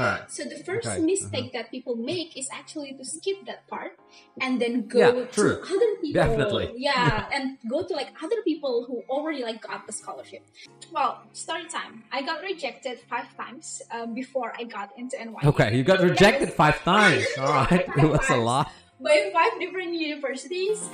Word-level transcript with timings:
Alright. 0.00 0.30
So 0.32 0.44
the 0.44 0.56
first 0.64 0.88
Okay, 0.88 1.00
mistake 1.04 1.52
that 1.52 1.70
people 1.70 1.96
make 1.96 2.34
is 2.34 2.48
actually 2.50 2.94
to 2.96 3.04
skip 3.04 3.44
that 3.44 3.68
part 3.68 3.92
and 4.40 4.56
then 4.58 4.88
go 4.88 4.98
Yeah, 4.98 5.10
to 5.36 5.60
other 5.68 5.92
people. 6.00 6.16
Definitely. 6.16 6.72
Yeah, 6.76 7.28
and 7.30 7.58
go 7.68 7.84
to 7.84 7.92
like 7.92 8.08
other 8.24 8.40
people 8.42 8.86
who 8.88 9.04
already 9.12 9.42
like 9.44 9.60
got 9.60 9.86
the 9.86 9.92
scholarship. 9.92 10.46
Well, 10.90 11.20
story 11.34 11.68
time. 11.68 12.04
I 12.10 12.22
got 12.22 12.40
rejected 12.40 13.00
five 13.04 13.36
times 13.36 13.82
um, 13.92 14.14
before 14.14 14.54
I 14.58 14.64
got 14.64 14.96
into 14.96 15.16
NYU. 15.20 15.44
Okay, 15.52 15.76
you 15.76 15.84
got 15.84 16.00
rejected 16.00 16.48
Yes. 16.48 16.56
five 16.62 16.82
times. 16.84 17.26
All 17.36 17.52
right, 17.52 17.84
it 18.00 18.08
was 18.08 18.24
a 18.30 18.36
lot. 18.36 18.72
by 18.98 19.28
five 19.34 19.60
different 19.60 19.92
universities. 19.92 20.88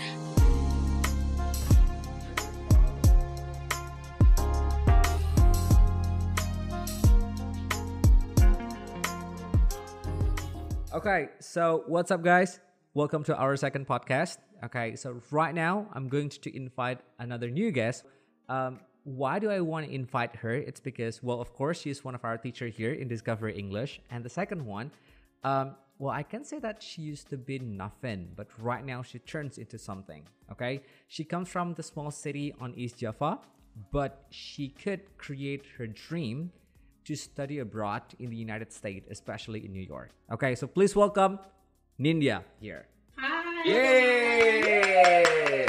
Okay, 10.91 11.29
so 11.39 11.85
what's 11.87 12.11
up, 12.11 12.25
guys? 12.25 12.61
Welcome 12.95 13.23
to 13.25 13.37
our 13.37 13.55
second 13.57 13.87
podcast. 13.87 14.39
Okay, 14.65 14.97
so 14.97 15.21
right 15.31 15.55
now 15.55 15.87
I'm 15.93 16.09
going 16.09 16.31
to 16.31 16.57
invite 16.57 17.01
another 17.19 17.51
new 17.51 17.71
guest. 17.71 18.05
Um, 18.49 18.81
why 19.05 19.39
do 19.39 19.51
I 19.51 19.61
want 19.61 19.85
to 19.85 19.95
invite 19.95 20.35
her? 20.37 20.55
It's 20.55 20.81
because, 20.81 21.23
well, 21.23 21.43
of 21.43 21.53
course, 21.53 21.83
she's 21.83 22.03
one 22.05 22.15
of 22.15 22.25
our 22.25 22.39
teachers 22.39 22.75
here 22.75 22.95
in 22.95 23.07
Discovery 23.07 23.59
English. 23.59 24.01
And 24.11 24.25
the 24.25 24.31
second 24.31 24.65
one, 24.65 24.91
um, 25.45 25.75
well, 25.99 26.15
I 26.15 26.23
can 26.23 26.43
say 26.43 26.59
that 26.61 26.83
she 26.83 27.03
used 27.03 27.29
to 27.29 27.37
be 27.37 27.59
nothing, 27.59 28.31
but 28.35 28.47
right 28.59 28.85
now 28.85 29.03
she 29.03 29.19
turns 29.19 29.59
into 29.59 29.79
something. 29.79 30.23
Okay, 30.51 30.81
she 31.07 31.23
comes 31.23 31.51
from 31.51 31.75
the 31.75 31.83
small 31.83 32.11
city 32.11 32.55
on 32.63 32.73
East 32.77 32.97
Java, 32.97 33.41
but 33.93 34.25
she 34.31 34.69
could 34.69 35.03
create 35.19 35.67
her 35.77 35.87
dream 35.87 36.51
to 37.05 37.17
study 37.17 37.59
abroad 37.59 38.03
in 38.19 38.31
the 38.31 38.37
United 38.37 38.73
States, 38.73 39.07
especially 39.11 39.65
in 39.65 39.73
New 39.73 39.83
York. 39.87 40.11
Okay, 40.31 40.55
so 40.55 40.67
please 40.67 40.95
welcome 40.97 41.39
Nindya 42.01 42.43
here. 42.61 42.87
Hi. 43.17 43.65
Yay! 43.65 45.67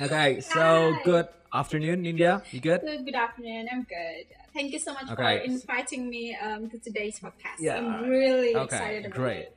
Okay, 0.00 0.40
so 0.40 0.92
Hi. 0.94 1.02
good 1.04 1.28
afternoon, 1.52 2.02
Nindya. 2.04 2.42
You 2.52 2.60
good? 2.60 2.80
Good, 2.80 3.04
good 3.04 3.14
afternoon. 3.14 3.68
I'm 3.70 3.82
good. 3.84 4.24
Thank 4.54 4.72
you 4.72 4.78
so 4.78 4.94
much 4.94 5.10
Okay. 5.10 5.38
for 5.38 5.44
inviting 5.44 6.08
me 6.08 6.34
um, 6.40 6.70
to 6.70 6.78
today's 6.78 7.20
podcast. 7.20 7.60
Yeah, 7.60 7.76
I'm 7.78 8.08
really 8.08 8.56
Okay, 8.56 8.76
excited 8.76 9.06
about 9.06 9.16
great. 9.16 9.38
it. 9.52 9.56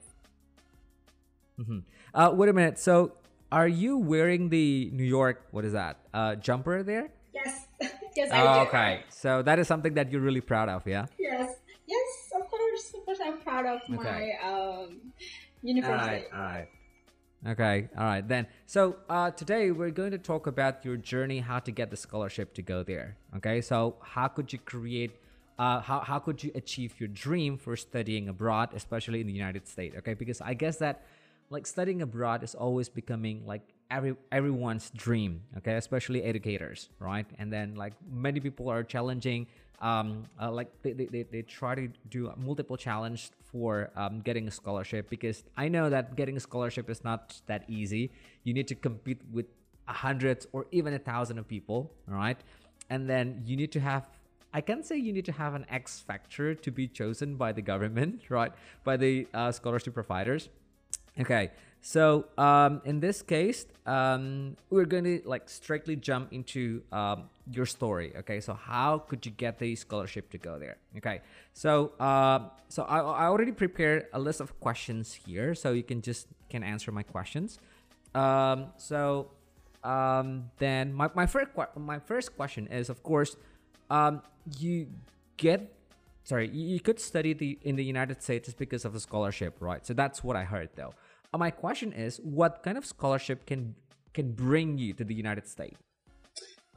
hmm 1.63 1.79
Uh, 2.13 2.31
wait 2.35 2.49
a 2.49 2.53
minute. 2.53 2.77
So, 2.77 3.13
are 3.51 3.67
you 3.67 3.97
wearing 3.97 4.49
the 4.49 4.89
New 4.91 5.05
York? 5.07 5.47
What 5.51 5.63
is 5.65 5.73
that? 5.73 5.97
Uh, 6.13 6.35
jumper 6.35 6.83
there? 6.83 7.09
Yes, 7.33 7.65
yes, 8.15 8.31
I 8.31 8.41
Oh, 8.41 8.63
do. 8.63 8.67
okay, 8.69 9.03
so 9.09 9.41
that 9.41 9.59
is 9.59 9.67
something 9.67 9.93
that 9.95 10.11
you're 10.11 10.21
really 10.21 10.41
proud 10.41 10.69
of, 10.69 10.85
yeah. 10.87 11.05
Yes, 11.19 11.55
yes, 11.87 12.09
of 12.35 12.47
course, 12.47 12.93
of 12.95 13.05
course. 13.05 13.19
I'm 13.23 13.39
proud 13.39 13.65
of 13.65 13.81
Okay. 13.99 14.37
my 14.41 14.49
um, 14.49 15.01
university. 15.61 16.25
all 16.33 16.39
right. 16.39 16.67
Okay, 17.45 17.89
all 17.97 18.05
right 18.05 18.25
then. 18.25 18.47
So 18.67 18.95
uh, 19.09 19.31
today 19.31 19.71
we're 19.71 19.91
going 19.91 20.11
to 20.11 20.17
talk 20.17 20.47
about 20.47 20.85
your 20.85 20.95
journey, 20.95 21.39
how 21.39 21.59
to 21.59 21.71
get 21.71 21.89
the 21.91 21.97
scholarship 21.97 22.53
to 22.53 22.61
go 22.61 22.83
there. 22.83 23.17
Okay, 23.35 23.59
so 23.59 23.95
how 24.01 24.29
could 24.29 24.53
you 24.53 24.59
create, 24.59 25.11
uh, 25.59 25.81
how 25.81 25.99
how 25.99 26.19
could 26.19 26.41
you 26.41 26.51
achieve 26.55 26.95
your 27.01 27.09
dream 27.09 27.57
for 27.57 27.75
studying 27.75 28.29
abroad, 28.29 28.69
especially 28.73 29.19
in 29.19 29.27
the 29.27 29.33
United 29.33 29.67
States? 29.67 29.93
Okay, 29.97 30.13
because 30.13 30.39
I 30.39 30.53
guess 30.53 30.77
that 30.77 31.03
like 31.49 31.67
studying 31.67 32.01
abroad 32.01 32.43
is 32.43 32.55
always 32.55 32.87
becoming 32.87 33.45
like 33.45 33.72
every 33.93 34.15
everyone's 34.31 34.89
dream. 35.05 35.41
Okay, 35.57 35.75
especially 35.75 36.23
educators, 36.23 36.89
right? 36.99 37.27
And 37.39 37.53
then 37.53 37.75
like 37.75 37.93
many 38.11 38.39
people 38.39 38.69
are 38.69 38.83
challenging 38.83 39.47
um, 39.83 40.23
uh, 40.41 40.49
like 40.49 40.69
they, 40.81 40.93
they, 40.93 41.23
they, 41.23 41.41
try 41.41 41.75
to 41.75 41.89
do 42.09 42.31
multiple 42.37 42.77
challenge 42.77 43.31
for 43.51 43.91
um, 43.97 44.21
getting 44.21 44.47
a 44.47 44.51
scholarship 44.51 45.09
because 45.09 45.43
I 45.57 45.67
know 45.67 45.89
that 45.89 46.15
getting 46.15 46.37
a 46.37 46.39
scholarship 46.39 46.89
is 46.89 47.03
not 47.03 47.41
that 47.47 47.65
easy. 47.67 48.09
You 48.45 48.53
need 48.53 48.67
to 48.69 48.75
compete 48.75 49.19
with 49.29 49.45
hundreds 49.85 50.47
or 50.53 50.67
even 50.71 50.93
a 50.93 50.99
thousand 50.99 51.37
of 51.37 51.49
people, 51.49 51.91
all 52.09 52.15
right? 52.15 52.37
And 52.89 53.09
then 53.09 53.41
you 53.45 53.57
need 53.57 53.73
to 53.73 53.81
have 53.81 54.07
I 54.55 54.61
can 54.61 54.83
say 54.83 54.97
you 54.97 55.11
need 55.11 55.25
to 55.25 55.31
have 55.31 55.55
an 55.55 55.65
X 55.69 55.99
factor 55.99 56.53
to 56.53 56.71
be 56.71 56.87
chosen 56.87 57.35
by 57.35 57.51
the 57.51 57.61
government, 57.61 58.21
right? 58.29 58.53
By 58.83 58.97
the 58.97 59.27
uh, 59.33 59.51
scholarship 59.51 59.95
providers. 59.95 60.49
Okay, 61.19 61.51
so 61.85 62.25
um, 62.37 62.81
in 62.85 63.01
this 63.01 63.21
case, 63.21 63.65
um, 63.85 64.55
we're 64.69 64.85
going 64.85 65.03
to 65.03 65.21
like 65.25 65.49
strictly 65.49 65.97
jump 65.97 66.31
into 66.31 66.81
um, 66.93 67.25
your 67.51 67.65
story. 67.65 68.13
Okay, 68.19 68.39
so 68.39 68.53
how 68.53 68.99
could 68.99 69.25
you 69.25 69.33
get 69.33 69.59
the 69.59 69.75
scholarship 69.75 70.29
to 70.29 70.37
go 70.37 70.57
there? 70.57 70.77
Okay, 70.95 71.19
so 71.51 71.91
um, 71.99 72.51
so 72.69 72.83
I, 72.83 72.99
I 72.99 73.25
already 73.25 73.51
prepared 73.51 74.07
a 74.13 74.19
list 74.19 74.39
of 74.39 74.57
questions 74.61 75.13
here, 75.13 75.53
so 75.53 75.73
you 75.73 75.83
can 75.83 76.01
just 76.01 76.27
can 76.49 76.63
answer 76.63 76.89
my 76.93 77.03
questions. 77.03 77.59
Um, 78.15 78.67
so 78.77 79.31
um, 79.83 80.51
then 80.59 80.93
my, 80.93 81.09
my 81.13 81.25
first 81.25 81.49
my 81.75 81.99
first 81.99 82.33
question 82.37 82.67
is, 82.67 82.87
of 82.89 83.03
course, 83.03 83.35
you 84.57 84.87
get 85.35 85.69
sorry 86.23 86.47
you, 86.47 86.79
could 86.79 86.99
study 86.99 87.33
the 87.33 87.57
in 87.63 87.75
the 87.75 87.83
united 87.83 88.21
states 88.21 88.45
just 88.47 88.57
because 88.57 88.85
of 88.85 88.95
a 88.95 88.99
scholarship 88.99 89.55
right 89.59 89.85
so 89.85 89.93
that's 89.93 90.23
what 90.23 90.35
i 90.35 90.43
heard 90.43 90.69
though 90.75 90.89
uh, 90.89 91.12
my 91.37 91.51
question 91.51 91.93
is 91.93 92.17
what 92.17 92.63
kind 92.63 92.77
of 92.77 92.85
scholarship 92.85 93.45
can 93.45 93.75
can 94.13 94.31
bring 94.31 94.77
you 94.77 94.93
to 94.93 95.03
the 95.03 95.13
united 95.13 95.47
states? 95.47 95.77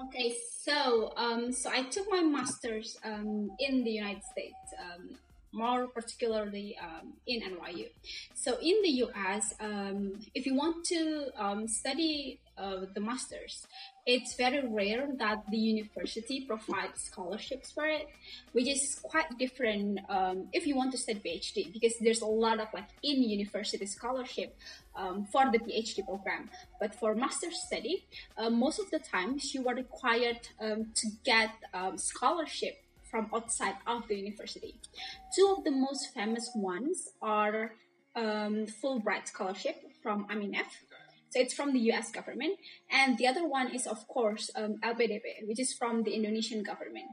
Okay, 0.01 0.35
so 0.63 1.13
um, 1.17 1.53
so 1.53 1.71
I 1.71 1.85
took 1.85 2.07
my 2.11 2.23
master's 2.23 2.99
um, 3.05 3.51
in 3.59 3.83
the 3.83 3.91
United 3.91 4.23
States, 4.25 4.57
um, 4.79 5.17
more 5.57 5.87
particularly 5.89 6.77
um, 6.81 7.15
in 7.27 7.41
NYU. 7.41 7.89
So 8.35 8.59
in 8.61 8.77
the 8.83 8.91
US, 9.07 9.55
um, 9.59 10.21
if 10.35 10.47
you 10.47 10.55
want 10.55 10.85
to 10.87 11.31
um, 11.37 11.67
study 11.67 12.39
uh, 12.59 12.87
the 12.95 13.01
master's, 13.01 13.67
it's 14.07 14.35
very 14.35 14.67
rare 14.67 15.09
that 15.19 15.45
the 15.51 15.57
university 15.57 16.43
provides 16.47 17.03
scholarships 17.03 17.73
for 17.73 17.87
it, 17.87 18.09
which 18.53 18.69
is 18.69 19.01
quite 19.03 19.27
different 19.39 19.99
um, 20.09 20.49
if 20.53 20.67
you 20.67 20.77
want 20.77 20.93
to 20.93 20.99
study 20.99 21.21
PhD 21.25 21.73
because 21.73 21.95
there's 22.01 22.21
a 22.21 22.27
lot 22.27 22.61
of 22.61 22.69
like 22.73 22.89
in 23.03 23.23
university 23.23 23.87
scholarship 23.87 24.57
um, 24.95 25.27
for 25.33 25.51
the 25.51 25.59
PhD 25.59 26.05
program. 26.05 26.51
But 26.81 26.95
for 26.95 27.15
master's 27.15 27.59
study, 27.67 28.07
uh, 28.39 28.51
most 28.51 28.79
of 28.79 28.91
the 28.91 29.01
times 29.01 29.55
you 29.55 29.67
are 29.69 29.75
required 29.75 30.49
um, 30.61 30.93
to 30.95 31.09
get 31.25 31.51
scholarship 31.97 32.86
from 33.17 33.31
outside 33.35 33.77
of 33.87 34.07
the 34.09 34.15
university. 34.15 34.79
Two 35.35 35.55
of 35.57 35.65
the 35.65 35.71
most 35.71 36.13
famous 36.13 36.51
ones 36.55 37.09
are 37.23 37.73
um, 38.15 38.67
Fulbright 38.83 39.27
scholarship 39.27 39.77
from 40.03 40.27
Aminef. 40.29 40.71
So 41.31 41.41
it's 41.41 41.55
from 41.55 41.73
the 41.73 41.81
U.S. 41.91 42.13
government, 42.13 42.55
and 42.89 43.19
the 43.19 43.27
other 43.27 43.47
one 43.49 43.75
is 43.75 43.87
of 43.87 44.07
course 44.07 44.49
um, 44.55 44.77
LPDP, 44.83 45.49
which 45.49 45.59
is 45.59 45.73
from 45.73 46.05
the 46.05 46.13
Indonesian 46.13 46.63
government. 46.63 47.11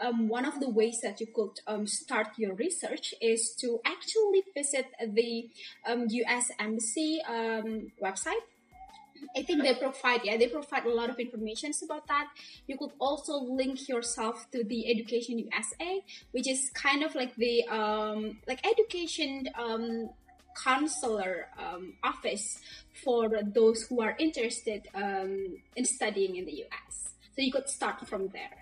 Um, 0.00 0.28
one 0.28 0.44
of 0.44 0.60
the 0.60 0.70
ways 0.70 1.00
that 1.02 1.20
you 1.20 1.26
could 1.34 1.58
um, 1.66 1.86
start 1.86 2.28
your 2.38 2.54
research 2.54 3.12
is 3.20 3.56
to 3.60 3.80
actually 3.84 4.44
visit 4.54 4.86
the 5.00 5.48
um, 5.86 6.06
U.S. 6.08 6.52
Embassy 6.60 7.20
um, 7.28 7.90
website 8.00 8.46
I 9.36 9.42
think 9.42 9.62
they 9.62 9.74
provide 9.74 10.20
yeah 10.24 10.36
they 10.36 10.48
provide 10.48 10.84
a 10.86 10.92
lot 10.92 11.10
of 11.10 11.18
information 11.18 11.72
about 11.82 12.06
that. 12.08 12.28
You 12.66 12.76
could 12.78 12.92
also 12.98 13.34
link 13.36 13.88
yourself 13.88 14.46
to 14.52 14.64
the 14.64 14.90
Education 14.90 15.38
USA, 15.38 16.02
which 16.32 16.48
is 16.48 16.70
kind 16.74 17.02
of 17.02 17.14
like 17.14 17.34
the 17.36 17.66
um, 17.68 18.38
like 18.46 18.66
education 18.66 19.48
um, 19.58 20.10
counselor 20.64 21.48
um, 21.58 21.94
office 22.02 22.60
for 23.04 23.28
those 23.44 23.82
who 23.82 24.00
are 24.00 24.16
interested 24.18 24.88
um, 24.94 25.58
in 25.76 25.84
studying 25.84 26.36
in 26.36 26.46
the 26.46 26.64
US. 26.64 27.14
So 27.34 27.42
you 27.42 27.52
could 27.52 27.68
start 27.68 28.06
from 28.08 28.28
there. 28.28 28.56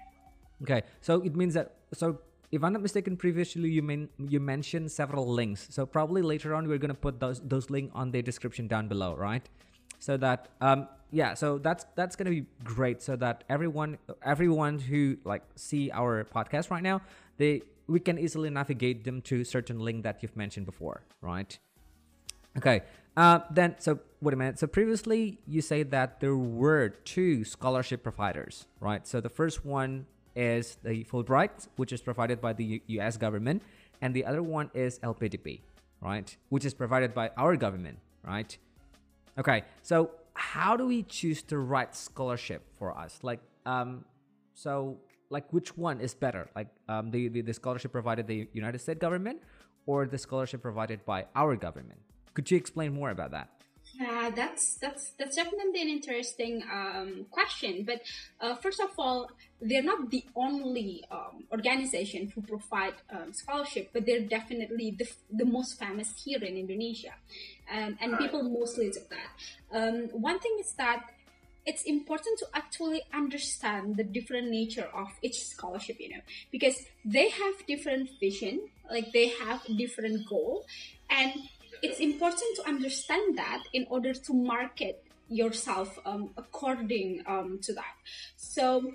okay 0.63 0.83
so 1.01 1.21
it 1.23 1.35
means 1.35 1.55
that 1.55 1.75
so 1.93 2.19
if 2.53 2.63
i'm 2.63 2.73
not 2.73 2.83
mistaken 2.83 3.17
previously 3.17 3.69
you 3.69 3.83
mean 3.83 4.09
you 4.19 4.41
mentioned 4.41 4.91
several 4.91 5.27
links 5.27 5.67
so 5.71 5.85
probably 5.85 6.23
later 6.23 6.55
on 6.55 6.69
we're 6.69 6.79
to 6.79 6.95
put 6.95 7.21
those 7.21 7.41
those 7.45 7.71
link 7.71 7.91
on 7.95 8.11
the 8.11 8.23
description 8.23 8.67
down 8.67 8.89
below 8.89 9.15
right 9.15 9.49
so 10.05 10.19
that 10.19 10.49
um 10.61 10.87
yeah 11.11 11.33
so 11.33 11.57
that's 11.59 11.87
that's 11.95 12.15
gonna 12.17 12.37
be 12.39 12.45
great. 12.63 13.01
So 13.01 13.17
that 13.17 13.45
everyone 13.49 13.97
everyone 14.23 14.79
who 14.79 15.17
like 15.25 15.43
see 15.57 15.91
our 15.91 16.25
podcast 16.25 16.71
right 16.71 16.83
now 16.83 17.01
they 17.39 17.63
we 17.87 18.01
can 18.01 18.19
easily 18.19 18.51
navigate 18.51 19.05
them 19.05 19.23
to 19.23 19.45
certain 19.45 19.79
link 19.79 20.03
that 20.03 20.23
you've 20.23 20.37
mentioned 20.37 20.67
before 20.67 21.01
right? 21.23 21.59
Okay 22.59 22.83
uh 23.17 23.39
then 23.51 23.77
so 23.79 23.99
wait 24.21 24.35
a 24.35 24.37
minute. 24.37 24.59
So 24.59 24.67
previously 24.67 25.39
you 25.47 25.63
say 25.63 25.85
that 25.85 26.21
there 26.21 26.37
were 26.37 26.91
two 27.15 27.45
scholarship 27.45 28.03
providers 28.03 28.67
right? 28.81 29.07
So 29.07 29.23
the 29.23 29.31
first 29.41 29.65
one 29.65 30.05
is 30.37 30.77
the 30.83 31.05
fulbright 31.05 31.69
which 31.77 31.93
is 31.95 32.03
provided 32.03 32.43
by 32.43 32.53
the 32.53 32.83
U- 32.87 33.01
us 33.01 33.17
government 33.17 33.63
and 34.03 34.13
the 34.13 34.25
other 34.27 34.43
one 34.43 34.71
is 34.75 34.99
lpdp 34.99 35.61
right? 36.03 36.37
Which 36.51 36.67
is 36.67 36.75
provided 36.75 37.15
by 37.15 37.31
our 37.39 37.57
government 37.57 37.99
right 38.23 38.59
Okay, 39.39 39.65
so 39.83 40.11
how 40.35 40.77
do 40.77 40.87
we 40.87 41.03
choose 41.03 41.43
the 41.43 41.59
right 41.59 41.95
scholarship 41.95 42.63
for 42.79 42.97
us? 42.97 43.19
Like, 43.23 43.41
um, 43.67 44.05
so 44.55 44.99
like 45.31 45.53
which 45.53 45.77
one 45.77 46.01
is 46.01 46.15
better? 46.15 46.49
Like 46.55 46.69
um, 46.89 47.11
the, 47.11 47.29
the 47.29 47.41
the 47.41 47.55
scholarship 47.55 47.93
provided 47.93 48.27
by 48.27 48.35
the 48.35 48.49
United 48.53 48.81
States 48.81 49.01
government 49.01 49.41
or 49.87 50.07
the 50.07 50.19
scholarship 50.19 50.63
provided 50.63 51.05
by 51.05 51.27
our 51.35 51.57
government? 51.57 52.01
Could 52.35 52.51
you 52.51 52.57
explain 52.57 52.93
more 52.93 53.11
about 53.11 53.31
that? 53.33 53.51
Uh, 54.01 54.31
that's 54.31 54.77
that's 54.81 55.13
that's 55.19 55.37
definitely 55.37 55.81
an 55.81 55.89
interesting 55.89 56.65
um, 56.73 57.27
question. 57.31 57.85
But 57.85 58.03
uh, 58.41 58.57
first 58.57 58.81
of 58.81 58.91
all, 58.99 59.31
they're 59.61 59.85
not 59.85 60.11
the 60.11 60.25
only 60.35 61.05
um, 61.13 61.45
organization 61.53 62.33
who 62.35 62.43
provide 62.43 62.95
um, 63.11 63.33
scholarship, 63.33 63.91
but 63.93 64.05
they're 64.05 64.27
definitely 64.27 64.97
the, 64.99 65.09
the 65.31 65.45
most 65.45 65.79
famous 65.79 66.13
here 66.25 66.43
in 66.43 66.57
Indonesia, 66.57 67.15
um, 67.73 67.97
and 68.01 68.19
people 68.19 68.43
mostly 68.43 68.91
do 68.91 69.01
that. 69.11 69.31
Um, 69.77 70.09
one 70.11 70.41
thing 70.41 70.57
is 70.59 70.73
that 70.73 71.05
it's 71.67 71.83
important 71.85 72.39
to 72.41 72.47
actually 72.53 73.03
understand 73.15 73.97
the 73.97 74.05
different 74.05 74.51
nature 74.51 74.89
of 74.93 75.09
each 75.23 75.45
scholarship, 75.45 75.97
you 76.01 76.11
know, 76.11 76.21
because 76.51 76.77
they 77.05 77.29
have 77.31 77.55
different 77.67 78.11
vision, 78.21 78.69
like 78.91 79.13
they 79.13 79.29
have 79.29 79.63
different 79.77 80.29
goal, 80.29 80.67
and 81.09 81.33
it's 81.85 82.01
important 82.01 82.51
to 82.57 82.63
understand 82.67 83.39
that 83.39 83.63
in 83.73 83.87
order 83.91 84.13
to 84.15 84.33
market 84.33 85.05
yourself 85.29 85.99
um, 86.07 86.31
according 86.37 87.23
um, 87.27 87.59
to 87.63 87.73
that. 87.75 87.95
So, 88.37 88.93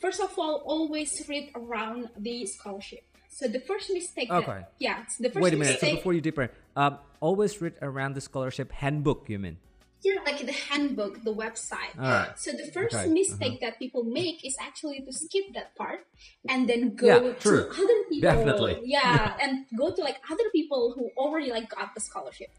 first 0.00 0.20
of 0.20 0.38
all, 0.38 0.62
always 0.64 1.10
read 1.28 1.50
around 1.54 2.10
the 2.16 2.46
scholarship. 2.46 3.04
So 3.30 3.46
the 3.46 3.60
first 3.60 3.90
mistake. 3.90 4.30
Okay. 4.30 4.46
That, 4.46 4.72
yeah. 4.78 5.04
The 5.20 5.30
first 5.30 5.44
Wait 5.44 5.54
a 5.54 5.56
minute. 5.56 5.72
mistake. 5.72 5.90
So 5.90 5.96
before 5.96 6.12
you 6.12 6.20
deeper, 6.20 6.50
um, 6.74 6.98
always 7.20 7.60
read 7.60 7.74
around 7.80 8.14
the 8.14 8.20
scholarship 8.20 8.72
handbook. 8.72 9.28
You 9.28 9.38
mean? 9.38 9.58
Yeah, 10.04 10.20
like 10.24 10.46
the 10.46 10.52
handbook, 10.52 11.24
the 11.24 11.34
website. 11.34 11.94
So 12.38 12.52
the 12.52 12.70
first 12.72 12.94
Okay, 12.94 13.10
mistake 13.10 13.60
that 13.60 13.78
people 13.78 14.04
make 14.04 14.44
is 14.44 14.56
actually 14.60 15.00
to 15.00 15.12
skip 15.12 15.46
that 15.54 15.74
part 15.74 16.06
and 16.48 16.68
then 16.68 16.94
go 16.94 17.06
Yeah, 17.06 17.18
to 17.18 17.32
true. 17.34 17.66
other 17.70 17.98
people. 18.08 18.30
Definitely. 18.30 18.80
Yeah, 18.84 19.36
and 19.42 19.66
go 19.76 19.90
to 19.94 20.00
like 20.02 20.18
other 20.30 20.48
people 20.52 20.92
who 20.94 21.10
already 21.16 21.50
like 21.50 21.68
got 21.70 21.94
the 21.94 22.00
scholarship. 22.00 22.50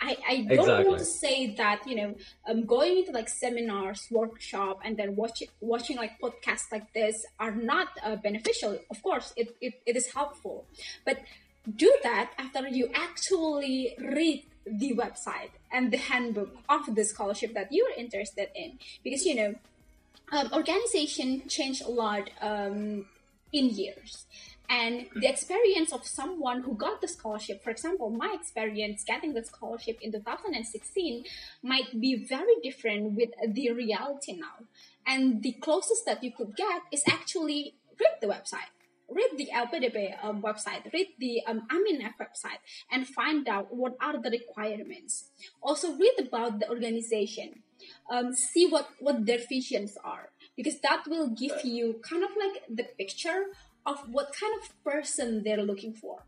I, 0.00 0.16
I 0.28 0.34
don't 0.54 0.86
want 0.86 0.98
to 0.98 1.04
say 1.04 1.54
that 1.54 1.86
you 1.86 1.96
know 1.96 2.14
um, 2.48 2.66
going 2.66 2.98
into 2.98 3.12
like 3.12 3.28
seminars, 3.28 4.06
workshop, 4.10 4.80
and 4.84 4.96
then 4.96 5.14
watching 5.14 5.48
watching 5.60 5.96
like 5.96 6.12
podcasts 6.20 6.70
like 6.72 6.92
this 6.94 7.24
are 7.38 7.54
not 7.54 7.88
uh, 8.04 8.16
beneficial. 8.16 8.78
Of 8.90 9.02
course, 9.02 9.32
it, 9.36 9.54
it, 9.60 9.74
it 9.86 9.96
is 9.96 10.12
helpful, 10.12 10.66
but 11.04 11.18
do 11.76 11.92
that 12.02 12.32
after 12.38 12.66
you 12.68 12.88
actually 12.94 13.94
read 13.98 14.44
the 14.70 14.94
website 14.94 15.50
and 15.70 15.92
the 15.92 15.96
handbook 15.96 16.56
of 16.68 16.94
the 16.94 17.04
scholarship 17.04 17.54
that 17.54 17.68
you're 17.70 17.92
interested 17.96 18.48
in. 18.54 18.78
Because 19.02 19.24
you 19.24 19.34
know 19.34 19.54
um, 20.32 20.50
organization 20.52 21.48
changed 21.48 21.82
a 21.84 21.90
lot 21.90 22.30
um, 22.40 23.06
in 23.52 23.70
years. 23.70 24.26
And 24.70 25.06
the 25.16 25.26
experience 25.26 25.94
of 25.94 26.06
someone 26.06 26.60
who 26.62 26.74
got 26.74 27.00
the 27.00 27.08
scholarship 27.08 27.64
for 27.64 27.70
example 27.70 28.10
my 28.10 28.36
experience 28.38 29.02
getting 29.04 29.32
the 29.32 29.42
scholarship 29.42 29.98
in 30.02 30.12
2016 30.12 31.24
might 31.62 31.98
be 31.98 32.26
very 32.28 32.54
different 32.62 33.12
with 33.12 33.30
the 33.46 33.70
reality 33.72 34.32
now. 34.32 34.66
And 35.06 35.42
the 35.42 35.52
closest 35.52 36.04
that 36.04 36.22
you 36.22 36.32
could 36.36 36.54
get 36.54 36.82
is 36.92 37.02
actually 37.08 37.74
read 37.98 38.16
the 38.20 38.26
website 38.26 38.72
read 39.08 39.30
the 39.36 39.48
LPDP 39.54 40.16
um, 40.22 40.42
website, 40.42 40.92
read 40.92 41.08
the 41.18 41.42
um, 41.46 41.62
AMINEF 41.70 42.14
website, 42.20 42.60
and 42.90 43.06
find 43.06 43.48
out 43.48 43.74
what 43.74 43.96
are 44.00 44.20
the 44.20 44.30
requirements. 44.30 45.30
Also, 45.62 45.96
read 45.96 46.14
about 46.20 46.60
the 46.60 46.68
organization, 46.68 47.62
um, 48.10 48.34
see 48.34 48.66
what 48.66 48.88
what 49.00 49.26
their 49.26 49.40
visions 49.48 49.96
are, 50.04 50.30
because 50.56 50.80
that 50.80 51.04
will 51.08 51.28
give 51.28 51.64
you 51.64 52.00
kind 52.02 52.22
of 52.22 52.30
like 52.38 52.62
the 52.68 52.84
picture 52.98 53.46
of 53.86 53.98
what 54.10 54.34
kind 54.38 54.52
of 54.60 54.84
person 54.84 55.42
they're 55.44 55.62
looking 55.62 55.94
for. 55.94 56.24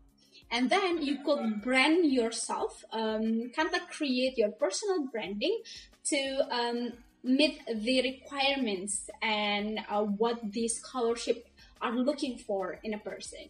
And 0.49 0.69
then 0.69 1.01
you 1.01 1.23
could 1.23 1.61
brand 1.61 2.11
yourself, 2.11 2.83
um, 2.91 3.51
kind 3.55 3.67
of 3.67 3.71
like 3.71 3.89
create 3.89 4.37
your 4.37 4.49
personal 4.49 5.07
branding 5.07 5.61
to 6.05 6.47
um, 6.51 6.93
meet 7.23 7.61
the 7.73 8.01
requirements 8.01 9.09
and 9.21 9.79
uh, 9.89 10.01
what 10.01 10.39
the 10.51 10.67
scholarship 10.67 11.45
are 11.81 11.95
looking 11.95 12.37
for 12.37 12.79
in 12.83 12.93
a 12.93 12.97
person. 12.99 13.49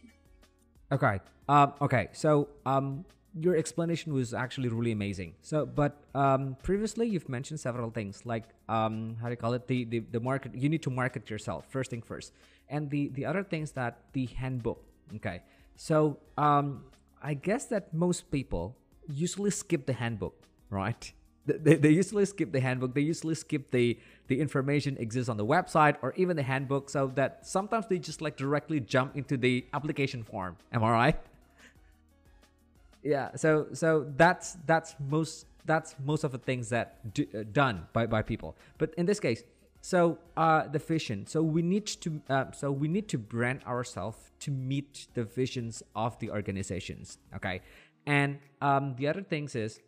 Okay. 0.92 1.20
Um, 1.48 1.74
okay. 1.82 2.10
So 2.12 2.50
um, 2.66 3.06
your 3.40 3.56
explanation 3.56 4.14
was 4.14 4.34
actually 4.34 4.70
really 4.70 4.92
amazing. 4.92 5.36
So, 5.42 5.66
but 5.66 6.04
um, 6.14 6.58
previously 6.64 7.08
you've 7.08 7.30
mentioned 7.30 7.60
several 7.60 7.90
things 7.92 8.26
like 8.26 8.46
um, 8.68 9.18
how 9.22 9.28
do 9.28 9.32
you 9.32 9.38
call 9.38 9.54
it? 9.54 9.68
The, 9.68 9.86
the 9.86 10.00
the 10.00 10.20
market. 10.20 10.54
You 10.56 10.70
need 10.70 10.84
to 10.84 10.90
market 10.90 11.30
yourself 11.30 11.66
first 11.70 11.92
thing 11.92 12.02
first, 12.02 12.34
and 12.70 12.90
the 12.90 13.10
the 13.10 13.26
other 13.26 13.44
things 13.44 13.72
that 13.74 14.00
the 14.14 14.26
handbook. 14.26 14.84
Okay. 15.16 15.42
So 15.76 16.18
um, 16.38 16.86
I 17.22 17.34
guess 17.34 17.66
that 17.66 17.94
most 17.94 18.32
people 18.32 18.76
usually 19.08 19.52
skip 19.52 19.86
the 19.86 19.94
handbook, 19.94 20.36
right? 20.70 21.12
They, 21.46 21.76
they, 21.76 21.90
usually 21.90 22.26
skip 22.26 22.52
the 22.52 22.60
handbook. 22.60 22.94
They 22.94 23.02
usually 23.02 23.34
skip 23.36 23.72
the 23.72 23.98
the 24.28 24.40
information 24.40 24.96
exists 24.98 25.28
on 25.28 25.38
the 25.38 25.46
website 25.46 25.96
or 26.04 26.14
even 26.16 26.38
the 26.38 26.44
handbook, 26.44 26.90
so 26.90 27.12
that 27.16 27.48
sometimes 27.48 27.88
they 27.88 27.98
just 27.98 28.22
like 28.22 28.38
directly 28.38 28.80
jump 28.80 29.16
into 29.16 29.38
the 29.38 29.66
application 29.74 30.24
form. 30.24 30.56
Am 30.72 30.84
I 30.84 30.92
right? 30.92 31.20
Yeah. 33.04 33.36
So 33.36 33.68
so 33.74 34.06
that's 34.16 34.58
that's 34.68 34.96
most 35.10 35.48
that's 35.66 35.96
most 36.04 36.24
of 36.24 36.32
the 36.32 36.38
things 36.38 36.70
that 36.70 37.14
do, 37.14 37.26
uh, 37.34 37.44
done 37.52 37.88
by 37.92 38.06
by 38.06 38.22
people. 38.22 38.56
But 38.78 38.94
in 38.96 39.08
this 39.08 39.20
case, 39.20 39.44
so 39.82 40.20
uh, 40.38 40.68
the 40.68 40.80
vision. 40.80 41.26
So 41.26 41.42
we 41.42 41.64
need 41.64 41.88
to 41.88 42.22
uh, 42.30 42.52
so 42.52 42.72
we 42.72 42.88
need 42.88 43.08
to 43.10 43.18
brand 43.18 43.64
ourselves 43.64 44.32
to 44.42 44.52
meet 44.52 45.08
the 45.16 45.24
visions 45.24 45.82
of 45.96 46.20
the 46.20 46.30
organizations. 46.30 47.18
Okay. 47.36 47.62
And 48.06 48.40
um, 48.62 48.96
the 48.96 49.08
other 49.08 49.22
things 49.22 49.56
is 49.56 49.80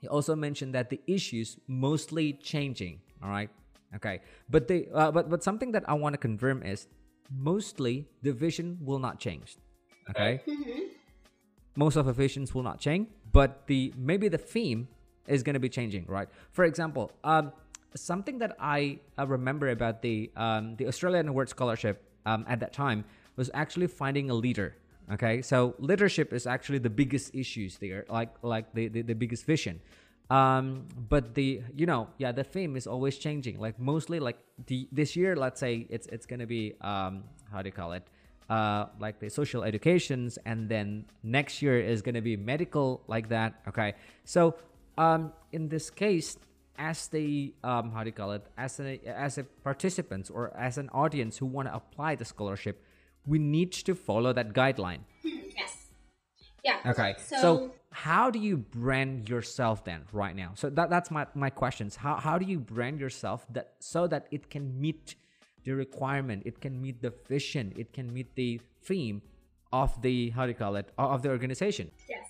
he 0.00 0.08
also 0.08 0.34
mentioned 0.34 0.74
that 0.74 0.90
the 0.90 1.00
issues 1.06 1.58
mostly 1.68 2.32
changing. 2.32 3.00
All 3.22 3.28
right. 3.30 3.50
Okay. 3.96 4.20
But 4.48 4.66
they 4.66 4.88
uh, 4.94 5.10
but 5.10 5.28
but 5.28 5.42
something 5.42 5.72
that 5.72 5.84
I 5.88 5.94
want 5.94 6.14
to 6.14 6.18
confirm 6.18 6.62
is 6.62 6.88
mostly 7.30 8.08
the 8.22 8.32
vision 8.32 8.78
will 8.80 8.98
not 8.98 9.20
change. 9.20 9.56
Okay. 10.10 10.40
Most 11.76 11.96
of 11.96 12.06
the 12.06 12.12
visions 12.12 12.54
will 12.54 12.62
not 12.62 12.80
change, 12.80 13.08
but 13.32 13.66
the 13.66 13.92
maybe 13.96 14.28
the 14.28 14.38
theme 14.38 14.88
is 15.26 15.42
going 15.42 15.54
to 15.54 15.60
be 15.60 15.68
changing, 15.68 16.04
right? 16.08 16.28
For 16.50 16.64
example, 16.64 17.12
um, 17.22 17.52
something 17.94 18.38
that 18.38 18.56
I 18.58 18.98
uh, 19.18 19.26
remember 19.26 19.68
about 19.68 20.02
the 20.02 20.30
um, 20.36 20.76
the 20.76 20.86
Australian 20.88 21.28
Award 21.28 21.48
Scholarship 21.48 22.02
um, 22.26 22.44
at 22.48 22.60
that 22.60 22.72
time 22.72 23.04
was 23.36 23.50
actually 23.54 23.86
finding 23.86 24.30
a 24.30 24.34
leader. 24.34 24.76
Okay, 25.12 25.42
so 25.42 25.74
leadership 25.78 26.32
is 26.32 26.46
actually 26.46 26.78
the 26.78 26.90
biggest 26.90 27.34
issues 27.34 27.78
there, 27.78 28.04
like 28.08 28.30
like 28.42 28.72
the 28.74 28.88
the, 28.88 29.02
the 29.02 29.14
biggest 29.14 29.44
vision. 29.44 29.80
Um, 30.30 30.86
but 31.08 31.34
the 31.34 31.62
you 31.74 31.86
know 31.86 32.06
yeah 32.18 32.30
the 32.30 32.44
theme 32.44 32.76
is 32.76 32.86
always 32.86 33.18
changing. 33.18 33.58
Like 33.58 33.80
mostly 33.80 34.20
like 34.20 34.38
the 34.66 34.88
this 34.92 35.16
year, 35.16 35.34
let's 35.34 35.58
say 35.58 35.86
it's 35.90 36.06
it's 36.06 36.26
gonna 36.26 36.46
be 36.46 36.74
um 36.80 37.24
how 37.50 37.62
do 37.62 37.68
you 37.68 37.72
call 37.72 37.92
it? 37.92 38.06
Uh, 38.48 38.86
like 38.98 39.18
the 39.20 39.28
social 39.28 39.62
educations, 39.64 40.38
and 40.46 40.68
then 40.68 41.06
next 41.22 41.62
year 41.62 41.80
is 41.80 42.02
gonna 42.02 42.22
be 42.22 42.36
medical 42.36 43.02
like 43.08 43.28
that. 43.30 43.54
Okay, 43.66 43.94
so 44.24 44.54
um 44.96 45.32
in 45.50 45.68
this 45.68 45.90
case, 45.90 46.38
as 46.78 47.08
the 47.08 47.52
um 47.64 47.90
how 47.90 48.04
do 48.04 48.08
you 48.08 48.14
call 48.14 48.30
it 48.30 48.46
as 48.56 48.78
a 48.78 49.00
as 49.06 49.38
a 49.38 49.44
participants 49.64 50.30
or 50.30 50.56
as 50.56 50.78
an 50.78 50.88
audience 50.90 51.38
who 51.38 51.46
want 51.46 51.66
to 51.66 51.74
apply 51.74 52.14
the 52.14 52.24
scholarship, 52.24 52.84
we 53.26 53.38
need 53.38 53.72
to 53.72 53.94
follow 53.94 54.32
that 54.32 54.52
guideline. 54.52 55.00
Yes. 55.22 55.76
Yeah. 56.64 56.78
Okay. 56.86 57.14
So, 57.18 57.36
So, 57.40 57.70
how 57.92 58.30
do 58.30 58.38
you 58.38 58.56
brand 58.56 59.28
yourself 59.28 59.84
then 59.84 60.02
right 60.12 60.36
now? 60.36 60.52
So 60.54 60.70
that 60.70 60.90
that's 60.90 61.10
my 61.10 61.26
my 61.34 61.50
questions. 61.50 61.96
How 61.96 62.16
how 62.16 62.38
do 62.38 62.46
you 62.46 62.58
brand 62.58 63.00
yourself 63.00 63.46
that 63.50 63.74
so 63.80 64.06
that 64.06 64.26
it 64.30 64.50
can 64.50 64.80
meet 64.80 65.14
the 65.64 65.72
requirement, 65.72 66.42
it 66.46 66.60
can 66.60 66.80
meet 66.80 67.02
the 67.02 67.12
vision, 67.28 67.72
it 67.76 67.92
can 67.92 68.12
meet 68.12 68.34
the 68.34 68.60
theme 68.82 69.22
of 69.72 70.00
the 70.02 70.30
how 70.30 70.44
do 70.44 70.48
you 70.48 70.54
call 70.54 70.76
it 70.76 70.90
of 70.98 71.22
the 71.22 71.30
organization? 71.30 71.90
yes. 72.08 72.26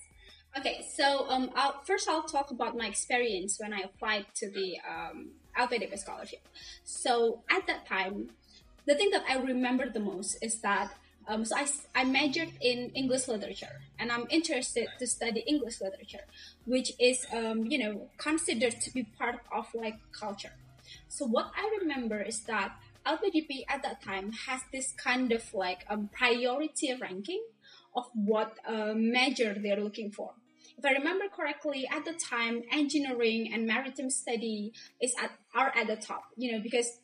Okay. 0.58 0.84
So 0.96 1.28
um, 1.28 1.50
I'll, 1.54 1.80
first 1.84 2.08
I'll 2.08 2.24
talk 2.24 2.50
about 2.50 2.76
my 2.76 2.86
experience 2.86 3.58
when 3.60 3.72
I 3.72 3.80
applied 3.80 4.26
to 4.36 4.50
the 4.50 4.78
um, 4.88 5.30
LPDP 5.56 5.96
scholarship. 5.98 6.46
So 6.84 7.42
at 7.48 7.66
that 7.66 7.86
time, 7.86 8.30
the 8.86 8.94
thing 8.94 9.10
that 9.10 9.24
I 9.28 9.36
remember 9.36 9.88
the 9.88 10.00
most 10.00 10.36
is 10.42 10.60
that 10.60 10.92
um, 11.28 11.44
so 11.44 11.56
I, 11.56 11.66
I 11.94 12.04
majored 12.04 12.52
in 12.60 12.90
English 12.94 13.28
literature 13.28 13.80
and 13.98 14.10
I'm 14.10 14.26
interested 14.30 14.88
to 14.98 15.06
study 15.06 15.44
English 15.46 15.80
literature, 15.80 16.24
which 16.64 16.92
is 16.98 17.26
um, 17.32 17.66
you 17.66 17.78
know 17.78 18.08
considered 18.18 18.80
to 18.80 18.92
be 18.92 19.04
part 19.04 19.40
of 19.54 19.66
like 19.74 19.98
culture. 20.12 20.52
So 21.08 21.26
what 21.26 21.52
I 21.56 21.78
remember 21.80 22.20
is 22.20 22.40
that 22.44 22.72
LPDP 23.06 23.64
at 23.68 23.82
that 23.82 24.02
time 24.02 24.32
has 24.32 24.60
this 24.72 24.92
kind 24.92 25.32
of 25.32 25.54
like 25.54 25.84
um, 25.88 26.10
priority 26.12 26.94
ranking 27.00 27.42
of 27.94 28.06
what 28.14 28.58
uh, 28.66 28.92
major 28.94 29.54
they're 29.54 29.80
looking 29.80 30.10
for. 30.10 30.32
If 30.78 30.84
I 30.84 30.92
remember 30.92 31.24
correctly, 31.28 31.86
at 31.90 32.04
the 32.04 32.12
time, 32.12 32.62
engineering 32.72 33.50
and 33.52 33.66
maritime 33.66 34.10
study 34.10 34.72
is 35.00 35.14
at 35.22 35.30
are 35.54 35.72
at 35.76 35.86
the 35.86 35.96
top. 35.96 36.24
You 36.36 36.52
know 36.52 36.60
because 36.60 36.98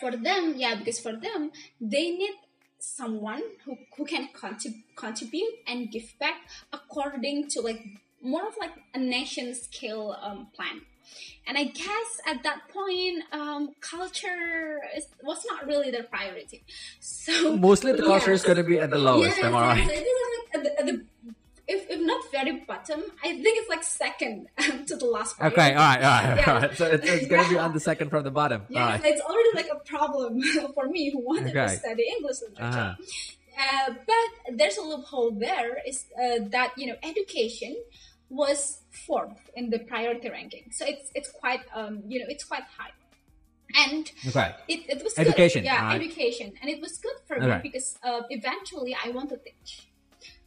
for 0.00 0.10
them, 0.16 0.54
yeah, 0.56 0.74
because 0.76 0.98
for 0.98 1.12
them, 1.12 1.50
they 1.80 2.10
need 2.10 2.34
someone 2.78 3.42
who, 3.64 3.76
who 3.96 4.04
can 4.04 4.28
contrib- 4.34 4.82
contribute 4.96 5.54
and 5.66 5.90
give 5.90 6.14
back 6.18 6.42
according 6.72 7.48
to 7.48 7.60
like 7.60 7.80
more 8.20 8.46
of 8.46 8.54
like 8.58 8.72
a 8.94 8.98
nation 8.98 9.54
scale 9.54 10.16
um, 10.20 10.48
plan. 10.54 10.82
And 11.46 11.58
i 11.58 11.64
guess 11.64 12.10
at 12.26 12.42
that 12.44 12.68
point 12.68 13.24
um, 13.32 13.74
culture 13.80 14.78
is, 14.96 15.06
was 15.22 15.44
not 15.50 15.66
really 15.66 15.90
their 15.90 16.04
priority. 16.04 16.64
So 17.00 17.56
mostly 17.56 17.92
the 17.92 18.02
culture 18.02 18.32
is 18.32 18.42
going 18.42 18.58
to 18.58 18.64
be 18.64 18.78
at 18.78 18.90
the 18.90 18.98
lowest 18.98 19.38
yeah, 19.38 19.46
am 19.46 19.56
i 19.56 19.74
right? 19.74 19.86
so 19.88 19.92
it 19.92 19.98
is 19.98 20.18
like 20.30 20.54
at 20.54 20.62
the, 20.64 20.80
at 20.80 20.86
the 20.86 21.04
if, 21.68 21.88
if 21.90 22.00
not 22.00 22.30
very 22.30 22.64
bottom, 22.66 23.02
I 23.22 23.28
think 23.28 23.58
it's 23.58 23.68
like 23.68 23.82
second 23.82 24.48
to 24.86 24.96
the 24.96 25.06
last 25.06 25.38
part. 25.38 25.52
Okay, 25.52 25.74
all 25.74 25.76
right, 25.76 26.02
all 26.02 26.10
right, 26.10 26.36
yeah. 26.38 26.52
all 26.52 26.60
right. 26.60 26.76
So 26.76 26.86
it's, 26.86 27.06
it's 27.06 27.26
going 27.26 27.44
to 27.44 27.50
be 27.50 27.58
on 27.58 27.72
the 27.72 27.80
second 27.90 28.10
from 28.10 28.24
the 28.24 28.30
bottom. 28.30 28.62
Yeah, 28.68 28.90
right. 28.90 29.00
it's 29.04 29.20
already 29.20 29.50
like 29.54 29.68
a 29.72 29.78
problem 29.84 30.42
for 30.74 30.88
me 30.88 31.10
who 31.10 31.24
wanted 31.24 31.56
okay. 31.56 31.74
to 31.74 31.78
study 31.78 32.04
English 32.16 32.36
literature. 32.42 32.96
Uh-huh. 32.96 33.88
Uh, 33.88 33.94
but 34.06 34.56
there's 34.58 34.78
a 34.78 34.82
loophole 34.82 35.30
there 35.32 35.78
is 35.86 36.06
uh, 36.16 36.38
that 36.50 36.72
you 36.76 36.86
know 36.86 36.96
education 37.02 37.76
was 38.30 38.78
fourth 39.06 39.50
in 39.54 39.68
the 39.68 39.78
priority 39.78 40.30
ranking, 40.30 40.64
so 40.72 40.86
it's 40.86 41.10
it's 41.14 41.30
quite 41.30 41.60
um 41.74 42.02
you 42.08 42.18
know 42.18 42.26
it's 42.28 42.44
quite 42.44 42.64
high 42.78 42.90
and 43.74 44.10
okay. 44.28 44.54
it, 44.68 44.80
it 44.88 45.04
was 45.04 45.18
education 45.18 45.62
good. 45.62 45.66
yeah 45.66 45.86
right. 45.86 45.96
education 45.96 46.52
and 46.60 46.70
it 46.70 46.80
was 46.80 46.98
good 46.98 47.16
for 47.26 47.40
me 47.40 47.58
because 47.62 47.98
uh, 48.02 48.20
eventually 48.28 48.94
i 49.02 49.08
want 49.08 49.30
to 49.30 49.36
teach 49.38 49.88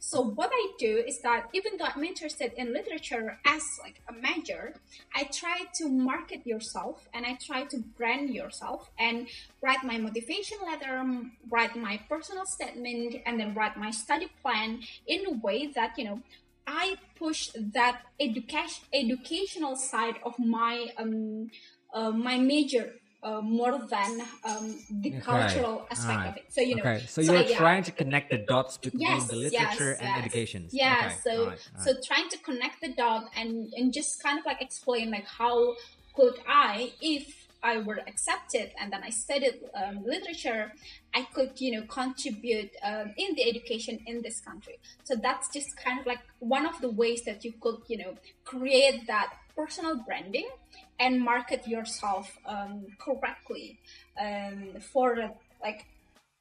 so 0.06 0.22
what 0.22 0.50
I 0.52 0.70
do 0.78 1.02
is 1.04 1.18
that 1.22 1.48
even 1.52 1.78
though 1.78 1.88
I'm 1.92 2.04
interested 2.04 2.52
in 2.56 2.72
literature 2.72 3.40
as 3.44 3.62
like 3.82 4.00
a 4.08 4.12
major, 4.12 4.74
I 5.12 5.24
try 5.24 5.62
to 5.78 5.88
market 5.88 6.46
yourself 6.46 7.08
and 7.12 7.26
I 7.26 7.36
try 7.44 7.64
to 7.64 7.78
brand 7.98 8.30
yourself 8.30 8.88
and 9.00 9.26
write 9.60 9.82
my 9.82 9.98
motivation 9.98 10.58
letter, 10.64 11.04
write 11.50 11.74
my 11.74 11.98
personal 12.08 12.46
statement, 12.46 13.16
and 13.26 13.40
then 13.40 13.52
write 13.54 13.76
my 13.76 13.90
study 13.90 14.28
plan 14.42 14.78
in 15.08 15.26
a 15.26 15.32
way 15.32 15.72
that 15.74 15.98
you 15.98 16.04
know 16.04 16.20
I 16.68 16.98
push 17.18 17.50
that 17.56 18.02
education 18.20 18.84
educational 18.92 19.74
side 19.74 20.20
of 20.22 20.38
my 20.38 20.86
um 20.98 21.50
uh, 21.92 22.12
my 22.12 22.38
major 22.38 22.92
uh, 23.22 23.40
more 23.40 23.78
than 23.88 24.20
um, 24.44 24.78
the 24.90 25.10
okay. 25.10 25.20
cultural 25.20 25.86
aspect 25.90 26.18
right. 26.18 26.28
of 26.28 26.36
it. 26.36 26.44
So 26.50 26.60
you 26.60 26.76
know, 26.76 26.82
okay. 26.82 27.04
so, 27.06 27.22
so 27.22 27.32
you're 27.32 27.56
trying 27.56 27.82
to 27.84 27.92
connect 27.92 28.30
the 28.30 28.38
dots 28.38 28.78
between 28.78 29.00
yes, 29.00 29.26
the 29.26 29.36
literature 29.36 29.90
yes, 29.90 30.00
and 30.00 30.08
yes. 30.08 30.18
education. 30.18 30.68
Yeah. 30.70 31.02
Okay. 31.06 31.14
So 31.24 31.30
all 31.30 31.46
right. 31.48 31.68
All 31.78 31.84
so 31.84 31.92
trying 32.06 32.28
to 32.28 32.38
connect 32.38 32.80
the 32.80 32.92
dot 32.92 33.24
and 33.36 33.72
and 33.74 33.92
just 33.92 34.22
kind 34.22 34.38
of 34.38 34.46
like 34.46 34.60
explain 34.62 35.10
like 35.10 35.26
how 35.26 35.74
could 36.14 36.34
I 36.46 36.92
if 37.00 37.46
I 37.62 37.78
were 37.78 38.00
accepted 38.06 38.70
and 38.80 38.92
then 38.92 39.02
I 39.02 39.10
studied 39.10 39.58
um, 39.74 40.04
literature, 40.04 40.72
I 41.14 41.26
could, 41.34 41.60
you 41.60 41.72
know, 41.72 41.86
contribute 41.86 42.70
um, 42.82 43.12
in 43.16 43.34
the 43.34 43.48
education 43.48 43.98
in 44.06 44.22
this 44.22 44.40
country. 44.40 44.78
So 45.04 45.16
that's 45.16 45.52
just 45.52 45.76
kind 45.76 45.98
of 45.98 46.06
like 46.06 46.20
one 46.38 46.64
of 46.64 46.80
the 46.80 46.90
ways 46.90 47.22
that 47.24 47.44
you 47.44 47.54
could, 47.60 47.78
you 47.88 47.98
know, 47.98 48.14
create 48.44 49.06
that 49.08 49.32
personal 49.56 49.96
branding 50.06 50.48
and 50.98 51.20
market 51.20 51.66
yourself 51.66 52.38
um, 52.46 52.86
correctly 52.98 53.78
um, 54.20 54.80
for 54.80 55.30
like 55.62 55.86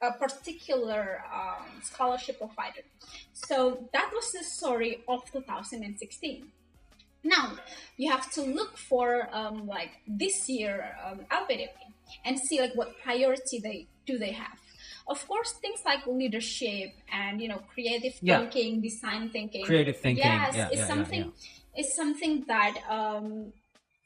a 0.02 0.12
particular 0.12 1.24
um, 1.34 1.82
scholarship 1.82 2.38
provider. 2.38 2.82
So 3.34 3.88
that 3.94 4.12
was 4.14 4.32
the 4.32 4.44
story 4.44 5.04
of 5.08 5.30
2016. 5.32 6.48
Now 7.24 7.58
you 7.98 8.12
have 8.12 8.30
to 8.34 8.42
look 8.42 8.78
for 8.78 9.28
um, 9.32 9.68
like 9.68 9.92
this 10.08 10.48
year 10.48 10.96
um, 11.04 11.22
and 12.24 12.40
see 12.40 12.60
like 12.62 12.74
what 12.76 13.02
priority 13.02 13.60
they 13.60 13.88
do 14.06 14.18
they 14.18 14.32
have. 14.32 14.60
Of 15.08 15.28
course, 15.28 15.54
things 15.54 15.82
like 15.86 16.06
leadership 16.08 16.92
and 17.12 17.40
you 17.40 17.48
know 17.48 17.62
creative 17.74 18.14
yeah. 18.22 18.40
thinking, 18.40 18.82
design 18.82 19.30
thinking, 19.30 19.66
creative 19.66 19.98
thinking, 19.98 20.26
yes, 20.26 20.56
yeah, 20.56 20.70
is 20.70 20.80
yeah, 20.80 20.88
something 20.88 21.32
is 21.78 21.96
something 21.96 22.44
that 22.48 22.76
um, 22.90 23.54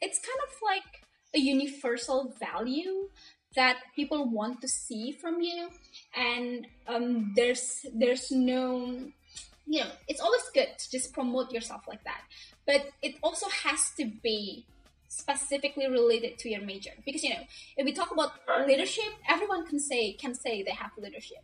it's 0.01 0.19
kind 0.19 0.39
of 0.47 0.55
like 0.63 1.03
a 1.35 1.39
universal 1.39 2.33
value 2.39 3.09
that 3.55 3.77
people 3.95 4.29
want 4.29 4.61
to 4.61 4.67
see 4.67 5.11
from 5.11 5.41
you. 5.41 5.69
And 6.15 6.67
um, 6.87 7.33
there's 7.35 7.85
there's 7.93 8.31
no 8.31 9.09
you 9.65 9.81
know 9.81 9.91
it's 10.07 10.21
always 10.21 10.43
good 10.53 10.69
to 10.77 10.91
just 10.91 11.13
promote 11.13 11.51
yourself 11.51 11.81
like 11.87 12.03
that. 12.03 12.21
But 12.65 12.89
it 13.01 13.15
also 13.23 13.47
has 13.49 13.91
to 13.97 14.05
be 14.05 14.65
specifically 15.09 15.87
related 15.89 16.37
to 16.37 16.49
your 16.49 16.61
major. 16.61 16.91
Because 17.05 17.23
you 17.23 17.31
know 17.31 17.43
if 17.77 17.83
we 17.83 17.91
talk 17.91 18.11
about 18.11 18.31
leadership 18.65 19.11
everyone 19.27 19.65
can 19.65 19.79
say 19.79 20.13
can 20.13 20.33
say 20.33 20.63
they 20.63 20.71
have 20.71 20.91
leadership. 20.97 21.43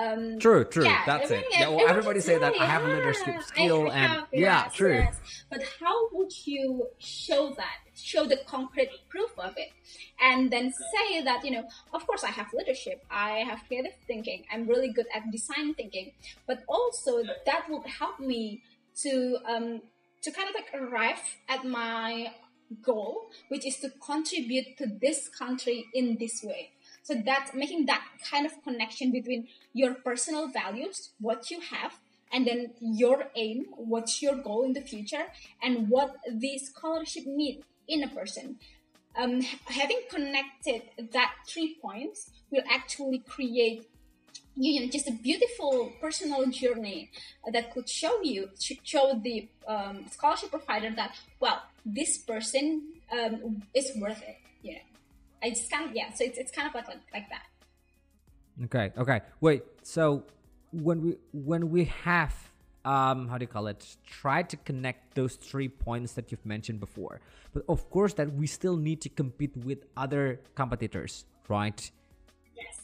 Um, 0.00 0.38
true 0.38 0.64
true. 0.64 0.84
yeah, 0.84 1.02
that's 1.04 1.30
it. 1.30 1.44
yeah 1.50 1.68
well 1.68 1.88
everybody 1.88 2.20
say 2.20 2.38
that 2.38 2.54
i 2.58 2.64
have 2.64 2.84
a 2.84 2.88
leadership 2.88 3.42
skill 3.42 3.90
I, 3.90 3.94
I 3.94 3.96
and 3.98 4.12
have, 4.12 4.26
yeah 4.32 4.40
yes, 4.64 4.74
true. 4.74 4.94
yes. 4.94 5.20
but 5.50 5.62
how 5.80 6.08
would 6.12 6.32
you 6.46 6.86
show 6.98 7.52
that 7.56 7.78
show 7.94 8.24
the 8.26 8.38
concrete 8.46 8.90
proof 9.08 9.30
of 9.38 9.54
it? 9.56 9.70
And 10.20 10.50
then 10.50 10.72
say 10.72 11.22
that 11.22 11.44
you 11.44 11.50
know 11.50 11.64
of 11.92 12.06
course 12.06 12.24
i 12.24 12.30
have 12.30 12.48
leadership. 12.54 13.04
I 13.10 13.30
have 13.48 13.60
creative 13.66 13.96
thinking. 14.06 14.44
I'm 14.52 14.66
really 14.66 14.92
good 14.92 15.06
at 15.14 15.30
design 15.30 15.74
thinking. 15.74 16.12
But 16.46 16.62
also 16.68 17.22
that 17.46 17.62
would 17.68 17.86
help 17.86 18.20
me 18.20 18.62
to 19.02 19.38
um, 19.46 19.82
to 20.22 20.30
kind 20.30 20.48
of 20.48 20.54
like 20.54 20.70
arrive 20.74 21.22
at 21.48 21.64
my 21.64 22.32
goal, 22.82 23.30
which 23.48 23.66
is 23.66 23.78
to 23.78 23.90
contribute 23.90 24.76
to 24.78 24.86
this 24.86 25.28
country 25.28 25.86
in 25.94 26.16
this 26.18 26.42
way. 26.42 26.70
So 27.02 27.14
that's 27.14 27.54
making 27.54 27.86
that 27.86 28.04
kind 28.30 28.46
of 28.46 28.62
connection 28.62 29.10
between 29.10 29.48
your 29.72 29.94
personal 29.94 30.48
values, 30.48 31.10
what 31.20 31.50
you 31.50 31.60
have, 31.60 31.98
and 32.32 32.46
then 32.46 32.72
your 32.80 33.24
aim, 33.34 33.66
what's 33.76 34.22
your 34.22 34.36
goal 34.36 34.64
in 34.64 34.72
the 34.72 34.80
future, 34.80 35.26
and 35.62 35.88
what 35.88 36.16
the 36.30 36.58
scholarship 36.58 37.26
need 37.26 37.64
in 37.88 38.04
a 38.04 38.08
person. 38.08 38.58
Um, 39.20 39.40
having 39.66 40.02
connected 40.08 40.82
that 41.12 41.34
three 41.48 41.76
points 41.82 42.30
will 42.50 42.62
actually 42.70 43.18
create 43.18 43.88
you 44.56 44.80
know 44.80 44.88
just 44.88 45.08
a 45.08 45.12
beautiful 45.12 45.92
personal 46.00 46.46
journey 46.46 47.10
that 47.52 47.72
could 47.72 47.88
show 47.88 48.22
you 48.22 48.50
show 48.82 49.18
the 49.22 49.48
um, 49.66 50.04
scholarship 50.10 50.50
provider 50.50 50.90
that 50.90 51.16
well 51.40 51.62
this 51.84 52.18
person 52.18 52.82
um, 53.12 53.62
is 53.74 53.92
worth 53.96 54.22
it. 54.22 54.36
You 54.62 54.72
know 54.74 54.80
i 55.42 55.48
just 55.48 55.70
kind 55.70 55.88
of 55.88 55.96
yeah 55.96 56.12
so 56.12 56.22
it's, 56.22 56.36
it's 56.36 56.52
kind 56.52 56.68
of 56.68 56.74
like, 56.74 56.86
like 56.86 57.00
like 57.14 57.28
that. 57.30 57.46
Okay 58.64 58.92
okay. 58.98 59.20
Wait 59.40 59.62
so 59.82 60.24
when 60.72 61.00
we 61.00 61.16
when 61.32 61.70
we 61.70 61.84
have 62.04 62.34
um 62.84 63.28
how 63.28 63.38
do 63.38 63.44
you 63.44 63.48
call 63.48 63.66
it 63.66 63.96
try 64.06 64.42
to 64.42 64.56
connect 64.58 65.14
those 65.14 65.36
three 65.36 65.68
points 65.68 66.12
that 66.12 66.30
you've 66.30 66.44
mentioned 66.44 66.78
before 66.78 67.20
but 67.54 67.62
of 67.70 67.88
course 67.90 68.12
that 68.14 68.30
we 68.34 68.46
still 68.46 68.76
need 68.76 69.00
to 69.00 69.08
compete 69.08 69.56
with 69.56 69.86
other 69.96 70.40
competitors 70.54 71.24
right? 71.50 71.90
Yes. 72.56 72.80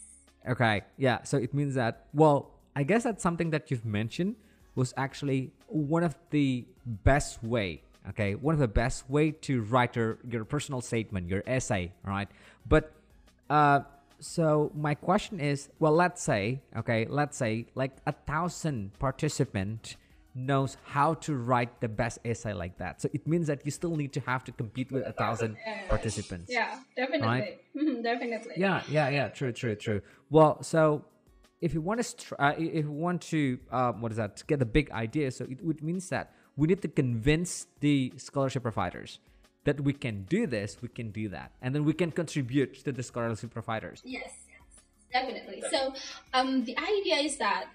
Okay, 0.47 0.83
yeah. 0.99 1.23
So 1.23 1.39
it 1.39 1.55
means 1.55 1.75
that, 1.77 2.07
well, 2.13 2.51
I 2.75 2.83
guess 2.83 3.05
that's 3.05 3.23
something 3.23 3.51
that 3.51 3.71
you've 3.71 3.87
mentioned 3.87 4.37
was 4.75 4.93
actually 4.99 5.53
one 5.69 6.03
of 6.03 6.15
the 6.31 6.67
best 6.85 7.43
way, 7.43 7.83
okay, 8.11 8.35
one 8.35 8.55
of 8.55 8.61
the 8.61 8.69
best 8.69 9.09
way 9.11 9.31
to 9.31 9.63
write 9.63 9.97
your, 9.97 10.19
your 10.29 10.45
personal 10.45 10.81
statement, 10.81 11.29
your 11.29 11.43
essay, 11.47 11.93
right? 12.05 12.29
But, 12.69 12.93
uh, 13.51 13.81
so 14.19 14.73
my 14.75 14.95
question 14.95 15.41
is, 15.41 15.69
well, 15.79 15.93
let's 15.93 16.23
say, 16.23 16.63
okay, 16.77 17.07
let's 17.09 17.37
say 17.37 17.67
like 17.75 17.93
a 18.07 18.13
thousand 18.13 18.99
participant 18.99 19.97
knows 20.35 20.77
how 20.85 21.15
to 21.15 21.35
write 21.35 21.81
the 21.81 21.89
best 21.89 22.19
essay 22.25 22.53
like 22.53 22.77
that. 22.79 23.01
So 23.01 23.09
it 23.13 23.27
means 23.27 23.47
that 23.47 23.65
you 23.65 23.71
still 23.71 23.97
need 23.97 24.13
to 24.13 24.21
have 24.21 24.45
to 24.45 24.53
compete 24.53 24.93
with 24.93 25.07
a 25.07 25.13
thousand 25.13 25.57
participants. 25.89 26.51
Yeah, 26.53 26.79
definitely. 26.95 27.27
Right? 27.27 27.59
Definitely. 28.03 28.55
Yeah, 28.57 28.83
yeah, 28.91 29.09
yeah. 29.11 29.29
True, 29.29 29.53
true, 29.53 29.75
true. 29.75 30.01
Well, 30.31 30.63
so 30.63 31.05
if 31.61 31.75
you 31.75 31.81
want 31.81 32.03
to, 32.03 32.43
uh, 32.43 32.55
if 32.57 32.85
you 32.85 32.91
want 32.91 33.23
to, 33.23 33.59
uh, 33.71 33.93
what 33.93 34.13
is 34.13 34.17
that? 34.17 34.37
To 34.39 34.47
get 34.47 34.59
the 34.59 34.67
big 34.67 34.91
idea. 34.93 35.31
So 35.31 35.45
it, 35.45 35.59
it 35.63 35.83
means 35.83 36.09
that 36.09 36.33
we 36.57 36.67
need 36.67 36.83
to 36.83 36.89
convince 36.89 37.67
the 37.81 38.13
scholarship 38.17 38.63
providers 38.63 39.19
that 39.65 39.81
we 39.81 39.93
can 39.93 40.23
do 40.25 40.47
this, 40.47 40.77
we 40.81 40.89
can 40.89 41.11
do 41.11 41.29
that, 41.29 41.53
and 41.61 41.75
then 41.75 41.85
we 41.85 41.93
can 41.93 42.11
contribute 42.11 42.85
to 42.85 42.93
the 42.93 43.03
scholarship 43.03 43.53
providers. 43.53 44.01
Yes, 44.05 44.31
yes, 44.49 44.83
definitely. 45.13 45.63
So 45.71 45.93
um, 46.33 46.65
the 46.65 46.77
idea 46.79 47.17
is 47.17 47.37
that 47.39 47.67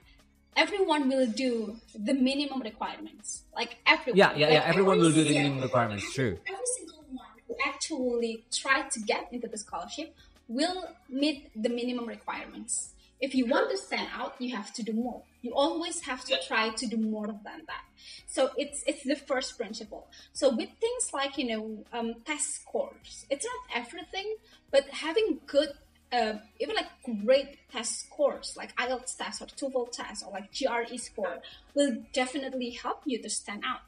everyone 0.55 1.09
will 1.09 1.27
do 1.27 1.77
the 1.93 2.13
minimum 2.13 2.61
requirements. 2.61 3.43
Like 3.53 3.77
everyone. 3.85 4.17
Yeah, 4.17 4.33
yeah, 4.35 4.45
like 4.45 4.53
yeah. 4.53 4.63
Everyone 4.65 4.99
will 4.99 5.11
do 5.11 5.23
the 5.23 5.33
minimum 5.33 5.61
requirements. 5.61 6.13
True. 6.13 6.39
Every 6.47 6.65
single 6.77 7.03
one 7.11 7.35
who 7.47 7.55
actually 7.65 8.45
try 8.51 8.87
to 8.89 8.99
get 9.01 9.27
into 9.31 9.47
the 9.47 9.57
scholarship 9.57 10.15
will 10.47 10.89
meet 11.09 11.49
the 11.55 11.69
minimum 11.69 12.07
requirements. 12.07 12.93
If 13.21 13.35
you 13.35 13.45
want 13.45 13.69
to 13.69 13.77
stand 13.77 14.07
out, 14.13 14.35
you 14.39 14.55
have 14.55 14.73
to 14.73 14.83
do 14.83 14.93
more. 14.93 15.21
You 15.41 15.53
always 15.53 16.01
have 16.01 16.25
to 16.25 16.37
try 16.47 16.69
to 16.69 16.85
do 16.87 16.97
more 16.97 17.27
than 17.27 17.61
that. 17.67 17.85
So 18.27 18.49
it's 18.57 18.83
it's 18.87 19.03
the 19.03 19.15
first 19.15 19.57
principle. 19.57 20.07
So 20.33 20.49
with 20.49 20.69
things 20.79 21.13
like 21.13 21.37
you 21.37 21.47
know 21.47 21.85
um, 21.93 22.15
test 22.25 22.55
scores, 22.55 23.25
it's 23.29 23.45
not 23.45 23.83
everything, 23.83 24.35
but 24.71 24.89
having 24.89 25.39
good 25.45 25.69
uh, 26.11 26.33
even 26.59 26.75
like 26.75 26.89
great 27.25 27.57
test 27.71 28.05
scores 28.05 28.55
like 28.57 28.75
IELTS 28.75 29.15
test 29.17 29.41
or 29.41 29.45
TOEFL 29.45 29.91
test 29.91 30.25
or 30.25 30.31
like 30.33 30.51
GRE 30.51 30.97
score 30.97 31.37
will 31.73 32.03
definitely 32.13 32.71
help 32.71 33.01
you 33.05 33.21
to 33.21 33.29
stand 33.29 33.63
out 33.65 33.81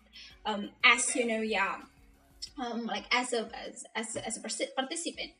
um, 0.45 0.69
as 0.85 1.15
you 1.15 1.27
know 1.27 1.41
yeah 1.41 1.75
um, 2.57 2.85
like 2.85 3.05
as 3.11 3.33
a 3.33 3.49
as 3.67 3.83
as, 3.95 4.15
as 4.15 4.37
a 4.37 4.67
participant 4.75 5.31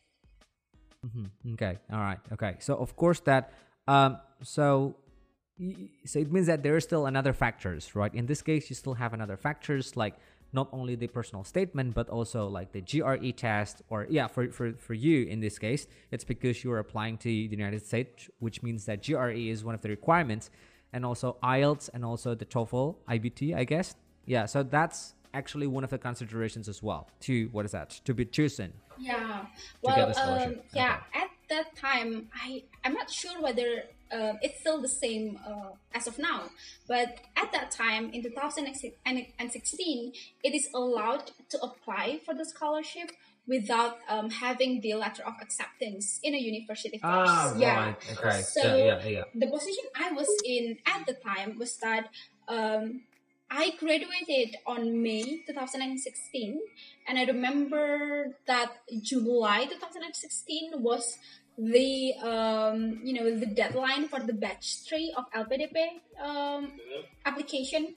mm-hmm. 1.06 1.54
okay 1.54 1.78
all 1.92 2.00
right 2.00 2.20
okay 2.34 2.56
so 2.60 2.76
of 2.76 2.96
course 2.96 3.22
that 3.22 3.54
um 3.88 4.18
so 4.42 4.96
so 6.06 6.20
it 6.20 6.32
means 6.32 6.48
that 6.48 6.63
there 6.63 6.75
are 6.75 6.82
still 6.82 7.06
another 7.06 7.34
factors 7.34 7.96
right? 7.96 8.13
In 8.13 8.25
this 8.25 8.42
case 8.42 8.70
you 8.70 8.75
still 8.75 8.96
have 8.96 9.13
another 9.13 9.38
factors 9.38 9.96
like 9.96 10.16
not 10.52 10.68
only 10.72 10.96
the 10.96 11.08
personal 11.08 11.44
statement 11.44 11.94
but 11.94 12.10
also 12.10 12.48
like 12.48 12.72
the 12.72 12.82
GRE 12.82 13.32
test 13.32 13.82
or 13.90 14.08
yeah 14.10 14.28
for, 14.28 14.50
for, 14.52 14.74
for 14.74 14.94
you 14.94 15.25
in 15.25 15.40
this 15.40 15.58
case 15.58 15.88
it's 16.12 16.24
because 16.24 16.63
you're 16.63 16.80
applying 16.80 17.18
to 17.18 17.28
the 17.28 17.56
United 17.56 17.86
States 17.86 18.30
which 18.40 18.62
means 18.62 18.86
that 18.86 19.06
GRE 19.06 19.32
is 19.32 19.63
one 19.63 19.75
of 19.75 19.82
the 19.82 19.90
requirements 19.90 20.50
and 20.92 21.06
also 21.06 21.38
IELTS 21.44 21.90
and 21.94 22.06
also 22.06 22.36
the 22.36 22.46
TOEFL 22.46 22.96
IBT 23.10 23.56
I 23.56 23.63
guess. 23.63 23.96
Yeah 24.25 24.46
so 24.46 24.63
that's 24.63 25.16
actually 25.34 25.68
one 25.68 25.84
of 25.84 25.90
the 25.90 25.98
considerations 25.98 26.68
as 26.68 26.84
well 26.84 27.10
to 27.22 27.50
what 27.52 27.66
is 27.66 27.72
that? 27.72 27.90
To 28.06 28.13
be 28.13 28.25
chosen 28.25 28.74
yeah. 29.00 29.46
well 29.82 30.13
um, 30.20 30.56
yeah 30.74 30.98
okay. 31.10 31.24
at 31.24 31.30
that 31.55 31.75
time 31.75 32.29
I 32.33 32.63
I'm 32.83 32.93
not 32.93 33.10
sure 33.10 33.41
whether 33.41 33.83
uh, 34.13 34.33
it's 34.41 34.60
still 34.60 34.81
the 34.81 34.88
same 35.05 35.39
uh, 35.48 35.72
as 35.93 36.07
of 36.07 36.19
now. 36.19 36.43
But 36.88 37.17
at 37.36 37.51
that 37.51 37.72
time, 37.72 38.12
in 38.12 38.22
2016, 38.22 40.13
it 40.43 40.53
is 40.53 40.69
allowed 40.74 41.31
to 41.50 41.57
apply 41.62 42.19
for 42.25 42.33
the 42.36 42.45
scholarship 42.45 43.10
without 43.48 43.98
um, 44.07 44.29
having 44.29 44.81
the 44.81 44.93
letter 44.93 45.24
of 45.25 45.33
acceptance 45.41 46.19
in 46.24 46.33
a 46.33 46.38
university 46.38 46.98
first. 46.98 47.03
Ah, 47.03 47.53
yeah. 47.57 47.86
right. 47.86 48.17
Okay. 48.17 48.41
So 48.41 48.75
yeah, 48.77 49.05
yeah. 49.05 49.24
the 49.33 49.48
position 49.48 49.86
I 49.95 50.12
was 50.12 50.29
in 50.45 50.77
at 50.86 51.05
the 51.05 51.13
time 51.13 51.57
was 51.57 51.75
that 51.77 52.10
um, 52.48 53.01
I 53.55 53.72
graduated 53.79 54.55
on 54.65 55.03
May 55.03 55.43
2016, 55.45 56.60
and 57.07 57.19
I 57.19 57.25
remember 57.25 58.36
that 58.48 58.72
July 59.01 59.65
2016 59.65 60.72
was 60.81 61.17
the 61.57 62.13
um, 62.15 63.00
you 63.03 63.13
know 63.13 63.38
the 63.38 63.45
deadline 63.45 64.07
for 64.07 64.19
the 64.19 64.33
batch 64.33 64.79
three 64.88 65.13
of 65.15 65.25
LPDP 65.31 66.01
um, 66.22 66.72
application, 67.25 67.95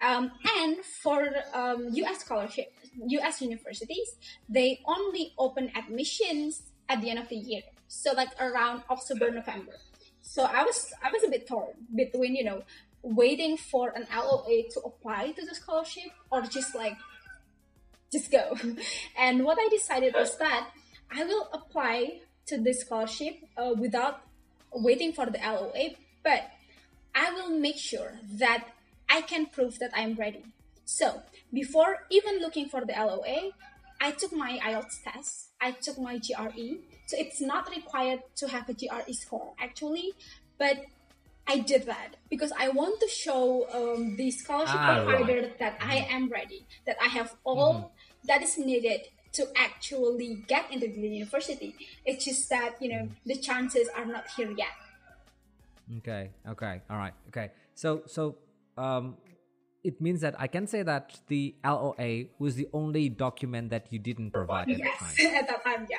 um, 0.00 0.30
and 0.58 0.76
for 0.84 1.26
um, 1.54 1.88
U.S. 1.92 2.20
scholarship, 2.20 2.72
U.S. 3.08 3.40
universities, 3.40 4.16
they 4.48 4.80
only 4.86 5.32
open 5.38 5.70
admissions 5.74 6.62
at 6.88 7.00
the 7.00 7.10
end 7.10 7.18
of 7.18 7.28
the 7.28 7.36
year, 7.36 7.62
so 7.88 8.12
like 8.12 8.30
around 8.40 8.82
October 8.90 9.30
November. 9.30 9.74
So 10.20 10.44
I 10.44 10.62
was 10.62 10.92
I 11.02 11.10
was 11.10 11.24
a 11.24 11.28
bit 11.28 11.48
torn 11.48 11.72
between 11.94 12.36
you 12.36 12.44
know 12.44 12.62
waiting 13.02 13.56
for 13.56 13.90
an 13.96 14.06
LOA 14.14 14.68
to 14.70 14.80
apply 14.84 15.32
to 15.32 15.46
the 15.46 15.54
scholarship 15.54 16.12
or 16.30 16.42
just 16.42 16.74
like 16.74 16.96
just 18.12 18.30
go. 18.30 18.56
and 19.18 19.44
what 19.44 19.58
I 19.58 19.68
decided 19.70 20.14
was 20.14 20.36
that 20.38 20.68
I 21.10 21.24
will 21.24 21.48
apply 21.52 22.20
to 22.46 22.58
this 22.58 22.80
scholarship 22.80 23.36
uh, 23.56 23.72
without 23.76 24.22
waiting 24.72 25.12
for 25.12 25.26
the 25.26 25.38
LOA, 25.38 25.90
but 26.22 26.50
I 27.14 27.32
will 27.32 27.50
make 27.50 27.76
sure 27.76 28.12
that 28.34 28.68
I 29.08 29.20
can 29.22 29.46
prove 29.46 29.78
that 29.80 29.90
I'm 29.94 30.14
ready. 30.14 30.44
So 30.84 31.22
before 31.52 32.06
even 32.10 32.40
looking 32.40 32.68
for 32.68 32.84
the 32.84 32.92
LOA, 32.92 33.50
I 34.00 34.12
took 34.12 34.32
my 34.32 34.58
IELTS 34.62 35.02
test, 35.04 35.50
I 35.60 35.72
took 35.72 35.98
my 35.98 36.18
GRE. 36.18 36.78
So 37.06 37.16
it's 37.18 37.40
not 37.40 37.68
required 37.70 38.22
to 38.36 38.48
have 38.48 38.68
a 38.68 38.72
GRE 38.72 39.12
score 39.12 39.52
actually, 39.60 40.12
but 40.58 40.84
I 41.46 41.58
did 41.58 41.86
that 41.86 42.16
because 42.28 42.52
I 42.56 42.68
want 42.68 43.00
to 43.00 43.08
show 43.08 43.66
um, 43.74 44.16
the 44.16 44.30
scholarship 44.30 44.76
ah, 44.78 45.02
provider 45.04 45.42
right. 45.42 45.58
that 45.58 45.78
I 45.80 46.06
am 46.08 46.28
ready, 46.28 46.64
that 46.86 46.96
I 47.02 47.08
have 47.08 47.34
all 47.44 47.74
mm-hmm. 47.74 48.26
that 48.28 48.42
is 48.42 48.56
needed 48.56 49.08
to 49.32 49.46
actually 49.56 50.44
get 50.48 50.70
into 50.72 50.88
the 50.88 51.08
university. 51.08 51.74
It's 52.04 52.24
just 52.24 52.48
that, 52.50 52.76
you 52.80 52.90
know, 52.90 53.08
the 53.24 53.36
chances 53.36 53.88
are 53.96 54.04
not 54.04 54.24
here 54.36 54.52
yet. 54.56 54.74
Okay, 55.98 56.30
okay, 56.48 56.82
all 56.88 56.96
right, 56.96 57.14
okay. 57.28 57.50
So, 57.74 58.02
so, 58.06 58.36
um, 58.78 59.16
it 59.82 60.00
means 60.00 60.20
that 60.20 60.34
I 60.38 60.46
can 60.46 60.66
say 60.66 60.82
that 60.82 61.18
the 61.28 61.54
LOA 61.64 62.24
was 62.38 62.54
the 62.54 62.68
only 62.72 63.08
document 63.08 63.70
that 63.70 63.86
you 63.90 63.98
didn't 63.98 64.30
provide 64.30 64.70
at 64.70 64.78
yes, 64.78 65.14
the 65.16 65.24
time. 65.26 65.34
at 65.34 65.48
that 65.48 65.64
time, 65.64 65.86
yeah. 65.90 65.98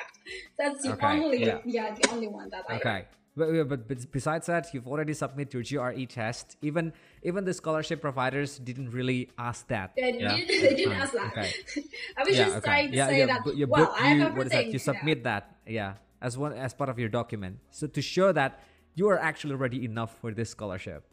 That's 0.56 0.82
the 0.82 0.92
okay, 0.92 1.20
only, 1.20 1.44
yeah. 1.44 1.58
yeah, 1.64 1.94
the 1.94 2.10
only 2.10 2.28
one 2.28 2.48
that 2.50 2.64
I. 2.68 2.76
Okay, 2.76 3.04
but, 3.36 3.88
but 3.88 4.12
besides 4.12 4.46
that, 4.46 4.72
you've 4.74 4.86
already 4.86 5.14
submitted 5.14 5.70
your 5.70 5.92
GRE 5.92 6.04
test. 6.06 6.56
Even 6.60 6.92
even 7.22 7.44
the 7.44 7.54
scholarship 7.54 8.00
providers 8.00 8.58
didn't 8.58 8.90
really 8.90 9.30
ask 9.38 9.66
that. 9.68 9.92
They, 9.96 10.18
yeah? 10.18 10.36
didn't, 10.36 10.62
they 10.62 10.74
didn't 10.74 10.92
ask 10.92 11.12
that. 11.12 11.32
Okay. 11.32 11.52
I 12.16 12.24
was 12.24 12.36
yeah, 12.36 12.44
just 12.44 12.56
okay. 12.58 12.64
trying 12.64 12.90
to 12.90 12.96
yeah, 12.96 13.06
say 13.08 13.24
that. 13.24 13.56
Yeah, 13.56 13.66
well, 13.68 13.94
I 13.98 14.14
you, 14.14 14.24
what 14.26 14.46
is 14.46 14.52
that? 14.52 14.66
You 14.66 14.78
submit 14.78 15.24
that, 15.24 15.56
yeah, 15.66 15.94
as 16.20 16.36
one 16.36 16.52
as 16.52 16.74
part 16.74 16.90
of 16.90 16.98
your 16.98 17.08
document, 17.08 17.58
so 17.70 17.86
to 17.86 18.02
show 18.02 18.32
that 18.32 18.60
you 18.94 19.08
are 19.08 19.18
actually 19.18 19.54
ready 19.54 19.84
enough 19.84 20.18
for 20.20 20.32
this 20.32 20.50
scholarship. 20.50 21.04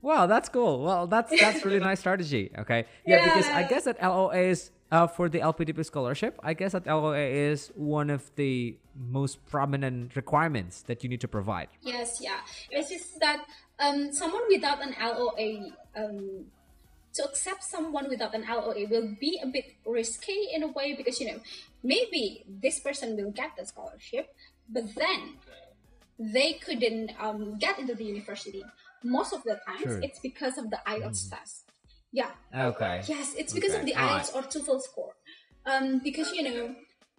Wow, 0.00 0.26
that's 0.26 0.48
cool. 0.48 0.82
Well, 0.82 1.06
that's 1.06 1.32
that's 1.40 1.64
really 1.64 1.80
nice 1.80 2.00
strategy. 2.00 2.50
Okay, 2.58 2.86
yeah, 3.04 3.24
because 3.24 3.46
I 3.46 3.64
guess 3.64 3.84
that 3.84 3.98
LOAs 4.00 4.70
uh, 4.90 5.06
for 5.06 5.28
the 5.28 5.40
LPDP 5.40 5.84
scholarship, 5.84 6.38
I 6.42 6.54
guess 6.54 6.72
that 6.72 6.86
LOA 6.86 7.18
is 7.18 7.72
one 7.74 8.10
of 8.10 8.30
the 8.36 8.76
most 8.94 9.44
prominent 9.46 10.16
requirements 10.16 10.82
that 10.82 11.02
you 11.02 11.08
need 11.08 11.20
to 11.20 11.28
provide. 11.28 11.68
Yes, 11.82 12.20
yeah. 12.20 12.40
It's 12.70 12.90
just 12.90 13.20
that 13.20 13.44
um, 13.78 14.12
someone 14.12 14.42
without 14.48 14.82
an 14.82 14.94
LOA, 15.00 15.72
um, 15.96 16.46
to 17.14 17.24
accept 17.24 17.64
someone 17.64 18.08
without 18.08 18.34
an 18.34 18.44
LOA 18.48 18.86
will 18.88 19.14
be 19.20 19.40
a 19.42 19.46
bit 19.46 19.74
risky 19.84 20.48
in 20.54 20.62
a 20.62 20.68
way 20.68 20.94
because, 20.94 21.20
you 21.20 21.26
know, 21.26 21.40
maybe 21.82 22.44
this 22.46 22.80
person 22.80 23.16
will 23.16 23.30
get 23.30 23.52
the 23.58 23.66
scholarship, 23.66 24.34
but 24.68 24.84
then 24.94 25.34
they 26.18 26.54
couldn't 26.54 27.12
um, 27.20 27.58
get 27.58 27.78
into 27.78 27.94
the 27.94 28.04
university. 28.04 28.64
Most 29.04 29.32
of 29.32 29.42
the 29.44 29.60
times, 29.66 29.82
sure. 29.82 30.00
it's 30.02 30.20
because 30.20 30.58
of 30.58 30.70
the 30.70 30.80
IELTS 30.86 31.26
mm-hmm. 31.26 31.36
test 31.36 31.68
yeah. 32.12 32.30
Okay. 32.54 33.02
Yes, 33.06 33.34
it's 33.36 33.52
because 33.52 33.72
okay. 33.72 33.80
of 33.80 33.86
the 33.86 33.92
IELTS 33.92 34.34
right. 34.34 34.36
or 34.36 34.42
TOEFL 34.42 34.80
score. 34.82 35.14
Um, 35.66 35.98
because 35.98 36.32
you 36.32 36.42
know, 36.42 36.74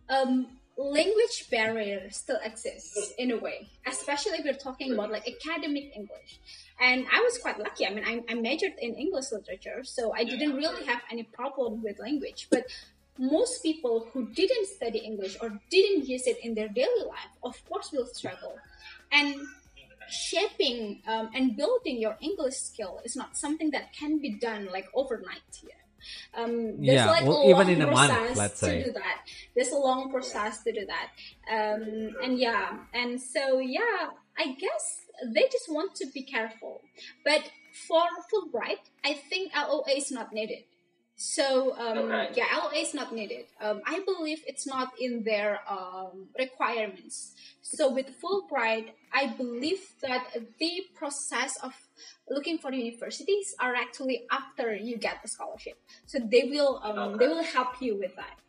um, 0.09 0.47
language 0.77 1.45
barrier 1.51 2.09
still 2.09 2.39
exists 2.43 3.13
in 3.17 3.31
a 3.31 3.37
way, 3.37 3.69
especially 3.85 4.39
if 4.39 4.45
we're 4.45 4.53
talking 4.53 4.93
about 4.93 5.11
like 5.11 5.27
academic 5.27 5.95
English. 5.95 6.39
And 6.81 7.05
I 7.13 7.21
was 7.21 7.37
quite 7.37 7.59
lucky. 7.59 7.85
I 7.85 7.93
mean, 7.93 8.05
I, 8.05 8.23
I 8.31 8.35
majored 8.35 8.73
in 8.81 8.95
English 8.95 9.31
literature, 9.31 9.83
so 9.83 10.13
I 10.13 10.23
didn't 10.23 10.55
really 10.55 10.85
have 10.85 11.01
any 11.11 11.23
problem 11.23 11.83
with 11.83 11.99
language. 11.99 12.47
But 12.49 12.65
most 13.19 13.61
people 13.61 14.07
who 14.13 14.29
didn't 14.33 14.67
study 14.67 14.99
English 14.99 15.37
or 15.41 15.59
didn't 15.69 16.07
use 16.07 16.25
it 16.25 16.37
in 16.41 16.55
their 16.55 16.69
daily 16.69 17.03
life, 17.05 17.33
of 17.43 17.53
course, 17.67 17.91
will 17.91 18.05
struggle. 18.07 18.55
And 19.11 19.35
shaping 20.11 21.01
um, 21.07 21.29
and 21.33 21.55
building 21.55 21.99
your 21.99 22.17
English 22.21 22.55
skill 22.55 23.01
is 23.03 23.15
not 23.15 23.37
something 23.37 23.71
that 23.71 23.93
can 23.93 24.19
be 24.19 24.37
done 24.39 24.69
like 24.71 24.87
overnight. 24.93 25.41
Yeah. 25.63 25.73
Um, 26.33 26.77
there's 26.77 26.95
yeah, 26.95 27.11
like 27.11 27.25
well, 27.25 27.41
a 27.41 27.49
even 27.49 27.69
in 27.69 27.81
a 27.81 27.91
month, 27.91 28.37
let's 28.37 28.59
say. 28.59 28.79
to 28.79 28.85
do 28.85 28.91
that. 28.93 29.25
There's 29.55 29.71
a 29.71 29.77
long 29.77 30.09
process 30.11 30.63
to 30.63 30.71
do 30.71 30.85
that. 30.85 31.09
Um, 31.51 32.15
and 32.23 32.39
yeah, 32.39 32.77
and 32.93 33.19
so 33.19 33.59
yeah, 33.59 34.09
I 34.37 34.53
guess 34.53 35.01
they 35.33 35.43
just 35.51 35.69
want 35.69 35.95
to 35.95 36.07
be 36.07 36.23
careful. 36.23 36.81
But 37.25 37.51
for 37.87 38.01
Fulbright, 38.31 38.79
I 39.03 39.13
think 39.13 39.51
LOA 39.55 39.95
is 39.95 40.11
not 40.11 40.33
needed. 40.33 40.63
So 41.21 41.75
um, 41.77 41.97
okay. 41.97 42.29
yeah, 42.33 42.45
LOA 42.63 42.79
is 42.79 42.93
not 42.93 43.13
needed. 43.13 43.47
Um, 43.59 43.81
I 43.85 43.99
believe 44.05 44.39
it's 44.47 44.65
not 44.65 44.93
in 44.97 45.23
their 45.25 45.59
um, 45.69 46.29
requirements. 46.39 47.35
So 47.61 47.91
with 47.91 48.07
Fulbright, 48.23 48.91
I 49.11 49.27
believe 49.27 49.81
that 50.01 50.27
the 50.59 50.83
process 50.95 51.57
of 51.61 51.73
looking 52.29 52.57
for 52.57 52.71
universities 52.71 53.53
are 53.59 53.75
actually 53.75 54.27
after 54.31 54.73
you 54.73 54.95
get 54.97 55.21
the 55.21 55.27
scholarship. 55.27 55.77
So 56.05 56.19
they 56.19 56.43
will 56.45 56.79
um, 56.81 56.97
okay. 56.97 57.17
they 57.19 57.27
will 57.27 57.43
help 57.43 57.81
you 57.81 57.99
with 57.99 58.15
that. 58.15 58.39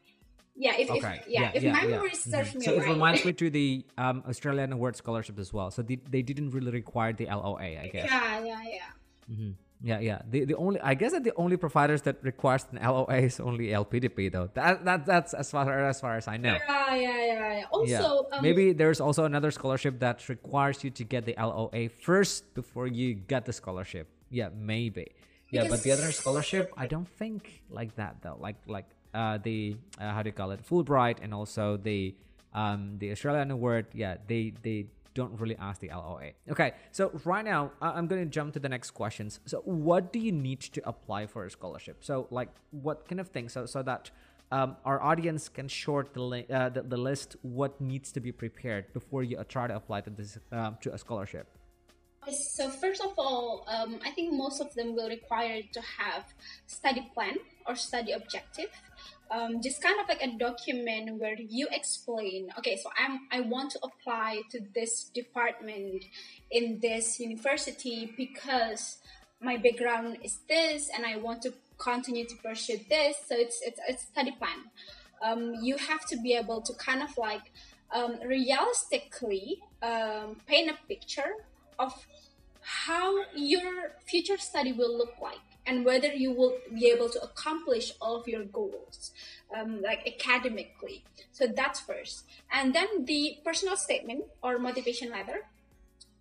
Yeah, 0.54 0.76
if, 0.78 0.90
okay. 0.90 0.98
if 0.98 1.02
yeah, 1.26 1.40
yeah, 1.40 1.50
if 1.54 1.62
yeah, 1.64 1.72
memory 1.72 2.10
yeah. 2.12 2.18
serves 2.20 2.50
mm-hmm. 2.50 2.58
me 2.58 2.64
so 2.66 2.78
right. 2.78 2.86
it 2.86 2.92
reminds 2.92 3.24
me 3.24 3.32
to 3.32 3.50
the 3.50 3.84
um, 3.98 4.22
Australian 4.28 4.72
Award 4.72 4.94
Scholarship 4.94 5.40
as 5.40 5.52
well. 5.52 5.72
So 5.72 5.82
they, 5.82 5.98
they 6.08 6.22
didn't 6.22 6.50
really 6.50 6.70
require 6.70 7.12
the 7.12 7.26
LOA, 7.26 7.82
I 7.82 7.90
guess. 7.92 8.06
Yeah, 8.08 8.44
yeah, 8.44 8.62
yeah. 8.62 9.32
Mm-hmm. 9.32 9.50
Yeah, 9.82 9.98
yeah. 10.00 10.20
The 10.28 10.44
the 10.44 10.56
only 10.56 10.78
I 10.80 10.92
guess 10.94 11.12
that 11.12 11.24
the 11.24 11.32
only 11.36 11.56
providers 11.56 12.02
that 12.02 12.16
requires 12.22 12.66
an 12.70 12.78
LOA 12.84 13.16
is 13.16 13.40
only 13.40 13.68
LPDP 13.68 14.30
though. 14.30 14.50
That 14.52 14.84
that 14.84 15.06
that's 15.06 15.32
as 15.32 15.50
far 15.50 15.72
as 15.88 16.00
far 16.00 16.16
as 16.16 16.28
I 16.28 16.36
know. 16.36 16.52
Yeah, 16.52 16.94
yeah, 16.94 17.24
yeah. 17.24 17.52
yeah. 17.60 17.64
Also, 17.72 18.28
yeah. 18.30 18.36
Um, 18.36 18.42
maybe 18.42 18.72
there's 18.74 19.00
also 19.00 19.24
another 19.24 19.50
scholarship 19.50 19.98
that 20.00 20.28
requires 20.28 20.84
you 20.84 20.90
to 20.90 21.04
get 21.04 21.24
the 21.24 21.34
LOA 21.38 21.88
first 21.88 22.52
before 22.54 22.86
you 22.88 23.14
get 23.14 23.46
the 23.46 23.54
scholarship. 23.54 24.08
Yeah, 24.28 24.50
maybe. 24.54 25.06
Yeah, 25.50 25.66
but 25.68 25.82
the 25.82 25.92
other 25.92 26.12
scholarship, 26.12 26.72
I 26.76 26.86
don't 26.86 27.08
think 27.08 27.62
like 27.70 27.96
that 27.96 28.16
though. 28.22 28.36
Like 28.38 28.56
like 28.66 28.86
uh 29.14 29.38
the 29.42 29.76
uh, 29.98 30.12
how 30.12 30.22
do 30.22 30.28
you 30.28 30.34
call 30.34 30.50
it, 30.52 30.60
Fulbright, 30.62 31.18
and 31.22 31.32
also 31.32 31.76
the 31.76 32.14
Um, 32.52 32.98
the 32.98 33.14
Australian 33.14 33.50
award, 33.54 33.86
yeah, 33.94 34.18
they 34.26 34.50
they 34.66 34.90
don't 35.14 35.38
really 35.40 35.56
ask 35.58 35.80
the 35.80 35.88
LOA. 35.88 36.30
Okay, 36.50 36.72
so 36.92 37.10
right 37.24 37.44
now 37.44 37.72
I'm 37.80 38.06
going 38.06 38.22
to 38.22 38.30
jump 38.30 38.54
to 38.54 38.60
the 38.60 38.68
next 38.68 38.92
questions. 38.92 39.40
So 39.46 39.58
what 39.64 40.12
do 40.12 40.18
you 40.18 40.32
need 40.32 40.60
to 40.60 40.80
apply 40.88 41.26
for 41.26 41.44
a 41.44 41.50
scholarship? 41.50 41.98
So 42.00 42.26
like 42.30 42.48
what 42.70 43.08
kind 43.08 43.20
of 43.20 43.28
things 43.28 43.52
so 43.52 43.66
so 43.66 43.82
that 43.82 44.10
um, 44.52 44.76
our 44.84 45.00
audience 45.00 45.48
can 45.48 45.68
short 45.68 46.12
the, 46.12 46.22
li- 46.22 46.46
uh, 46.52 46.68
the 46.70 46.82
the 46.82 46.96
list 46.96 47.36
what 47.42 47.80
needs 47.80 48.10
to 48.12 48.20
be 48.20 48.32
prepared 48.32 48.92
before 48.92 49.22
you 49.22 49.42
try 49.48 49.66
to 49.68 49.76
apply 49.76 50.00
to 50.02 50.10
this 50.10 50.38
um, 50.52 50.76
to 50.80 50.92
a 50.92 50.98
scholarship. 50.98 51.46
So 52.54 52.68
first 52.68 53.02
of 53.02 53.14
all, 53.16 53.64
um, 53.66 53.98
I 54.04 54.10
think 54.10 54.34
most 54.34 54.60
of 54.60 54.74
them 54.74 54.94
will 54.94 55.08
require 55.08 55.62
to 55.72 55.80
have 55.80 56.24
study 56.66 57.10
plan 57.14 57.36
or 57.66 57.74
study 57.76 58.12
objective. 58.12 58.68
Um, 59.30 59.62
just 59.62 59.80
kind 59.80 60.00
of 60.00 60.08
like 60.08 60.22
a 60.22 60.36
document 60.36 61.20
where 61.20 61.36
you 61.38 61.68
explain, 61.70 62.48
okay, 62.58 62.76
so 62.76 62.90
I'm 62.98 63.28
I 63.30 63.40
want 63.40 63.70
to 63.72 63.80
apply 63.84 64.42
to 64.50 64.60
this 64.74 65.04
department 65.04 66.04
in 66.50 66.80
this 66.80 67.20
university 67.20 68.12
because 68.16 68.98
my 69.40 69.56
background 69.56 70.18
is 70.24 70.40
this 70.48 70.90
and 70.94 71.06
I 71.06 71.16
want 71.16 71.42
to 71.42 71.54
continue 71.78 72.26
to 72.26 72.36
pursue 72.36 72.80
this. 72.88 73.16
So 73.28 73.36
it's 73.36 73.60
it's 73.62 73.80
a 73.88 73.96
study 73.96 74.32
plan. 74.32 74.70
Um, 75.22 75.54
you 75.62 75.76
have 75.76 76.06
to 76.06 76.16
be 76.16 76.34
able 76.34 76.60
to 76.62 76.72
kind 76.74 77.02
of 77.02 77.16
like 77.16 77.52
um, 77.92 78.18
realistically 78.26 79.58
um, 79.82 80.36
paint 80.46 80.70
a 80.70 80.76
picture 80.88 81.32
of 81.78 81.92
how 82.62 83.24
your 83.34 83.92
future 84.06 84.38
study 84.38 84.72
will 84.72 84.96
look 84.96 85.14
like 85.20 85.49
and 85.66 85.84
whether 85.84 86.08
you 86.12 86.32
will 86.32 86.56
be 86.74 86.86
able 86.86 87.08
to 87.08 87.22
accomplish 87.22 87.92
all 88.00 88.16
of 88.16 88.26
your 88.26 88.44
goals 88.44 89.12
um, 89.56 89.82
like 89.82 90.06
academically. 90.06 91.04
So 91.32 91.46
that's 91.46 91.80
first. 91.80 92.24
And 92.52 92.74
then 92.74 93.04
the 93.04 93.38
personal 93.44 93.76
statement 93.76 94.24
or 94.42 94.58
motivation 94.58 95.10
letter. 95.10 95.46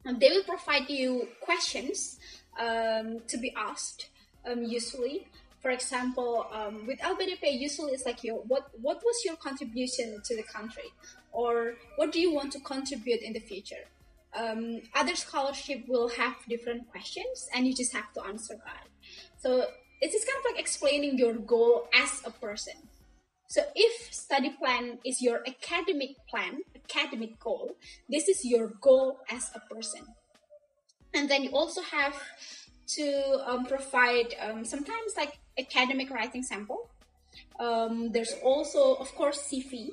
Um, 0.06 0.18
they 0.20 0.30
will 0.30 0.44
provide 0.44 0.90
you 0.90 1.28
questions 1.42 2.20
um, 2.60 3.20
to 3.28 3.38
be 3.38 3.54
asked 3.56 4.10
um, 4.50 4.64
usually 4.64 5.28
for 5.62 5.72
example 5.72 6.48
um, 6.54 6.88
with 6.88 7.00
LPDP 7.00 7.60
usually 7.60 7.92
it's 7.92 8.06
like 8.06 8.24
your 8.24 8.38
what 8.44 8.70
what 8.82 9.02
was 9.04 9.26
your 9.26 9.36
contribution 9.36 10.22
to 10.24 10.36
the 10.36 10.44
country? 10.44 10.92
Or 11.32 11.76
what 11.98 12.12
do 12.12 12.20
you 12.20 12.34
want 12.34 12.54
to 12.54 12.60
contribute 12.60 13.22
in 13.22 13.34
the 13.34 13.40
future? 13.40 13.86
Um, 14.34 14.82
other 14.96 15.16
scholarship 15.16 15.84
will 15.88 16.10
have 16.10 16.36
different 16.48 16.90
questions 16.90 17.48
and 17.54 17.68
you 17.68 17.74
just 17.76 17.94
have 17.94 18.12
to 18.14 18.24
answer 18.24 18.56
that 18.66 18.89
so 19.40 19.66
it's 20.02 20.14
just 20.14 20.28
kind 20.28 20.40
of 20.40 20.52
like 20.52 20.60
explaining 20.60 21.18
your 21.18 21.34
goal 21.34 21.88
as 21.94 22.22
a 22.26 22.32
person. 22.32 22.76
So 23.48 23.62
if 23.76 24.14
study 24.14 24.52
plan 24.52 25.00
is 25.04 25.22
your 25.22 25.42
academic 25.48 26.16
plan 26.30 26.60
academic 26.76 27.40
goal 27.40 27.76
this 28.08 28.28
is 28.28 28.46
your 28.46 28.68
goal 28.82 29.20
as 29.30 29.52
a 29.56 29.74
person. 29.74 30.02
And 31.14 31.28
then 31.30 31.44
you 31.44 31.50
also 31.52 31.82
have 31.82 32.22
to 32.96 33.44
um, 33.46 33.66
provide 33.66 34.36
um, 34.40 34.64
sometimes 34.64 35.14
like 35.18 35.40
academic 35.58 36.10
writing 36.12 36.44
sample. 36.44 36.90
Um, 37.60 38.12
there's 38.12 38.36
also 38.44 38.96
of 38.96 39.14
course 39.16 39.52
cv 39.52 39.92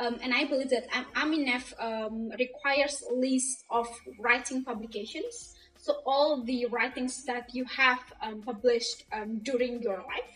um, 0.00 0.18
and 0.22 0.32
I 0.32 0.44
believe 0.44 0.70
that 0.70 0.88
Aminef 1.14 1.74
um, 1.78 2.32
requires 2.38 3.04
list 3.12 3.64
of 3.70 3.86
writing 4.18 4.64
publications. 4.64 5.54
So 5.80 6.02
all 6.04 6.42
the 6.42 6.66
writings 6.66 7.24
that 7.24 7.54
you 7.54 7.64
have 7.64 8.00
um, 8.22 8.42
published 8.42 9.04
um, 9.12 9.38
during 9.38 9.82
your 9.82 9.98
life. 9.98 10.30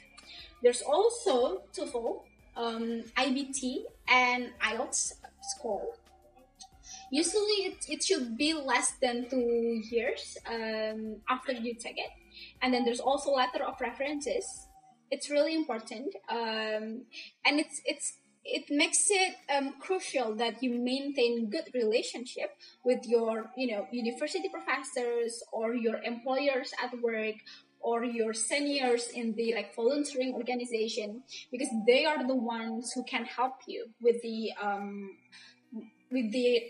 There's 0.62 0.80
also 0.80 1.62
TOEFL, 1.76 2.22
um, 2.56 3.02
IBT, 3.16 3.84
and 4.08 4.50
IELTS 4.60 5.12
score. 5.42 5.86
Usually, 7.10 7.68
it, 7.68 7.84
it 7.88 8.02
should 8.02 8.36
be 8.38 8.54
less 8.54 8.92
than 9.02 9.28
two 9.28 9.82
years 9.90 10.38
um, 10.46 11.16
after 11.28 11.52
you 11.52 11.74
take 11.74 11.98
it. 11.98 12.10
And 12.62 12.72
then 12.72 12.84
there's 12.84 13.00
also 13.00 13.30
letter 13.32 13.62
of 13.62 13.80
references. 13.80 14.68
It's 15.10 15.30
really 15.30 15.54
important, 15.54 16.14
um, 16.30 17.04
and 17.44 17.60
it's 17.60 17.80
it's 17.84 18.14
it 18.44 18.64
makes 18.70 19.10
it 19.10 19.34
um, 19.54 19.74
crucial 19.80 20.34
that 20.34 20.62
you 20.62 20.78
maintain 20.78 21.48
good 21.48 21.68
relationship 21.74 22.50
with 22.84 23.00
your 23.06 23.50
you 23.56 23.66
know 23.72 23.86
university 23.90 24.48
professors 24.48 25.42
or 25.52 25.74
your 25.74 25.96
employers 26.02 26.72
at 26.82 26.92
work 27.00 27.36
or 27.80 28.04
your 28.04 28.32
seniors 28.32 29.08
in 29.08 29.34
the 29.34 29.54
like 29.54 29.74
volunteering 29.74 30.34
organization 30.34 31.22
because 31.50 31.68
they 31.86 32.04
are 32.04 32.26
the 32.26 32.34
ones 32.34 32.92
who 32.94 33.04
can 33.04 33.24
help 33.24 33.54
you 33.66 33.86
with 34.00 34.20
the 34.22 34.50
um, 34.60 35.10
with 36.10 36.32
the 36.32 36.62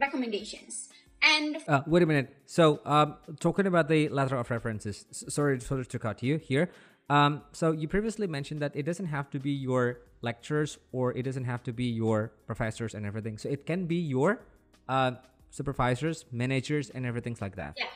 recommendations 0.00 0.88
and 1.22 1.56
Uh, 1.66 1.80
wait 1.86 2.02
a 2.02 2.06
minute. 2.06 2.36
So, 2.46 2.80
um, 2.84 3.16
talking 3.40 3.66
about 3.66 3.88
the 3.88 4.08
letter 4.08 4.36
of 4.36 4.50
references, 4.50 5.06
sorry 5.10 5.58
to 5.58 5.98
cut 5.98 6.22
you 6.22 6.36
here. 6.36 6.70
Um, 7.08 7.42
so 7.52 7.72
you 7.72 7.88
previously 7.88 8.26
mentioned 8.26 8.60
that 8.62 8.74
it 8.74 8.82
doesn't 8.82 9.06
have 9.06 9.30
to 9.30 9.38
be 9.38 9.50
your 9.50 10.00
lectures 10.22 10.78
or 10.92 11.12
it 11.12 11.22
doesn't 11.22 11.44
have 11.44 11.62
to 11.64 11.72
be 11.72 11.84
your 11.84 12.32
professors 12.46 12.94
and 12.94 13.06
everything. 13.06 13.38
So 13.38 13.48
it 13.48 13.66
can 13.66 13.86
be 13.86 13.96
your 13.96 14.40
uh, 14.88 15.12
supervisors, 15.50 16.24
managers, 16.32 16.90
and 16.90 17.06
everything 17.06 17.36
like 17.40 17.56
that. 17.56 17.74
Yeah. 17.76 17.86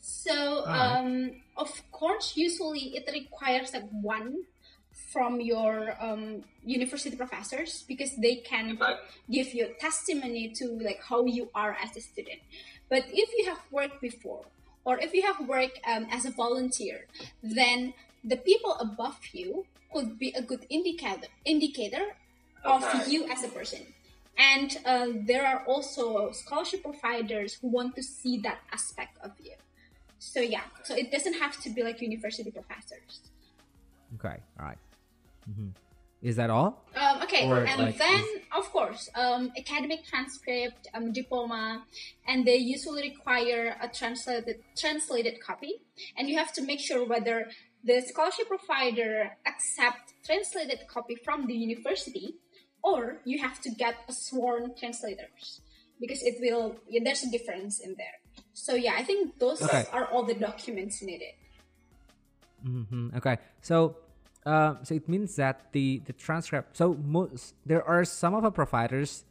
So, 0.00 0.64
Alright. 0.66 0.98
um, 0.98 1.30
of 1.56 1.70
course, 1.92 2.36
usually 2.36 2.96
it 2.96 3.08
requires 3.12 3.72
like 3.74 3.88
one 3.90 4.44
from 5.12 5.40
your 5.40 5.94
um, 6.00 6.42
university 6.64 7.16
professors 7.16 7.84
because 7.86 8.16
they 8.16 8.36
can 8.36 8.78
give 9.30 9.54
you 9.54 9.74
testimony 9.78 10.52
to 10.56 10.78
like 10.82 11.00
how 11.08 11.24
you 11.24 11.48
are 11.54 11.76
as 11.82 11.96
a 11.96 12.00
student. 12.00 12.40
But 12.88 13.04
if 13.12 13.30
you 13.36 13.46
have 13.46 13.60
worked 13.70 14.00
before, 14.00 14.44
or 14.84 14.98
if 14.98 15.12
you 15.12 15.22
have 15.22 15.46
worked 15.46 15.80
um, 15.86 16.06
as 16.10 16.24
a 16.24 16.30
volunteer, 16.30 17.06
then 17.42 17.94
the 18.24 18.36
people 18.36 18.74
above 18.80 19.18
you 19.32 19.66
could 19.92 20.18
be 20.18 20.32
a 20.36 20.42
good 20.42 20.66
indicator 20.68 21.26
indicator 21.44 22.04
of 22.64 22.82
Okay. 22.84 23.10
you 23.10 23.26
as 23.28 23.44
a 23.44 23.48
person. 23.48 23.80
And 24.36 24.76
uh, 24.84 25.08
there 25.26 25.44
are 25.46 25.64
also 25.66 26.30
scholarship 26.32 26.82
providers 26.82 27.54
who 27.54 27.68
want 27.68 27.96
to 27.96 28.02
see 28.02 28.38
that 28.38 28.58
aspect 28.72 29.18
of 29.22 29.32
you. 29.42 29.54
So 30.18 30.40
yeah, 30.40 30.62
so 30.84 30.94
it 30.94 31.10
doesn't 31.10 31.34
have 31.34 31.60
to 31.62 31.70
be 31.70 31.82
like 31.82 32.00
university 32.00 32.50
professors. 32.50 33.20
Okay. 34.16 34.38
All 34.58 34.66
right. 34.66 34.78
Mhm. 35.50 35.72
Is 36.20 36.34
that 36.34 36.50
all? 36.50 36.82
Um, 36.96 37.22
okay, 37.22 37.46
Or, 37.48 37.64
and 37.64 37.80
like, 37.80 37.96
then 37.96 38.24
of 38.50 38.64
course, 38.72 39.08
um, 39.14 39.52
academic 39.56 40.04
transcript, 40.04 40.88
um, 40.92 41.12
diploma, 41.12 41.84
and 42.26 42.44
they 42.44 42.56
usually 42.56 43.02
require 43.10 43.76
a 43.80 43.86
translated 43.86 44.56
translated 44.76 45.40
copy, 45.40 45.74
and 46.16 46.28
you 46.28 46.36
have 46.36 46.52
to 46.54 46.62
make 46.62 46.80
sure 46.80 47.06
whether 47.06 47.48
the 47.84 48.00
scholarship 48.02 48.48
provider 48.48 49.36
accept 49.46 50.14
translated 50.24 50.80
copy 50.88 51.14
from 51.14 51.46
the 51.46 51.54
university, 51.54 52.36
or 52.82 53.20
you 53.24 53.38
have 53.40 53.60
to 53.62 53.70
get 53.70 53.96
a 54.08 54.12
sworn 54.12 54.74
translators 54.78 55.60
because 56.00 56.22
it 56.22 56.36
will 56.40 56.76
yeah, 56.88 57.00
there's 57.04 57.22
a 57.24 57.30
difference 57.30 57.80
in 57.80 57.94
there. 57.98 58.18
So 58.52 58.74
yeah, 58.74 58.94
I 58.96 59.02
think 59.04 59.38
those 59.38 59.62
Okay. 59.62 59.84
are 59.92 60.06
all 60.06 60.24
the 60.24 60.34
documents 60.34 61.02
needed. 61.02 61.34
mm-hmm. 62.66 63.16
Okay. 63.16 63.38
So, 63.62 63.96
uh, 64.46 64.74
so 64.82 64.94
it 64.94 65.08
means 65.08 65.36
that 65.36 65.72
the 65.72 66.02
the 66.06 66.12
transcript. 66.12 66.76
So 66.76 66.94
most 66.94 67.54
there 67.66 67.82
are 67.84 68.04
some 68.04 68.34
of 68.34 68.44
our 68.44 68.50
providers 68.50 69.24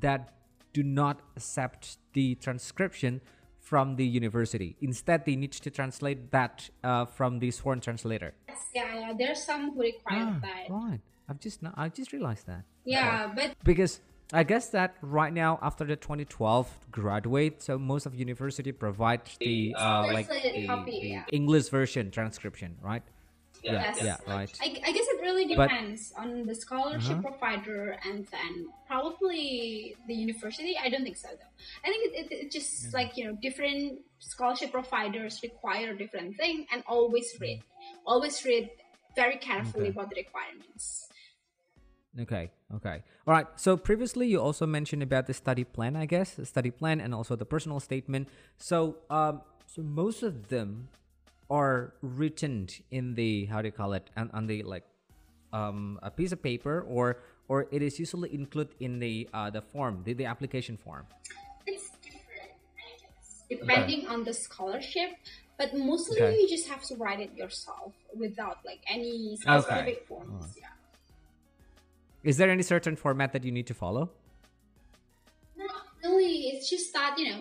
that 0.00 0.32
do 0.72 0.82
not 0.82 1.20
accept 1.36 1.98
the 2.12 2.34
transcription 2.36 3.20
from 3.66 3.96
the 3.96 4.06
university. 4.06 4.76
Instead, 4.80 5.24
they 5.26 5.34
need 5.34 5.50
to 5.50 5.70
translate 5.70 6.30
that 6.30 6.70
uh, 6.84 7.04
from 7.04 7.40
the 7.40 7.50
sworn 7.50 7.80
translator. 7.80 8.32
Yes, 8.48 8.58
yeah, 8.72 8.94
yeah, 9.00 9.12
there's 9.18 9.42
some 9.42 9.72
who 9.74 9.80
require 9.80 10.28
Ah, 10.30 10.38
that. 10.40 10.70
right. 10.70 11.00
I've 11.28 11.40
just 11.40 11.64
not, 11.64 11.74
I 11.76 11.88
just 11.88 12.12
realized 12.12 12.46
that. 12.46 12.62
Yeah, 12.84 13.32
but 13.34 13.56
because 13.64 13.98
I 14.32 14.44
guess 14.44 14.68
that 14.70 14.94
right 15.02 15.32
now 15.32 15.58
after 15.62 15.84
the 15.84 15.96
2012 15.96 16.70
graduate, 16.92 17.60
so 17.60 17.76
most 17.76 18.06
of 18.06 18.14
university 18.14 18.70
provide 18.70 19.22
the 19.40 19.74
uh, 19.76 20.12
like 20.12 20.28
the, 20.28 20.66
copy, 20.66 21.00
the 21.02 21.08
yeah. 21.08 21.24
English 21.32 21.68
version 21.68 22.12
transcription, 22.12 22.76
right? 22.80 23.02
Yeah, 23.64 23.72
Yes. 23.72 23.98
yeah, 24.00 24.16
right. 24.32 24.52
I, 24.62 24.66
I 24.86 24.92
guess 24.92 25.06
it 25.26 25.32
really 25.34 25.54
But- 25.54 25.68
depends 25.68 26.12
on 26.16 26.46
the 26.46 26.54
scholarship 26.54 27.18
Uh-huh. 27.18 27.30
provider 27.30 27.98
and 28.04 28.26
then 28.30 28.68
probably 28.86 29.96
the 30.06 30.14
university. 30.14 30.76
I 30.78 30.88
don't 30.88 31.02
think 31.02 31.16
so 31.16 31.28
though. 31.28 31.52
I 31.84 31.86
think 31.90 32.00
it, 32.06 32.12
it, 32.32 32.46
it 32.46 32.50
just 32.50 32.94
like 32.94 33.16
you 33.16 33.24
know 33.26 33.34
different 33.42 34.00
scholarship 34.18 34.70
providers 34.72 35.40
require 35.42 35.94
different 35.94 36.36
thing 36.36 36.66
and 36.72 36.82
always 36.86 37.34
read, 37.40 37.62
always 38.06 38.44
read 38.44 38.70
very 39.14 39.36
carefully 39.36 39.88
Okay. 39.88 39.94
about 39.98 40.10
the 40.10 40.16
requirements. 40.16 41.08
Okay, 42.18 42.50
okay. 42.74 43.02
All 43.26 43.34
right. 43.34 43.46
So 43.56 43.76
previously 43.76 44.26
you 44.26 44.40
also 44.40 44.64
mentioned 44.64 45.02
about 45.02 45.26
the 45.26 45.34
study 45.34 45.64
plan, 45.64 45.96
I 45.96 46.06
guess, 46.06 46.32
the 46.32 46.46
study 46.46 46.70
plan 46.70 47.00
and 47.00 47.12
also 47.14 47.36
the 47.36 47.44
personal 47.44 47.80
statement. 47.80 48.28
So 48.56 48.96
um 49.10 49.42
so 49.66 49.82
most 49.82 50.22
of 50.22 50.48
them 50.48 50.88
are 51.50 51.92
written 52.00 52.68
in 52.90 53.14
the 53.14 53.44
how 53.52 53.60
do 53.60 53.68
you 53.68 53.72
call 53.72 53.92
it 53.92 54.08
on, 54.16 54.30
on 54.32 54.46
the 54.48 54.62
like 54.64 54.84
um, 55.56 55.98
a 56.02 56.10
piece 56.10 56.32
of 56.32 56.42
paper 56.42 56.84
or 56.88 57.06
or 57.48 57.68
it 57.70 57.80
is 57.82 57.98
usually 57.98 58.34
included 58.34 58.74
in 58.80 58.98
the 58.98 59.28
uh, 59.32 59.50
the 59.50 59.62
form, 59.62 60.02
the, 60.04 60.12
the 60.12 60.26
application 60.26 60.76
form? 60.76 61.06
It's 61.66 61.90
different, 62.02 62.52
I 62.78 62.92
guess, 63.00 63.44
depending 63.48 64.06
on 64.08 64.24
the 64.24 64.34
scholarship. 64.34 65.10
But 65.58 65.72
mostly 65.72 66.20
Okay. 66.20 66.36
you 66.36 66.48
just 66.48 66.68
have 66.68 66.82
to 66.90 66.94
write 66.96 67.20
it 67.20 67.32
yourself 67.34 67.94
without 68.14 68.58
like 68.66 68.82
any 68.88 69.36
specific 69.40 70.04
forms. 70.06 70.44
Yeah. 70.60 70.68
Is 72.22 72.36
there 72.36 72.50
any 72.50 72.62
certain 72.62 72.96
format 72.96 73.32
that 73.32 73.42
you 73.44 73.52
need 73.52 73.66
to 73.68 73.74
follow? 73.74 74.10
Not 75.56 75.86
really. 76.02 76.50
It's 76.50 76.68
just 76.68 76.92
that 76.92 77.16
you 77.18 77.30
know, 77.30 77.40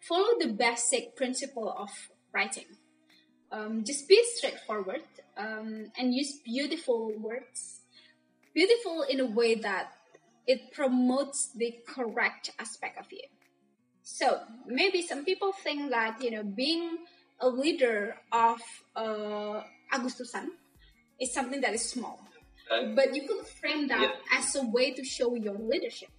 follow 0.00 0.32
the 0.38 0.48
basic 0.48 1.16
principle 1.16 1.72
of 1.72 1.90
writing. 2.34 2.68
Um, 3.50 3.84
just 3.84 4.06
be 4.08 4.20
straightforward 4.36 5.04
um, 5.36 5.90
and 5.98 6.14
use 6.14 6.38
beautiful 6.44 7.12
words. 7.18 7.80
Beautiful 8.54 9.02
in 9.02 9.20
a 9.20 9.26
way 9.26 9.54
that 9.56 9.92
it 10.46 10.72
promotes 10.72 11.52
the 11.54 11.74
correct 11.86 12.50
aspect 12.58 12.98
of 12.98 13.06
you. 13.12 13.22
So 14.02 14.40
maybe 14.66 15.02
some 15.02 15.24
people 15.24 15.52
think 15.52 15.90
that 15.90 16.22
you 16.22 16.30
know 16.30 16.42
being 16.44 16.98
a 17.40 17.48
leader 17.48 18.16
of 18.32 18.60
uh, 18.94 19.62
Agustusan 19.92 20.48
is 21.20 21.32
something 21.34 21.60
that 21.60 21.74
is 21.74 21.88
small 21.88 22.20
Okay. 22.70 22.94
but 22.94 23.14
you 23.14 23.26
could 23.28 23.46
frame 23.46 23.86
that 23.88 24.00
Yeah. 24.00 24.38
as 24.38 24.54
a 24.56 24.64
way 24.64 24.90
to 24.92 25.04
show 25.04 25.34
your 25.34 25.54
leadership. 25.54 26.10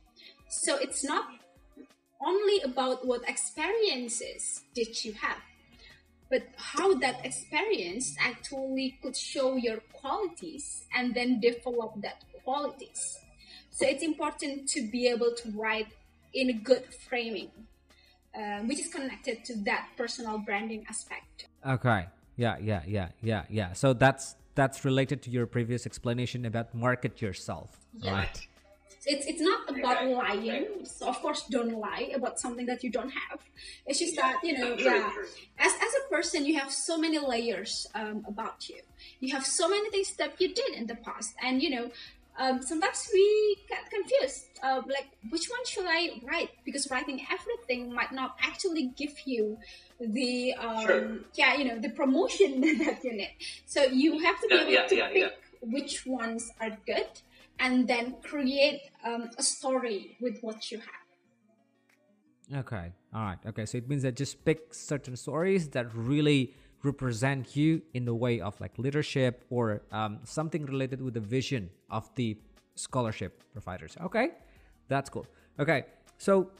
So 0.49 0.77
it's 0.77 1.03
not 1.03 1.25
only 2.21 2.61
about 2.61 3.05
what 3.05 3.27
experiences 3.27 4.63
did 4.73 5.03
you 5.03 5.13
have, 5.13 5.39
but 6.29 6.43
how 6.57 6.93
that 6.95 7.25
experience 7.25 8.15
actually 8.19 8.97
could 9.01 9.15
show 9.15 9.55
your 9.55 9.77
qualities 9.93 10.85
and 10.95 11.13
then 11.13 11.39
develop 11.39 12.01
that 12.01 12.23
qualities. 12.43 13.19
So 13.69 13.85
it's 13.87 14.03
important 14.03 14.67
to 14.69 14.89
be 14.89 15.07
able 15.07 15.33
to 15.35 15.51
write 15.51 15.87
in 16.33 16.49
a 16.49 16.53
good 16.53 16.83
framing, 17.07 17.51
uh, 18.35 18.59
which 18.61 18.79
is 18.79 18.87
connected 18.87 19.45
to 19.45 19.55
that 19.63 19.89
personal 19.95 20.39
branding 20.39 20.85
aspect. 20.89 21.47
Okay. 21.65 22.07
Yeah, 22.35 22.57
yeah, 22.59 22.81
yeah, 22.85 23.09
yeah, 23.21 23.43
yeah. 23.49 23.73
So 23.73 23.93
that's 23.93 24.35
that's 24.55 24.83
related 24.85 25.21
to 25.23 25.29
your 25.29 25.45
previous 25.45 25.85
explanation 25.85 26.45
about 26.45 26.73
market 26.73 27.21
yourself, 27.21 27.77
Yeah. 27.93 28.13
right? 28.13 28.46
It's 29.07 29.25
it's 29.25 29.41
not 29.41 29.69
about 29.69 30.05
lying. 30.07 30.67
So 30.83 31.07
of 31.07 31.19
course, 31.21 31.43
don't 31.49 31.73
lie 31.79 32.11
about 32.13 32.39
something 32.39 32.65
that 32.67 32.83
you 32.83 32.91
don't 32.91 33.09
have. 33.09 33.39
It's 33.85 33.99
just 33.99 34.15
that 34.17 34.39
you 34.43 34.57
know, 34.57 34.75
True, 34.75 34.85
yeah. 34.85 35.09
true. 35.13 35.25
As 35.59 35.73
as 35.73 35.91
a 36.05 36.09
person, 36.13 36.45
you 36.45 36.59
have 36.59 36.71
so 36.71 36.97
many 36.97 37.19
layers 37.19 37.87
um, 37.95 38.25
about 38.27 38.69
you. 38.69 38.79
You 39.19 39.33
have 39.33 39.45
so 39.45 39.67
many 39.69 39.89
things 39.89 40.15
that 40.17 40.39
you 40.41 40.53
did 40.53 40.71
in 40.75 40.87
the 40.87 40.95
past, 40.95 41.33
and 41.41 41.61
you 41.63 41.69
know. 41.71 41.91
Um, 42.39 42.61
sometimes 42.61 43.09
we 43.11 43.57
get 43.67 43.89
confused, 43.89 44.45
uh, 44.61 44.83
like 44.87 45.07
which 45.31 45.47
one 45.49 45.65
should 45.65 45.85
I 45.87 46.21
write? 46.23 46.51
Because 46.65 46.87
writing 46.91 47.25
everything 47.31 47.91
might 47.91 48.11
not 48.11 48.37
actually 48.39 48.93
give 48.95 49.15
you 49.25 49.57
the 49.99 50.53
um, 50.53 50.85
Sure. 50.85 51.17
yeah, 51.33 51.55
you 51.55 51.65
know, 51.65 51.79
the 51.79 51.89
promotion 51.89 52.61
that 52.85 53.03
you 53.03 53.13
need. 53.13 53.33
So 53.65 53.85
you 53.85 54.19
have 54.19 54.39
to 54.41 54.47
be 54.49 54.53
Yeah, 54.55 54.61
able 54.61 54.71
yeah, 54.71 54.85
to 54.85 54.95
yeah, 54.95 55.07
pick 55.07 55.17
yeah. 55.17 55.29
which 55.61 56.05
ones 56.05 56.51
are 56.61 56.77
good 56.85 57.09
and 57.59 57.87
then 57.87 58.15
create 58.23 58.81
um, 59.05 59.29
a 59.37 59.43
story 59.43 60.17
with 60.21 60.39
what 60.41 60.71
you 60.71 60.79
have. 60.79 62.59
Okay. 62.59 62.91
All 63.13 63.23
right. 63.23 63.39
Okay. 63.45 63.65
So 63.65 63.77
it 63.77 63.89
means 63.89 64.03
that 64.03 64.15
just 64.15 64.45
pick 64.45 64.73
certain 64.73 65.15
stories 65.15 65.69
that 65.69 65.93
really 65.93 66.53
represent 66.83 67.55
you 67.55 67.81
in 67.93 68.05
the 68.05 68.13
way 68.13 68.39
of 68.39 68.59
like 68.61 68.77
leadership 68.77 69.45
or 69.49 69.81
um, 69.91 70.19
something 70.23 70.65
related 70.65 71.01
with 71.01 71.13
the 71.13 71.19
vision 71.19 71.69
of 71.89 72.09
the 72.15 72.37
scholarship 72.75 73.43
providers. 73.51 73.97
Okay, 74.01 74.29
that's 74.87 75.09
cool. 75.09 75.25
Okay, 75.59 75.85
so 76.17 76.51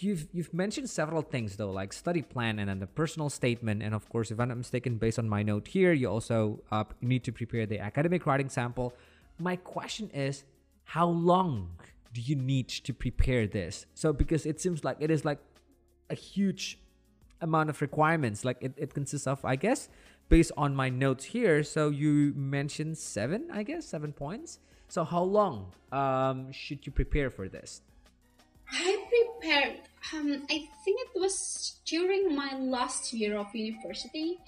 you've 0.00 0.26
you've 0.32 0.52
mentioned 0.54 0.88
several 0.88 1.22
things 1.22 1.56
though, 1.56 1.70
like 1.70 1.92
study 1.92 2.22
plan 2.22 2.58
and 2.58 2.68
then 2.68 2.80
the 2.80 2.86
personal 2.86 3.28
statement, 3.30 3.82
and 3.82 3.94
of 3.94 4.08
course, 4.08 4.30
if 4.30 4.40
I'm 4.40 4.48
not 4.48 4.56
mistaken, 4.56 4.96
based 4.96 5.18
on 5.18 5.28
my 5.28 5.42
note 5.42 5.68
here, 5.68 5.92
you 5.92 6.08
also 6.08 6.60
uh, 6.70 6.84
need 7.00 7.24
to 7.24 7.32
prepare 7.32 7.66
the 7.66 7.78
academic 7.78 8.26
writing 8.26 8.48
sample. 8.48 8.94
My 9.38 9.56
question 9.56 10.10
is, 10.10 10.44
how 10.84 11.08
long 11.08 11.70
do 12.12 12.20
you 12.20 12.36
need 12.36 12.68
to 12.68 12.94
prepare 12.94 13.46
this? 13.46 13.86
So 13.94 14.12
because 14.12 14.46
it 14.46 14.60
seems 14.60 14.84
like 14.84 14.96
it 15.00 15.10
is 15.10 15.24
like 15.24 15.38
a 16.10 16.14
huge 16.14 16.78
amount 17.40 17.70
of 17.70 17.80
requirements 17.80 18.44
like 18.44 18.56
it, 18.60 18.72
it 18.76 18.94
consists 18.94 19.26
of 19.26 19.44
i 19.44 19.56
guess 19.56 19.88
based 20.28 20.52
on 20.56 20.74
my 20.74 20.88
notes 20.88 21.24
here 21.24 21.62
so 21.62 21.90
you 21.90 22.32
mentioned 22.34 22.96
seven 22.96 23.46
i 23.52 23.62
guess 23.62 23.86
seven 23.86 24.12
points 24.12 24.58
so 24.88 25.04
how 25.04 25.22
long 25.22 25.72
um, 25.92 26.50
should 26.52 26.86
you 26.86 26.92
prepare 26.92 27.30
for 27.30 27.48
this 27.48 27.82
I 28.68 28.98
prepared. 29.40 29.78
Um, 30.12 30.42
I 30.50 30.66
think 30.84 31.00
it 31.00 31.20
was 31.20 31.76
during 31.84 32.34
my 32.34 32.58
last 32.58 33.12
year 33.12 33.36
of 33.36 33.54
university 33.54 34.38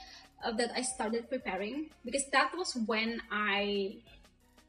uh, 0.45 0.51
that 0.53 0.73
I 0.75 0.83
started 0.83 1.31
preparing 1.31 1.91
because 2.05 2.25
that 2.33 2.51
was 2.57 2.77
when 2.87 3.23
I 3.31 3.99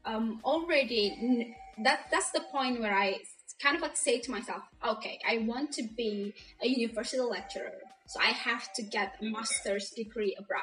um, 0.04 0.40
already 0.44 1.54
that 1.84 2.06
that's 2.10 2.30
the 2.30 2.40
point 2.52 2.80
where 2.80 2.94
I 2.94 3.18
kind 3.62 3.76
of 3.76 3.82
like 3.82 3.96
say 3.96 4.18
to 4.20 4.30
myself, 4.30 4.62
okay, 4.86 5.18
I 5.28 5.38
want 5.38 5.72
to 5.72 5.82
be 5.82 6.34
a 6.62 6.68
university 6.68 7.20
lecturer, 7.20 7.72
so 8.06 8.20
I 8.20 8.32
have 8.32 8.72
to 8.74 8.82
get 8.82 9.14
a 9.20 9.24
master's 9.26 9.90
degree 9.90 10.34
abroad. 10.38 10.62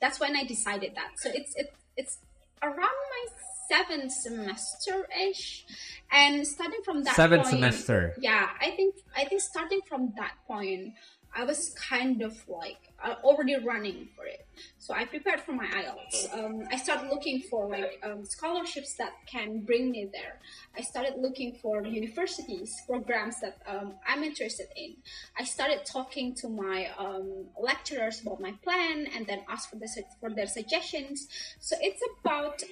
That's 0.00 0.20
when 0.20 0.36
I 0.36 0.44
decided 0.44 0.92
that. 0.96 1.12
So 1.18 1.30
it's 1.34 1.54
it, 1.56 1.74
it's 1.96 2.18
around 2.62 2.76
my 2.76 3.24
seventh 3.70 4.12
semester 4.12 5.06
ish, 5.28 5.64
and 6.12 6.46
starting 6.46 6.80
from 6.84 7.02
that 7.04 7.16
Seventh 7.16 7.44
point- 7.44 7.54
semester. 7.54 8.14
yeah 8.20 8.50
i 8.60 8.70
think 8.70 8.94
i 9.16 9.24
think 9.24 9.40
starting 9.40 9.80
from 9.88 10.12
that 10.16 10.32
point 10.46 10.92
i 11.34 11.44
was 11.44 11.70
kind 11.70 12.22
of 12.22 12.36
like 12.48 12.78
uh, 13.04 13.16
already 13.22 13.56
running 13.56 14.08
for 14.16 14.24
it. 14.24 14.46
So 14.78 14.94
i 14.94 15.04
prepared 15.04 15.40
for 15.40 15.52
my 15.52 15.66
ielts 15.66 16.32
um, 16.36 16.66
i 16.70 16.76
started 16.76 17.10
looking 17.10 17.42
for 17.50 17.68
like 17.68 18.00
um, 18.02 18.24
scholarships 18.24 18.94
that 18.94 19.12
can 19.26 19.60
bring 19.60 19.90
me 19.90 20.08
there. 20.12 20.40
I 20.78 20.82
started 20.82 21.14
looking 21.18 21.58
for 21.62 21.84
universities 21.84 22.70
programs 22.86 23.40
that 23.40 23.58
um, 23.66 23.94
i'm 24.08 24.22
interested 24.22 24.68
in. 24.76 24.96
I 25.38 25.44
started 25.44 25.84
talking 25.84 26.34
to 26.36 26.48
my 26.48 26.88
um, 26.98 27.46
lecturers 27.60 28.22
about 28.22 28.40
my 28.40 28.52
plan 28.62 29.08
and 29.14 29.26
then 29.26 29.40
asked 29.48 29.70
for, 29.70 29.76
the, 29.76 29.88
for 30.20 30.30
their 30.30 30.46
suggestions. 30.46 31.28
So 31.60 31.76
it's 31.80 32.02
about 32.20 32.62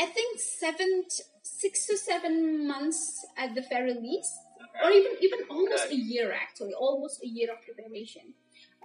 I 0.00 0.06
think 0.06 0.40
seven, 0.40 1.04
six 1.42 1.86
to 1.86 1.96
seven 1.98 2.66
months 2.66 3.24
at 3.36 3.54
the 3.54 3.62
very 3.68 3.92
least, 3.92 4.32
or 4.82 4.90
even 4.90 5.12
even 5.20 5.40
almost 5.50 5.90
a 5.90 5.96
year 5.96 6.32
actually, 6.32 6.74
almost 6.74 7.22
a 7.22 7.26
year 7.26 7.48
of 7.52 7.58
preparation, 7.62 8.34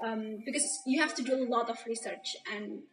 um, 0.03 0.43
because 0.45 0.65
you 0.85 1.01
have 1.01 1.13
to 1.15 1.23
do 1.23 1.35
a 1.35 1.47
lot 1.47 1.69
of 1.69 1.77
research 1.87 2.35
and 2.53 2.83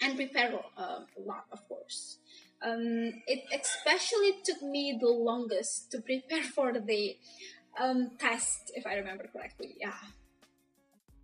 and 0.00 0.16
prepare 0.16 0.52
uh, 0.76 1.00
a 1.16 1.20
lot, 1.24 1.44
of 1.52 1.66
course. 1.68 2.18
Um, 2.62 3.22
it 3.26 3.44
especially 3.52 4.36
took 4.44 4.62
me 4.62 4.96
the 5.00 5.08
longest 5.08 5.90
to 5.92 6.00
prepare 6.00 6.42
for 6.56 6.72
the 6.72 7.16
um, 7.78 8.12
test, 8.18 8.72
if 8.74 8.86
I 8.86 8.94
remember 8.94 9.28
correctly. 9.32 9.76
Yeah. 9.80 9.92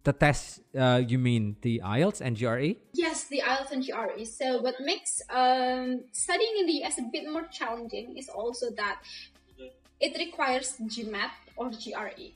the 0.03 0.13
test 0.13 0.61
uh, 0.79 1.03
you 1.07 1.19
mean 1.19 1.57
the 1.61 1.83
ielts 1.85 2.21
and 2.21 2.39
gre 2.39 2.73
Yes, 2.95 3.25
the 3.25 3.43
IELTS 3.45 3.71
and 3.73 3.85
GRE. 3.85 4.25
So, 4.25 4.61
what 4.61 4.77
makes 4.81 5.21
um, 5.31 6.05
studying 6.13 6.55
in 6.61 6.67
the 6.67 6.85
US 6.85 6.99
a 6.99 7.03
bit 7.13 7.31
more 7.31 7.47
challenging 7.53 8.17
is 8.17 8.29
also 8.29 8.67
that 8.77 9.01
it 10.01 10.17
requires 10.19 10.77
GMAT 10.83 11.31
or 11.57 11.71
GRE 11.71 12.33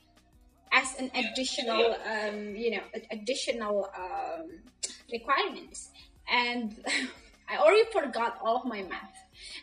as 0.71 0.95
an 0.99 1.09
additional, 1.15 1.95
um, 2.05 2.55
you 2.55 2.71
know, 2.71 2.83
additional 3.11 3.89
um, 3.97 4.49
requirements. 5.11 5.89
And 6.31 6.75
I 7.49 7.57
already 7.57 7.89
forgot 7.91 8.39
all 8.41 8.57
of 8.57 8.65
my 8.65 8.81
math, 8.81 9.15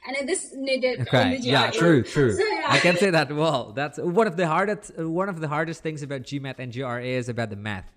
and 0.07 0.29
just 0.29 0.55
needed 0.55 1.01
okay. 1.01 1.39
Yeah 1.41 1.71
true 1.71 2.03
true. 2.03 2.35
So, 2.37 2.45
yeah. 2.45 2.67
i 2.69 2.79
can 2.79 2.97
say 2.97 3.11
that 3.11 3.35
well 3.35 3.73
that's 3.73 3.99
one 3.99 4.27
of 4.27 4.37
the 4.37 4.47
hardest 4.47 4.97
one 4.99 5.29
of 5.29 5.41
the 5.41 5.49
hardest 5.49 5.83
things 5.83 6.03
about 6.03 6.23
gmat 6.23 6.59
and 6.59 6.73
gre 6.73 7.01
is 7.01 7.29
about 7.29 7.51
the 7.51 7.57
math 7.57 7.91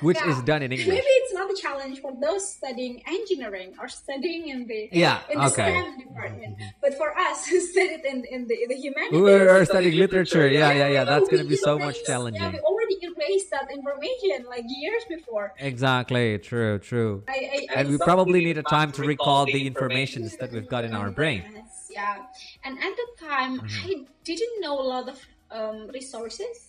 which 0.00 0.18
Yeah. 0.20 0.30
is 0.32 0.38
done 0.42 0.62
in 0.62 0.70
english 0.72 0.88
Maybe 0.96 1.12
it's 1.20 1.34
not 1.40 1.48
a 1.50 1.56
challenge 1.64 1.96
for 2.04 2.12
those 2.26 2.42
studying 2.58 2.94
engineering 3.16 3.70
or 3.80 3.86
studying 3.88 4.42
in 4.48 4.66
the 4.70 4.80
Yeah, 4.92 5.20
in 5.32 5.36
the 5.38 5.46
okay. 5.50 5.70
STEM 5.72 5.98
department. 6.06 6.52
But 6.82 6.92
for 7.00 7.10
us 7.28 7.38
who 7.48 7.58
studied 7.72 8.02
in, 8.12 8.18
in 8.34 8.40
the 8.50 8.56
in 8.62 8.68
the 8.72 8.78
humanities, 8.86 9.20
we 9.22 9.32
are 9.54 9.64
studying 9.64 9.96
literature 10.04 10.46
yeah 10.48 10.70
yeah 10.80 10.88
yeah 10.96 11.04
that's 11.10 11.28
gonna 11.32 11.44
be 11.56 11.60
so 11.70 11.74
much 11.78 11.96
erased- 11.96 12.06
challenging 12.10 12.42
Yeah, 12.42 12.56
we 12.56 12.60
already 12.70 12.96
erased 13.10 13.50
that 13.56 13.66
information 13.78 14.38
like 14.54 14.64
years 14.82 15.02
before. 15.14 15.46
exactly 15.72 16.26
true 16.50 16.78
true 16.90 17.12
I, 17.28 17.32
I, 17.56 17.58
I 17.70 17.74
and 17.80 17.84
we 17.92 17.96
probably 17.98 18.40
need 18.48 18.58
a 18.58 18.62
time 18.78 18.90
to 18.92 19.02
to 19.02 19.08
recall 19.14 19.42
the 19.46 19.62
informations 19.72 20.36
that 20.40 20.50
we've 20.52 20.68
got 20.74 20.82
in 20.88 20.92
our 21.00 21.10
brain 21.10 21.40
Yes, 21.54 21.86
yeah. 21.90 22.64
And 22.64 22.74
at 22.88 22.94
the 23.00 23.06
time, 23.28 23.52
Mm-hmm. 23.60 23.88
I 23.90 23.92
didn't 24.24 24.54
know 24.64 24.74
a 24.78 24.86
lot 24.94 25.06
of 25.08 25.16
um, 25.50 25.88
resources. 25.98 26.67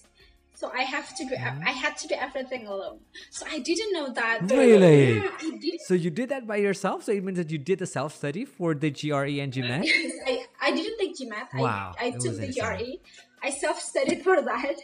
So 0.60 0.70
I 0.76 0.82
have 0.82 1.16
to 1.16 1.24
do 1.26 1.36
Mm-hmm. 1.40 1.68
I 1.68 1.72
had 1.72 1.96
to 2.00 2.08
do 2.08 2.16
everything 2.20 2.68
alone. 2.68 3.00
So 3.30 3.46
I 3.50 3.60
didn't 3.60 3.94
know 3.94 4.12
that. 4.12 4.40
Really? 4.52 5.20
Yeah, 5.20 5.30
I 5.40 5.58
didn't. 5.58 5.82
So 5.82 5.94
you 5.94 6.10
did 6.10 6.30
that 6.30 6.46
by 6.46 6.58
yourself? 6.58 7.04
So 7.06 7.14
it 7.14 7.24
means 7.24 7.38
that 7.38 7.50
you 7.50 7.58
did 7.58 7.80
the 7.80 7.86
self 7.86 8.16
study 8.16 8.44
for 8.44 8.74
the 8.74 8.92
GRE 8.92 9.40
and 9.44 9.54
GMAT? 9.54 9.86
I, 10.28 10.46
I 10.62 10.72
didn't 10.72 10.98
take 11.00 11.16
GMAT. 11.18 11.48
Wow, 11.56 11.94
I, 12.00 12.08
I 12.08 12.12
took 12.12 12.36
the. 12.38 12.52
GRE. 12.52 13.00
I 13.42 13.52
self 13.52 13.80
studied 13.80 14.22
for 14.28 14.42
that. 14.42 14.76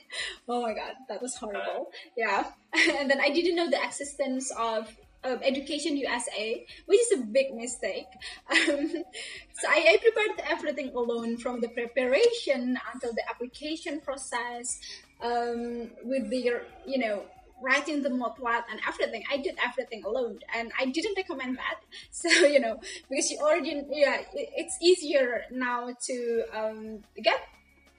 Oh 0.48 0.62
my 0.62 0.74
god, 0.74 0.94
that 1.10 1.22
was 1.22 1.36
horrible. 1.36 1.92
Yeah. 2.16 2.46
and 3.00 3.10
then 3.10 3.20
I 3.20 3.30
didn't 3.30 3.56
know 3.56 3.70
the 3.70 3.84
existence 3.84 4.52
of 4.58 4.88
um, 5.26 5.40
Education 5.42 5.98
USA, 5.98 6.66
which 6.86 7.00
is 7.00 7.20
a 7.20 7.24
big 7.24 7.54
mistake. 7.54 8.08
Um, 8.52 8.90
so 9.58 9.68
I, 9.68 9.80
I 9.94 9.98
prepared 10.02 10.50
everything 10.50 10.94
alone 10.96 11.38
from 11.38 11.62
the 11.62 11.70
preparation 11.70 12.78
until 12.94 13.12
the 13.14 13.24
application 13.30 14.02
process, 14.02 14.80
um, 15.22 15.90
with 16.04 16.30
the, 16.30 16.62
you 16.86 16.98
know, 16.98 17.24
writing 17.62 18.04
the 18.04 18.10
motlet 18.10 18.64
and 18.70 18.80
everything. 18.88 19.24
I 19.32 19.38
did 19.38 19.58
everything 19.64 20.04
alone, 20.06 20.40
and 20.56 20.72
I 20.80 20.86
didn't 20.88 21.16
recommend 21.18 21.58
that. 21.58 21.80
So 22.12 22.30
you 22.46 22.60
know, 22.60 22.80
because 23.10 23.32
you 23.32 23.40
already, 23.40 23.82
yeah, 23.92 24.22
it's 24.34 24.78
easier 24.82 25.44
now 25.52 25.90
to 26.08 26.44
um, 26.54 27.00
get 27.24 27.40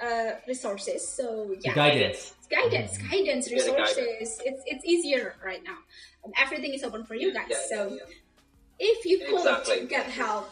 uh, 0.00 0.33
resources. 0.46 1.09
So 1.09 1.55
yeah, 1.61 1.74
Guidance. 1.74 2.35
guidance, 2.50 2.98
guidance, 2.98 3.50
Yeah, 3.50 3.62
the 3.64 3.70
guidance. 3.70 3.96
resources. 3.96 4.40
It's 4.44 4.62
it's 4.66 4.85
easier 4.85 5.35
right 5.44 5.62
now. 5.64 5.79
Um, 6.24 6.33
everything 6.38 6.72
is 6.74 6.83
open 6.83 7.05
for 7.05 7.14
you 7.14 7.33
guys. 7.33 7.46
Yeah, 7.50 7.57
so 7.68 7.88
yeah, 7.92 7.98
if 8.79 9.05
you 9.07 9.18
could 9.26 9.35
Exactly. 9.37 9.87
get 9.87 10.07
help, 10.07 10.50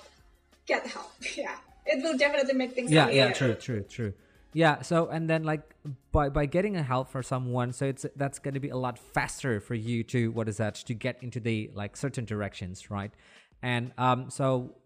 get 0.66 0.86
help. 0.86 1.12
Yeah, 1.36 1.56
it 1.86 2.02
will 2.02 2.16
definitely 2.16 2.54
make 2.54 2.72
things. 2.72 2.90
yeah 2.90 3.08
easier. 3.08 3.26
yeah 3.26 3.32
true 3.32 3.54
true 3.54 3.82
true 3.82 4.12
yeah 4.54 4.80
so 4.80 5.08
and 5.08 5.28
then 5.28 5.44
like 5.44 5.74
by 6.12 6.28
by 6.28 6.46
getting 6.46 6.76
a 6.76 6.82
help 6.82 7.10
for 7.10 7.22
someone 7.22 7.72
so 7.72 7.84
it's 7.84 8.06
that's 8.16 8.38
going 8.38 8.54
to 8.54 8.60
be 8.60 8.70
a 8.70 8.76
lot 8.76 8.98
faster 8.98 9.60
for 9.60 9.74
you 9.74 10.02
to 10.02 10.30
what 10.32 10.48
is 10.48 10.56
that 10.56 10.76
to 10.76 10.94
get 10.94 11.22
into 11.22 11.40
the 11.40 11.70
like 11.74 11.96
certain 11.96 12.24
directions 12.24 12.90
right? 12.90 13.12
And 13.62 13.92
um 13.98 14.30
so 14.30 14.76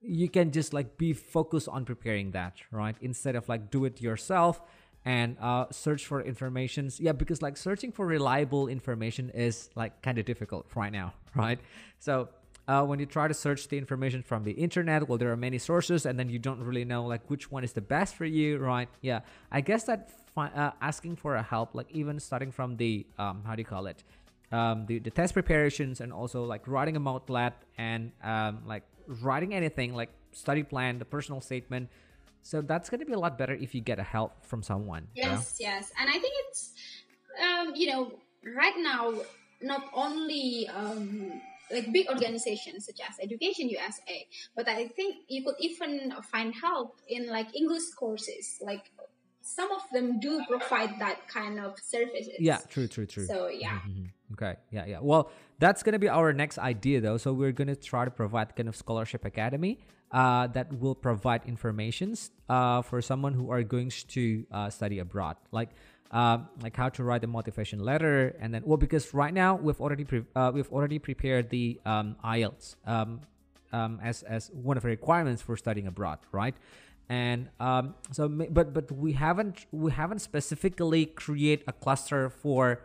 you 0.00 0.28
can 0.28 0.50
just 0.50 0.72
like 0.72 0.98
be 0.98 1.12
focused 1.12 1.68
on 1.68 1.84
preparing 1.84 2.32
that 2.32 2.54
right? 2.72 2.96
Instead 3.00 3.36
of 3.36 3.48
like 3.48 3.70
do 3.70 3.84
it 3.84 4.00
yourself 4.00 4.60
and 5.04 5.36
uh, 5.40 5.66
search 5.70 6.06
for 6.06 6.20
informations. 6.20 6.98
Yeah 6.98 7.12
because 7.12 7.42
like 7.42 7.56
searching 7.56 7.92
for 7.92 8.06
reliable 8.06 8.68
information 8.68 9.30
is 9.30 9.68
like 9.74 10.00
kind 10.02 10.18
of 10.18 10.24
difficult 10.24 10.66
right 10.74 10.92
now 10.92 11.12
right? 11.36 11.60
So 11.98 12.28
uh, 12.68 12.84
when 12.84 12.98
you 12.98 13.06
try 13.06 13.26
to 13.28 13.34
search 13.34 13.68
the 13.68 13.78
information 13.78 14.22
from 14.22 14.44
the 14.44 14.52
internet 14.52 15.08
well 15.08 15.18
there 15.18 15.32
are 15.32 15.36
many 15.36 15.58
sources 15.58 16.06
and 16.06 16.18
then 16.18 16.28
you 16.28 16.38
don't 16.38 16.60
really 16.60 16.84
know 16.84 17.04
like 17.04 17.22
which 17.28 17.50
one 17.50 17.64
is 17.64 17.72
the 17.72 17.80
best 17.80 18.14
for 18.14 18.24
you 18.24 18.58
right? 18.58 18.88
Yeah. 19.00 19.20
I 19.50 19.60
guess 19.60 19.84
that 19.84 20.10
uh, 20.36 20.70
asking 20.80 21.16
for 21.16 21.36
a 21.36 21.42
help 21.42 21.74
like 21.74 21.90
even 21.90 22.18
starting 22.20 22.52
from 22.52 22.76
the 22.76 23.06
um, 23.18 23.42
how 23.46 23.54
do 23.54 23.60
you 23.60 23.66
call 23.66 23.86
it? 23.86 24.02
Um, 24.50 24.84
the, 24.86 24.98
the 24.98 25.10
test 25.10 25.32
preparations 25.32 26.00
and 26.00 26.12
also 26.12 26.44
like 26.44 26.68
writing 26.68 26.96
a 26.96 27.00
motlet 27.00 27.52
and 27.78 28.12
um, 28.22 28.60
like 28.66 28.82
writing 29.06 29.54
anything 29.54 29.94
like 29.94 30.10
study 30.32 30.62
plan 30.62 30.98
the 30.98 31.04
personal 31.04 31.40
statement. 31.40 31.88
So 32.42 32.60
that's 32.60 32.90
going 32.90 33.00
to 33.00 33.06
be 33.06 33.12
a 33.12 33.18
lot 33.18 33.38
better 33.38 33.54
if 33.54 33.74
you 33.74 33.80
get 33.80 33.98
a 33.98 34.02
help 34.02 34.44
from 34.44 34.62
someone 34.62 35.06
you 35.14 35.22
know? 35.22 35.30
Yes, 35.30 35.56
yes, 35.60 35.92
and 35.98 36.10
I 36.10 36.18
think 36.18 36.34
it's 36.48 36.72
um, 37.40 37.72
you 37.74 37.86
know 37.88 38.12
right 38.56 38.74
now 38.76 39.14
not 39.62 39.88
only 39.94 40.68
um, 40.68 41.40
like 41.72 41.92
big 41.92 42.06
organizations 42.08 42.86
such 42.86 43.00
as 43.08 43.16
Education 43.22 43.68
USA, 43.68 44.26
but 44.56 44.68
I 44.68 44.88
think 44.88 45.16
you 45.28 45.44
could 45.44 45.56
even 45.60 46.12
find 46.30 46.54
help 46.54 47.00
in 47.08 47.28
like 47.28 47.54
English 47.56 47.90
courses. 47.98 48.58
Like 48.60 48.90
some 49.42 49.70
of 49.72 49.82
them 49.92 50.20
do 50.20 50.42
provide 50.48 50.98
that 51.00 51.26
kind 51.28 51.58
of 51.58 51.76
services. 51.82 52.36
yeah 52.38 52.58
true 52.68 52.86
true 52.86 53.06
true 53.06 53.26
So 53.26 53.48
yeah. 53.48 53.80
Mhm. 53.88 54.10
Okay. 54.32 54.54
Yeah. 54.70 54.86
Yeah. 54.86 55.00
Well, 55.02 55.30
that's 55.58 55.82
gonna 55.82 55.98
be 55.98 56.08
our 56.08 56.32
next 56.32 56.58
idea, 56.58 57.00
though. 57.00 57.18
So 57.18 57.32
we're 57.32 57.52
gonna 57.52 57.76
try 57.76 58.04
to 58.04 58.10
provide 58.10 58.56
kind 58.56 58.68
of 58.68 58.76
scholarship 58.76 59.24
academy 59.24 59.80
uh, 60.10 60.46
that 60.48 60.72
will 60.78 60.94
provide 60.94 61.42
informations 61.46 62.30
uh, 62.48 62.82
for 62.82 63.00
someone 63.02 63.34
who 63.34 63.50
are 63.50 63.62
going 63.62 63.90
to 64.08 64.46
uh, 64.52 64.70
study 64.70 64.98
abroad, 65.00 65.36
like 65.52 65.70
um, 66.12 66.48
like 66.62 66.76
how 66.76 66.88
to 66.90 67.02
write 67.02 67.24
a 67.24 67.26
motivation 67.26 67.80
letter, 67.80 68.36
and 68.38 68.52
then 68.52 68.62
well, 68.64 68.76
because 68.76 69.14
right 69.14 69.32
now 69.32 69.56
we've 69.56 69.80
already 69.80 70.06
uh, 70.36 70.52
we've 70.54 70.70
already 70.70 70.98
prepared 70.98 71.48
the 71.50 71.80
um, 71.86 72.16
IELTS 72.24 72.76
um, 72.86 73.20
um, 73.72 73.98
as 74.02 74.22
as 74.22 74.50
one 74.52 74.76
of 74.76 74.82
the 74.82 74.88
requirements 74.90 75.40
for 75.42 75.56
studying 75.56 75.86
abroad, 75.86 76.18
right? 76.30 76.54
And 77.08 77.48
um, 77.60 77.94
so, 78.10 78.28
but 78.28 78.74
but 78.74 78.92
we 78.92 79.12
haven't 79.12 79.66
we 79.72 79.90
haven't 79.90 80.20
specifically 80.20 81.06
create 81.06 81.64
a 81.66 81.72
cluster 81.72 82.30
for 82.30 82.80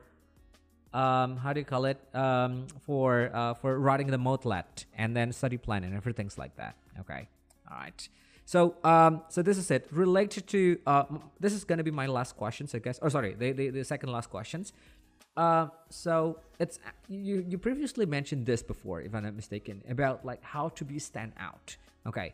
um 0.94 1.36
how 1.38 1.52
do 1.52 1.60
you 1.60 1.66
call 1.66 1.84
it? 1.84 2.00
Um 2.16 2.68
for 2.86 3.30
uh 3.34 3.54
for 3.56 3.78
writing 3.78 4.08
the 4.08 4.18
motlet 4.18 4.86
and 4.98 5.16
then 5.16 5.34
study 5.34 5.58
plan 5.58 5.84
and 5.84 5.94
everything 5.94 6.32
like 6.38 6.56
that 6.56 6.76
okay? 7.02 7.28
All 7.70 7.78
right 7.78 8.08
so 8.48 8.60
um 8.84 9.22
so 9.30 9.44
this 9.44 9.58
is 9.58 9.70
it 9.70 9.84
related 9.92 10.48
to 10.48 10.80
uh 10.88 11.04
this 11.40 11.54
is 11.54 11.64
gonna 11.64 11.84
be 11.84 11.92
my 11.92 12.08
last 12.08 12.32
questions 12.42 12.74
i 12.74 12.80
guess 12.80 12.98
oh 13.04 13.10
sorry 13.10 13.36
the 13.42 13.52
the, 13.52 13.70
the 13.70 13.84
second 13.84 14.10
last 14.12 14.30
questions 14.32 14.74
uh 15.36 15.68
so 15.90 16.40
it's 16.58 16.80
you 17.08 17.46
you 17.48 17.58
previously 17.58 18.06
mentioned 18.06 18.46
this 18.46 18.64
before 18.64 19.02
if 19.02 19.14
i'm 19.14 19.24
not 19.24 19.36
mistaken 19.36 19.84
about 19.96 20.26
like 20.26 20.42
how 20.44 20.70
to 20.70 20.84
be 20.84 20.98
stand 20.98 21.32
out 21.38 21.78
okay 22.10 22.34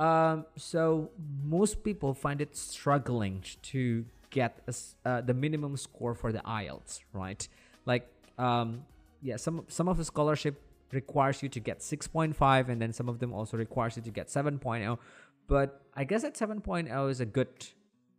um, 0.00 0.46
so 0.56 1.10
most 1.44 1.84
people 1.84 2.14
find 2.14 2.40
it 2.40 2.56
struggling 2.56 3.44
to 3.64 4.06
get 4.30 4.62
a 4.66 4.74
uh, 5.08 5.20
the 5.20 5.34
minimum 5.34 5.76
score 5.76 6.14
for 6.14 6.32
the 6.32 6.38
IELTS, 6.38 7.00
right? 7.12 7.46
Like, 7.84 8.08
um, 8.38 8.86
yeah, 9.20 9.36
some 9.36 9.66
some 9.68 9.88
of 9.88 9.98
the 9.98 10.04
scholarship 10.06 10.58
requires 10.92 11.42
you 11.42 11.50
to 11.50 11.60
get 11.60 11.80
6.5, 11.80 12.68
and 12.70 12.80
then 12.80 12.94
some 12.94 13.10
of 13.10 13.18
them 13.18 13.34
also 13.34 13.58
requires 13.58 13.96
you 13.96 14.02
to 14.02 14.10
get 14.10 14.28
7.0. 14.28 14.98
But 15.50 15.82
I 15.96 16.04
guess 16.04 16.22
that 16.22 16.34
7.0 16.34 17.10
is 17.10 17.18
a 17.20 17.26
good 17.26 17.48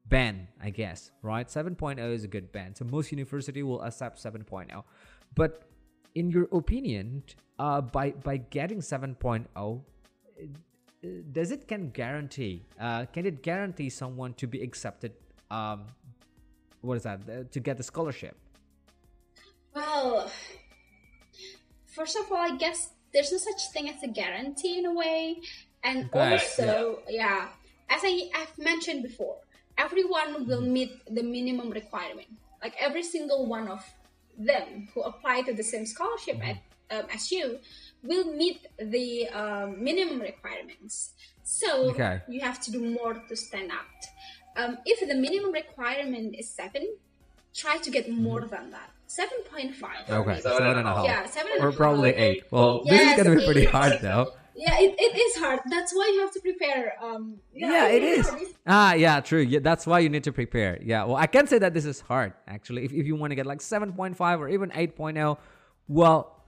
band, 0.06 0.48
I 0.62 0.70
guess, 0.70 1.12
right? 1.22 1.48
7.0 1.48 1.98
is 2.14 2.26
a 2.26 2.28
good 2.28 2.52
band. 2.52 2.76
So 2.76 2.84
most 2.84 3.10
university 3.10 3.64
will 3.64 3.82
accept 3.82 4.22
7.0. 4.22 4.84
But 5.34 5.64
in 6.14 6.30
your 6.30 6.50
opinion, 6.52 7.24
uh, 7.58 7.80
by 7.80 8.12
by 8.12 8.36
getting 8.36 8.80
7.0, 8.80 9.82
does 11.32 11.52
it 11.52 11.70
can 11.70 11.90
guarantee 11.92 12.66
uh, 12.80 13.06
can 13.06 13.26
it 13.26 13.42
guarantee 13.42 13.90
someone 13.90 14.34
to 14.36 14.46
be 14.46 14.62
accepted 14.62 15.14
um 15.50 15.88
what 16.82 16.96
is 16.98 17.04
that 17.04 17.20
uh, 17.28 17.44
to 17.52 17.60
get 17.60 17.76
the 17.78 17.84
scholarship 17.84 18.38
Well, 19.74 20.30
first 21.88 22.16
of 22.18 22.32
all, 22.32 22.38
I 22.38 22.56
guess 22.56 22.90
there's 23.14 23.32
no 23.32 23.38
such 23.38 23.72
thing 23.74 23.90
as 23.90 24.04
a 24.04 24.08
guarantee 24.08 24.80
in 24.80 24.86
a 24.86 24.94
way, 24.94 25.42
and 25.84 26.10
Okay, 26.14 26.34
also, 26.34 27.00
yeah. 27.10 27.48
as 27.90 28.02
I 28.04 28.30
have 28.34 28.58
mentioned 28.58 29.04
before, 29.04 29.38
everyone 29.78 30.48
will 30.48 30.62
Mm-hmm. 30.62 30.74
meet 30.74 30.92
the 31.18 31.24
minimum 31.24 31.70
requirement. 31.72 32.28
Like 32.64 32.76
every 32.80 33.04
single 33.04 33.46
one 33.48 33.68
of 33.68 33.84
them 34.38 34.88
who 34.94 35.02
apply 35.02 35.42
to 35.48 35.54
the 35.54 35.64
same 35.64 35.86
scholarship 35.86 36.38
Mm-hmm. 36.38 36.50
at, 36.52 36.58
um, 37.06 37.06
as 37.14 37.32
you 37.32 37.60
will 38.04 38.26
meet 38.34 38.68
the 38.78 39.28
um, 39.30 39.84
minimum 39.84 40.20
requirements. 40.22 41.14
So 41.44 41.90
Okay. 41.92 42.22
you 42.28 42.40
have 42.42 42.60
to 42.66 42.72
do 42.72 42.80
more 43.00 43.14
to 43.30 43.36
stand 43.36 43.72
out. 43.72 44.02
Um, 44.58 44.78
if 44.86 45.00
the 45.08 45.16
minimum 45.16 45.52
requirement 45.54 46.36
is 46.38 46.50
seven, 46.50 46.84
try 47.56 47.78
to 47.78 47.90
get 47.90 48.10
more 48.10 48.42
than 48.42 48.72
that. 48.72 48.90
Seven 49.08 49.40
point 49.52 49.76
five. 49.76 50.04
Mm-hmm. 50.08 50.22
okay 50.30 50.40
Seven 50.42 50.58
seven 50.58 50.68
and 50.68 50.80
and 50.80 50.88
a 50.88 50.92
a 50.92 50.96
half 50.96 51.06
Yeah, 51.06 51.26
seven 51.26 51.52
and 51.54 51.62
a 51.62 51.68
or 51.68 51.72
half. 51.72 51.78
probably 51.78 52.12
eight 52.12 52.44
well 52.52 52.84
this 52.86 53.02
is 53.02 53.14
gonna 53.18 53.36
be 53.36 53.44
pretty 53.46 53.64
eight. 53.64 53.70
hard 53.78 54.00
though 54.02 54.26
Yeah, 54.56 54.78
it, 54.80 54.96
it 55.00 55.16
is 55.18 55.38
hard. 55.38 55.60
That's 55.70 55.94
why 55.94 56.12
you 56.14 56.22
have 56.22 56.32
to 56.34 56.40
prepare. 56.42 56.94
Um, 57.02 57.38
yeah 57.54 57.88
it 57.88 58.04
is 58.04 58.30
hard. 58.30 58.42
ah 58.68 58.94
yeah 58.94 59.20
true 59.20 59.40
yeah 59.42 59.60
that's 59.60 59.86
why 59.88 60.00
you 60.00 60.10
need 60.10 60.24
to 60.24 60.32
prepare 60.32 60.78
yeah 60.82 61.04
well 61.04 61.16
i 61.16 61.28
can 61.28 61.46
say 61.48 61.58
that 61.60 61.74
this 61.74 61.86
is 61.86 62.00
hard 62.02 62.34
actually 62.48 62.86
if, 62.86 62.92
if 62.94 63.06
you 63.06 63.16
want 63.16 63.32
to 63.32 63.36
get 63.36 63.46
like 63.46 63.60
7.5 63.60 64.40
or 64.40 64.48
even 64.50 64.70
8.0 64.72 65.38
well 65.88 66.44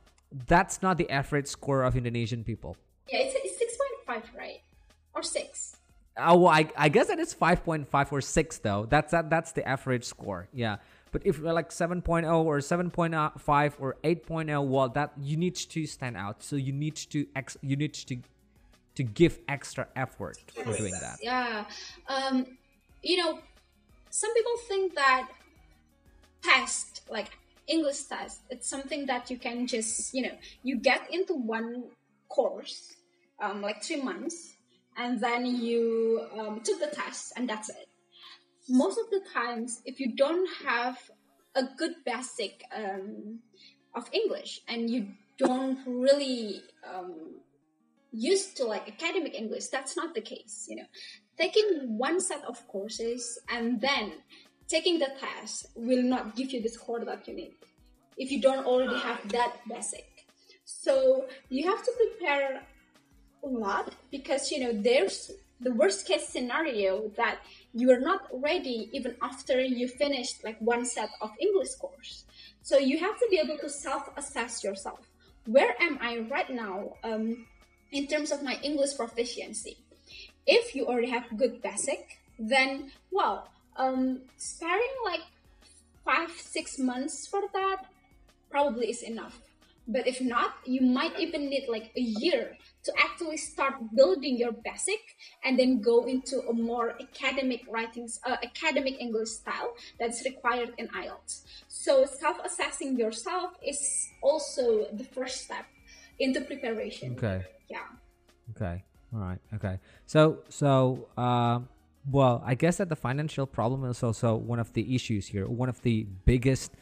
that's 0.48 0.82
not 0.82 0.98
the 0.98 1.10
average 1.10 1.48
score 1.48 1.84
of 1.84 1.96
indonesian 1.96 2.44
people 2.44 2.78
Yeah, 3.12 3.20
it's, 3.24 3.36
it's 3.44 3.58
six 3.58 3.76
point 3.78 4.24
five, 4.24 4.32
right? 4.38 4.62
Or 5.16 5.22
six. 5.24 5.78
Oh, 6.18 6.38
well, 6.38 6.54
I, 6.54 6.70
I 6.78 6.90
guess 6.90 7.08
that 7.08 7.20
is 7.20 7.34
5.5 7.34 8.12
or 8.12 8.22
6 8.22 8.58
though. 8.60 8.86
That's 8.90 9.12
that 9.12 9.30
that's 9.30 9.52
the 9.54 9.68
average 9.68 10.06
score. 10.06 10.48
Yeah. 10.54 10.78
But 11.14 11.22
if 11.26 11.38
you're 11.38 11.54
like 11.54 11.70
7.0 11.70 12.44
or 12.44 12.58
7.5 12.58 13.74
or 13.80 13.96
8.0, 14.04 14.68
well 14.68 14.90
that 14.90 15.14
you 15.22 15.38
need 15.38 15.56
to 15.56 15.86
stand 15.86 16.18
out. 16.18 16.44
So 16.44 16.58
you 16.58 16.74
need 16.74 16.96
to 16.96 17.26
ex 17.36 17.56
you 17.62 17.78
need 17.78 17.94
to 17.94 18.18
to 18.96 19.04
give 19.04 19.40
extra 19.48 19.88
effort 19.96 20.38
for 20.54 20.76
doing 20.76 20.94
that. 21.00 21.18
Yeah. 21.22 21.66
Um, 22.08 22.46
you 23.02 23.18
know, 23.18 23.40
some 24.10 24.34
people 24.34 24.58
think 24.68 24.96
that 24.96 25.30
test, 26.44 27.02
like 27.10 27.38
English 27.68 28.04
test, 28.04 28.42
it's 28.50 28.68
something 28.68 29.06
that 29.06 29.32
you 29.32 29.38
can 29.38 29.68
just, 29.68 30.14
you 30.14 30.24
know, 30.24 30.36
you 30.64 30.78
get 30.78 31.02
into 31.12 31.34
one 31.34 31.86
course, 32.30 32.94
um, 33.40 33.62
like 33.62 33.84
three 33.84 34.02
months, 34.02 34.54
and 34.98 35.20
then 35.20 35.46
you 35.46 36.28
um, 36.38 36.62
took 36.62 36.80
the 36.80 36.96
test, 36.96 37.34
and 37.36 37.50
that's 37.50 37.70
it. 37.70 37.88
Most 38.70 38.98
of 38.98 39.10
the 39.10 39.22
times, 39.34 39.82
if 39.86 40.00
you 40.00 40.16
don't 40.16 40.48
have 40.66 40.98
a 41.56 41.64
good 41.78 41.96
basic 42.06 42.64
um, 42.76 43.40
of 43.94 44.10
English 44.14 44.62
and 44.68 44.90
you 44.90 45.08
don't 45.38 45.80
really 45.86 46.62
um, 46.88 47.36
used 48.12 48.58
to 48.58 48.66
like 48.66 48.88
academic 48.88 49.34
English, 49.36 49.68
that's 49.68 49.96
not 49.98 50.16
the 50.16 50.22
case. 50.22 50.68
You 50.70 50.78
know, 50.78 50.86
taking 51.38 51.98
one 51.98 52.20
set 52.20 52.44
of 52.46 52.66
courses 52.68 53.40
and 53.50 53.82
then 53.82 54.14
taking 54.68 55.00
the 55.00 55.12
test 55.20 55.68
will 55.76 56.04
not 56.04 56.36
give 56.36 56.52
you 56.52 56.62
the 56.62 56.70
score 56.70 57.04
that 57.04 57.28
you 57.28 57.36
need 57.36 57.54
if 58.18 58.32
you 58.32 58.40
don't 58.42 58.66
already 58.66 58.98
have 59.00 59.28
that 59.30 59.58
basic. 59.68 60.08
So 60.66 61.26
you 61.50 61.70
have 61.70 61.84
to 61.84 61.92
prepare 61.98 62.64
a 63.44 63.48
lot 63.48 63.94
because 64.12 64.52
you 64.52 64.60
know 64.62 64.74
there's 64.74 65.32
the 65.60 65.72
worst 65.72 66.08
case 66.08 66.28
scenario 66.28 67.10
that 67.18 67.40
you 67.74 67.92
are 67.92 68.00
not 68.00 68.22
ready 68.32 68.90
even 68.94 69.16
after 69.22 69.60
you 69.62 69.88
finished 69.88 70.44
like 70.44 70.58
one 70.60 70.86
set 70.86 71.10
of 71.22 71.32
English 71.40 71.76
course. 71.76 72.26
So 72.62 72.78
you 72.78 73.00
have 73.00 73.18
to 73.20 73.28
be 73.30 73.40
able 73.44 73.58
to 73.58 73.70
self-assess 73.70 74.64
yourself. 74.64 75.00
Where 75.46 75.76
am 75.82 75.98
I 76.02 76.20
right 76.20 76.50
now 76.50 76.94
um, 77.04 77.46
in 77.92 78.08
terms 78.08 78.32
of 78.32 78.44
my 78.44 78.58
English 78.64 78.96
proficiency? 78.96 79.78
If 80.46 80.76
you 80.76 80.86
already 80.88 81.10
have 81.10 81.26
good 81.38 81.62
basic, 81.62 82.20
then 82.38 82.92
well, 83.12 83.50
um, 83.76 84.22
sparing 84.38 84.96
like 85.04 85.22
five 86.06 86.32
six 86.32 86.78
months 86.78 87.28
for 87.28 87.42
that 87.54 87.86
probably 88.50 88.90
is 88.90 89.02
enough. 89.02 89.40
But 89.88 90.08
if 90.08 90.22
not, 90.22 90.56
you 90.66 90.82
might 90.82 91.20
even 91.20 91.50
need 91.50 91.68
like 91.68 91.92
a 91.96 92.02
year 92.02 92.58
to 92.84 92.94
actually 92.98 93.38
start 93.38 93.76
building 93.96 94.38
your 94.38 94.52
basic 94.52 95.00
and 95.44 95.60
then 95.60 95.82
go 95.82 96.06
into 96.06 96.40
a 96.48 96.54
more 96.54 96.96
academic 97.02 97.62
writing, 97.70 98.08
uh, 98.26 98.38
academic 98.44 99.00
English 99.00 99.30
style 99.30 99.74
that's 100.00 100.24
required 100.24 100.74
in 100.78 100.88
IELTS. 100.90 101.44
So 101.68 102.06
self-assessing 102.06 102.98
yourself 102.98 103.52
is 103.66 104.10
also 104.22 104.88
the 104.94 105.04
first 105.04 105.46
step 105.46 105.66
into 106.20 106.42
preparation. 106.42 107.14
Okay. 107.18 107.44
Yeah. 107.70 107.80
Okay. 108.56 108.84
All 109.14 109.20
right. 109.20 109.40
Okay. 109.56 109.80
So 110.06 110.40
so 110.50 111.08
um 111.18 111.68
well, 112.12 112.44
I 112.46 112.56
guess 112.56 112.78
that 112.78 112.90
the 112.90 112.98
financial 112.98 113.46
problem 113.46 113.86
is 113.86 114.04
also 114.04 114.36
one 114.36 114.60
of 114.60 114.74
the 114.74 114.94
issues 114.94 115.28
here. 115.28 115.48
One 115.48 115.70
of 115.70 115.82
the 115.84 116.06
biggest 116.26 116.74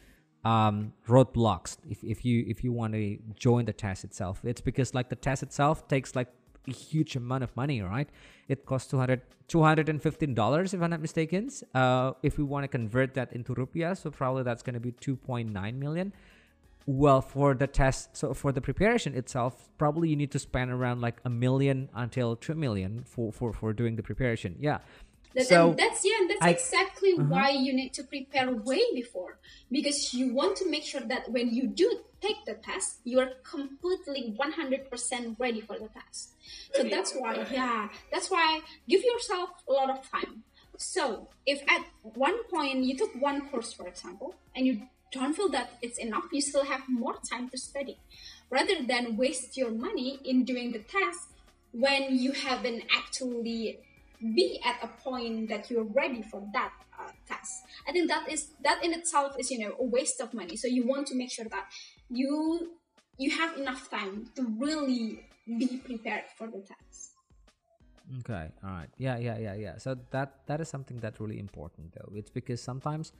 um, 0.44 0.92
roadblocks. 1.06 1.76
If, 1.88 2.02
if 2.02 2.24
you 2.24 2.44
if 2.48 2.64
you 2.64 2.72
want 2.72 2.94
to 2.94 3.18
join 3.36 3.64
the 3.64 3.72
test 3.72 4.04
itself 4.04 4.40
it's 4.44 4.60
because 4.60 4.94
like 4.94 5.08
the 5.08 5.16
test 5.16 5.42
itself 5.42 5.86
takes 5.88 6.16
like 6.16 6.28
a 6.68 6.72
huge 6.72 7.16
amount 7.16 7.44
of 7.44 7.56
money 7.56 7.82
right? 7.82 8.08
It 8.48 8.66
costs 8.66 8.90
200 8.90 9.22
$215 9.48 10.74
if 10.74 10.80
i'm 10.80 10.90
not 10.90 11.00
mistaken. 11.00 11.50
Uh, 11.74 12.12
if 12.22 12.38
we 12.38 12.44
want 12.44 12.64
to 12.64 12.68
convert 12.68 13.14
that 13.14 13.32
into 13.32 13.54
rupiah 13.54 13.96
so 13.96 14.10
probably 14.10 14.42
that's 14.42 14.62
going 14.62 14.74
to 14.74 14.80
be 14.80 14.92
2.9 14.92 15.74
million. 15.74 16.12
Well 16.86 17.20
for 17.20 17.54
the 17.54 17.68
test 17.68 18.16
so 18.16 18.34
for 18.34 18.50
the 18.50 18.60
preparation 18.60 19.14
itself 19.14 19.68
probably 19.78 20.08
you 20.08 20.16
need 20.16 20.32
to 20.32 20.38
spend 20.38 20.72
around 20.72 21.00
like 21.00 21.20
a 21.24 21.30
million 21.30 21.88
until 21.94 22.34
2 22.34 22.54
million 22.54 23.04
for 23.04 23.32
for 23.32 23.52
for 23.52 23.72
doing 23.72 23.94
the 23.96 24.02
preparation. 24.02 24.56
Yeah 24.58 24.78
that, 25.34 25.46
so 25.46 25.74
that's 25.76 26.04
yeah, 26.04 26.26
that's 26.28 26.42
I, 26.42 26.50
exactly 26.50 27.14
uh-huh. 27.14 27.24
why 27.28 27.50
you 27.50 27.72
need 27.72 27.92
to 27.94 28.04
prepare 28.04 28.50
way 28.50 28.82
before 28.94 29.38
because 29.70 30.12
you 30.12 30.32
want 30.34 30.56
to 30.56 30.68
make 30.68 30.84
sure 30.84 31.00
that 31.00 31.30
when 31.30 31.52
you 31.54 31.66
do 31.66 32.00
take 32.20 32.44
the 32.46 32.54
test, 32.54 32.98
you 33.04 33.18
are 33.20 33.30
completely 33.42 34.34
100% 34.38 35.36
ready 35.38 35.60
for 35.60 35.78
the 35.78 35.88
test. 35.88 36.34
So 36.74 36.84
that's 36.84 37.12
why, 37.12 37.46
yeah, 37.50 37.88
that's 38.12 38.30
why 38.30 38.60
give 38.88 39.02
yourself 39.02 39.50
a 39.68 39.72
lot 39.72 39.90
of 39.90 40.08
time. 40.10 40.44
So 40.76 41.28
if 41.46 41.62
at 41.68 41.84
one 42.02 42.44
point 42.44 42.84
you 42.84 42.96
took 42.96 43.14
one 43.20 43.48
course, 43.48 43.72
for 43.72 43.86
example, 43.88 44.34
and 44.54 44.66
you 44.66 44.82
don't 45.10 45.34
feel 45.34 45.48
that 45.50 45.70
it's 45.82 45.98
enough, 45.98 46.24
you 46.32 46.40
still 46.40 46.64
have 46.64 46.82
more 46.88 47.16
time 47.28 47.48
to 47.50 47.58
study 47.58 47.98
rather 48.50 48.82
than 48.86 49.16
waste 49.16 49.56
your 49.56 49.70
money 49.70 50.18
in 50.24 50.44
doing 50.44 50.72
the 50.72 50.78
test 50.78 51.28
when 51.72 52.16
you 52.16 52.32
haven't 52.32 52.84
actually 52.94 53.78
be 54.22 54.60
at 54.64 54.78
a 54.82 54.88
point 55.02 55.48
that 55.48 55.70
you're 55.70 55.84
ready 55.84 56.22
for 56.22 56.42
that 56.52 56.72
uh, 56.98 57.10
test. 57.28 57.64
I 57.86 57.92
think 57.92 58.08
that 58.08 58.30
is 58.30 58.52
that 58.62 58.84
in 58.84 58.92
itself 58.92 59.36
is 59.38 59.50
you 59.50 59.58
know 59.58 59.74
a 59.78 59.84
waste 59.84 60.20
of 60.20 60.32
money. 60.32 60.56
So 60.56 60.68
you 60.68 60.86
want 60.86 61.06
to 61.08 61.16
make 61.16 61.30
sure 61.30 61.46
that 61.46 61.66
you 62.08 62.72
you 63.18 63.30
have 63.30 63.56
enough 63.56 63.90
time 63.90 64.30
to 64.36 64.42
really 64.58 65.26
be 65.46 65.80
prepared 65.84 66.24
for 66.36 66.46
the 66.46 66.60
test. 66.60 67.12
Okay, 68.20 68.48
all 68.62 68.70
right, 68.70 68.90
yeah, 68.98 69.16
yeah, 69.16 69.38
yeah, 69.38 69.54
yeah. 69.54 69.78
So 69.78 69.96
that 70.10 70.46
that 70.46 70.60
is 70.60 70.68
something 70.68 70.98
that's 70.98 71.20
really 71.20 71.38
important 71.38 71.92
though. 71.94 72.12
It's 72.14 72.30
because 72.30 72.60
sometimes, 72.60 73.12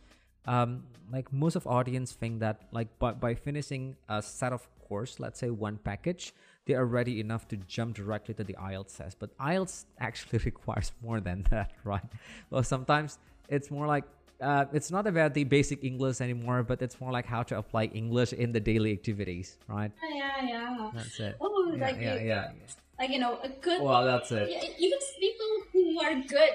um, 0.47 0.85
like 1.11 1.33
most 1.33 1.57
of 1.57 1.67
audience 1.67 2.13
think 2.13 2.41
that 2.41 2.69
like 2.73 2.89
by 2.99 3.13
by 3.13 3.35
finishing 3.35 3.97
a 4.09 4.23
set 4.23 4.53
of 4.53 4.69
course, 4.89 5.19
let's 5.19 5.41
say 5.41 5.51
one 5.51 5.79
package, 5.79 6.35
they 6.67 6.75
are 6.75 6.87
ready 6.87 7.21
enough 7.21 7.49
to 7.49 7.57
jump 7.57 7.97
directly 7.97 8.35
to 8.35 8.45
the 8.45 8.55
IELTS 8.55 8.97
test. 8.97 9.19
But 9.19 9.37
IELTS 9.39 9.85
actually 9.99 10.39
requires 10.45 10.93
more 11.03 11.21
than 11.21 11.45
that, 11.51 11.73
right? 11.85 12.05
Well, 12.51 12.63
sometimes 12.63 13.19
it's 13.49 13.71
more 13.71 13.87
like 13.87 14.05
uh, 14.41 14.65
it's 14.73 14.91
not 14.91 15.07
about 15.07 15.35
the 15.35 15.45
basic 15.45 15.85
English 15.85 16.21
anymore, 16.21 16.63
but 16.65 16.83
it's 16.83 17.01
more 17.01 17.13
like 17.13 17.27
how 17.27 17.43
to 17.45 17.59
apply 17.59 17.85
English 17.95 18.33
in 18.33 18.51
the 18.51 18.59
daily 18.59 18.93
activities, 18.93 19.57
right? 19.69 19.93
Yeah, 20.03 20.45
yeah. 20.45 20.91
That's 20.95 21.21
it. 21.21 21.37
Oh, 21.41 21.73
yeah, 21.77 21.87
like 21.87 22.01
yeah, 22.01 22.15
you, 22.15 22.27
yeah, 22.27 22.51
Like 22.99 23.11
you 23.11 23.21
know, 23.21 23.39
a 23.43 23.49
good. 23.49 23.81
Well, 23.81 24.05
that's 24.05 24.33
it. 24.33 24.51
Even 24.79 24.99
people 25.21 25.47
who 25.73 26.01
are 26.01 26.15
good 26.23 26.55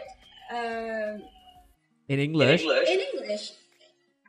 uh, 0.52 1.24
in 2.10 2.20
English. 2.20 2.64
In 2.64 3.00
English. 3.14 3.54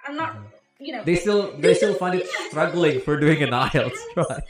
I'm 0.06 0.16
not. 0.16 0.34
Mm-hmm. 0.34 0.44
You 0.80 0.92
know, 0.92 1.02
they 1.02 1.16
still 1.16 1.50
they, 1.52 1.60
they 1.60 1.74
still 1.74 1.94
find 1.94 2.14
it 2.14 2.28
struggling 2.48 3.00
for 3.00 3.18
doing 3.18 3.42
an 3.42 3.50
IELTS, 3.50 3.98
right? 4.14 4.44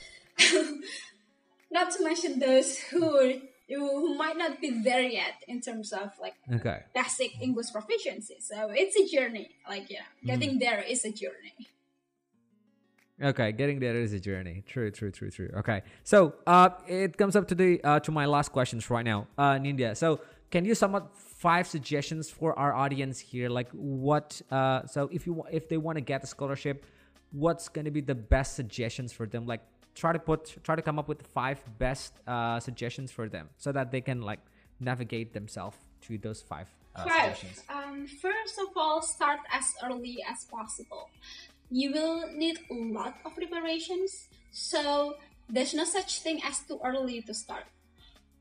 Not 1.78 1.90
to 1.94 2.04
mention 2.04 2.38
those 2.38 2.78
who 2.90 3.40
who 3.68 4.14
might 4.14 4.38
not 4.38 4.60
be 4.60 4.70
there 4.88 5.02
yet 5.02 5.36
in 5.46 5.60
terms 5.60 5.92
of 5.92 6.08
like 6.20 6.34
okay. 6.54 6.78
basic 6.94 7.32
English 7.40 7.70
proficiency. 7.70 8.36
So 8.40 8.70
it's 8.72 8.96
a 8.96 9.04
journey. 9.14 9.50
Like 9.68 9.90
yeah, 9.90 10.08
getting 10.24 10.56
mm. 10.56 10.60
there 10.60 10.80
is 10.80 11.04
a 11.04 11.12
journey. 11.12 11.56
Okay, 13.20 13.50
getting 13.52 13.78
there 13.80 13.96
is 13.96 14.12
a 14.12 14.20
journey. 14.20 14.62
True, 14.66 14.90
true, 14.90 15.10
true, 15.10 15.30
true. 15.30 15.50
Okay, 15.60 15.82
so 16.04 16.34
uh, 16.46 16.70
it 16.86 17.16
comes 17.16 17.34
up 17.36 17.48
to 17.48 17.54
the 17.54 17.70
uh, 17.84 18.00
to 18.00 18.10
my 18.10 18.26
last 18.26 18.52
questions 18.52 18.88
right 18.90 19.04
now, 19.04 19.26
uh, 19.36 19.54
Nindya. 19.64 19.96
So 19.96 20.20
can 20.50 20.64
you 20.64 20.74
sum 20.74 20.94
up 20.94 21.16
five 21.16 21.66
suggestions 21.66 22.30
for 22.30 22.58
our 22.58 22.72
audience 22.72 23.18
here? 23.18 23.48
Like 23.50 23.70
what? 23.72 24.40
Uh, 24.50 24.86
so 24.86 25.10
if 25.12 25.26
you 25.26 25.44
if 25.50 25.68
they 25.68 25.76
want 25.76 25.96
to 25.96 26.04
get 26.12 26.24
a 26.24 26.26
scholarship, 26.26 26.86
what's 27.32 27.68
going 27.68 27.84
to 27.84 27.90
be 27.90 28.00
the 28.00 28.14
best 28.14 28.56
suggestions 28.56 29.12
for 29.12 29.26
them? 29.26 29.46
Like 29.46 29.62
try 29.98 30.12
to 30.12 30.18
put 30.18 30.56
try 30.62 30.76
to 30.76 30.82
come 30.82 30.98
up 30.98 31.08
with 31.08 31.26
five 31.34 31.58
best 31.78 32.12
uh, 32.26 32.60
suggestions 32.60 33.10
for 33.10 33.28
them 33.28 33.50
so 33.58 33.72
that 33.72 33.90
they 33.90 34.00
can 34.00 34.22
like 34.22 34.40
navigate 34.80 35.34
themselves 35.34 35.76
to 36.06 36.16
those 36.18 36.40
five 36.40 36.68
uh, 36.94 37.04
five. 37.04 37.36
suggestions. 37.36 37.64
Um, 37.68 38.06
first 38.06 38.56
of 38.58 38.68
all, 38.76 39.02
start 39.02 39.40
as 39.52 39.66
early 39.84 40.18
as 40.22 40.44
possible. 40.44 41.10
You 41.70 41.92
will 41.92 42.32
need 42.32 42.58
a 42.70 42.74
lot 42.74 43.18
of 43.26 43.34
preparations, 43.34 44.28
so 44.52 45.16
there's 45.50 45.74
no 45.74 45.84
such 45.84 46.20
thing 46.20 46.40
as 46.44 46.60
too 46.60 46.80
early 46.84 47.20
to 47.22 47.34
start 47.34 47.64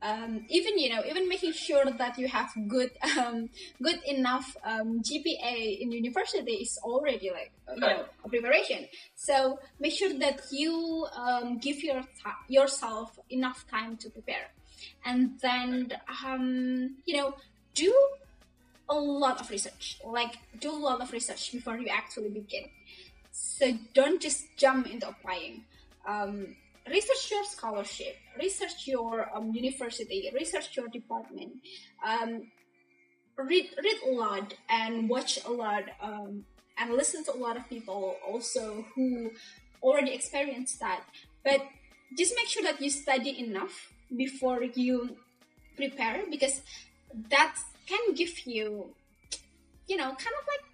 um, 0.02 0.46
even 0.50 0.78
you 0.78 0.90
know 0.90 1.04
even 1.06 1.28
making 1.28 1.54
sure 1.54 1.86
that 1.86 2.18
you 2.18 2.28
have 2.28 2.52
good 2.68 2.92
um, 3.18 3.50
good 3.82 4.00
enough 4.08 4.56
um, 4.64 5.02
GPA 5.02 5.80
in 5.80 5.92
university 5.92 6.54
is 6.54 6.78
already 6.84 7.32
like 7.32 7.52
you 7.74 7.82
know 7.82 8.06
a 8.24 8.30
preparation. 8.30 8.88
So 9.16 9.60
make 9.80 9.94
sure 9.94 10.14
that 10.20 10.42
you 10.52 11.08
um, 11.16 11.58
give 11.58 11.84
your 11.84 12.04
yourself 12.48 13.18
enough 13.30 13.66
time 13.70 13.98
to 13.98 14.10
prepare, 14.10 14.48
and 15.06 15.40
then 15.42 15.92
um, 16.26 16.98
you 17.06 17.18
know 17.18 17.34
do 17.74 17.94
a 18.90 18.96
lot 18.96 19.42
of 19.42 19.50
research. 19.50 20.00
Like 20.06 20.38
do 20.60 20.72
a 20.72 20.78
lot 20.78 21.02
of 21.02 21.12
research 21.12 21.52
before 21.52 21.78
you 21.78 21.88
actually 21.88 22.30
begin. 22.30 22.66
So 23.32 23.72
don't 23.94 24.22
just 24.22 24.46
jump 24.58 24.88
into 24.88 25.08
applying. 25.10 25.66
Research 26.90 27.32
your 27.32 27.44
scholarship, 27.44 28.16
research 28.40 28.88
your 28.88 29.30
um, 29.36 29.54
university, 29.54 30.32
research 30.34 30.76
your 30.78 30.88
department, 30.88 31.54
um, 32.06 32.48
read 33.38 33.70
read 33.84 33.98
a 34.08 34.12
lot 34.12 34.54
and 34.70 35.10
watch 35.10 35.40
a 35.46 35.52
lot 35.52 35.84
um, 36.02 36.46
and 36.78 36.94
listen 36.94 37.24
to 37.26 37.34
a 37.34 37.40
lot 37.40 37.58
of 37.58 37.68
people 37.70 38.16
also 38.26 38.86
who 38.96 39.32
already 39.84 40.14
experienced 40.14 40.80
that. 40.80 41.04
But 41.44 41.62
just 42.18 42.34
make 42.36 42.48
sure 42.48 42.64
that 42.64 42.82
you 42.82 42.90
study 42.90 43.40
enough 43.40 43.94
before 44.16 44.64
you 44.64 45.18
prepare 45.76 46.24
because 46.30 46.62
that 47.30 47.56
can 47.86 48.14
give 48.16 48.46
you, 48.46 48.94
you 49.88 49.98
know, 49.98 50.10
kind 50.10 50.36
of 50.40 50.46
like 50.54 50.66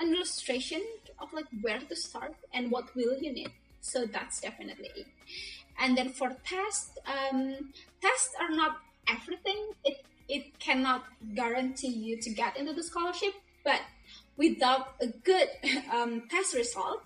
an 0.00 0.14
illustration 0.14 0.82
of 1.18 1.32
like 1.32 1.46
where 1.60 1.80
to 1.80 1.96
start 1.96 2.34
and 2.54 2.70
what 2.70 2.94
will 2.94 3.16
you 3.18 3.32
need 3.32 3.50
so 3.80 4.06
that's 4.06 4.40
definitely 4.40 4.90
it 4.96 5.06
and 5.80 5.96
then 5.96 6.08
for 6.08 6.36
tests 6.44 6.98
um, 7.06 7.72
tests 8.00 8.34
are 8.40 8.54
not 8.54 8.78
everything 9.08 9.70
it 9.84 10.04
it 10.28 10.58
cannot 10.60 11.04
guarantee 11.34 11.88
you 11.88 12.20
to 12.20 12.30
get 12.30 12.56
into 12.56 12.72
the 12.72 12.82
scholarship 12.82 13.34
but 13.64 13.80
without 14.36 14.94
a 15.00 15.06
good 15.06 15.48
um, 15.92 16.22
test 16.30 16.54
result, 16.54 17.02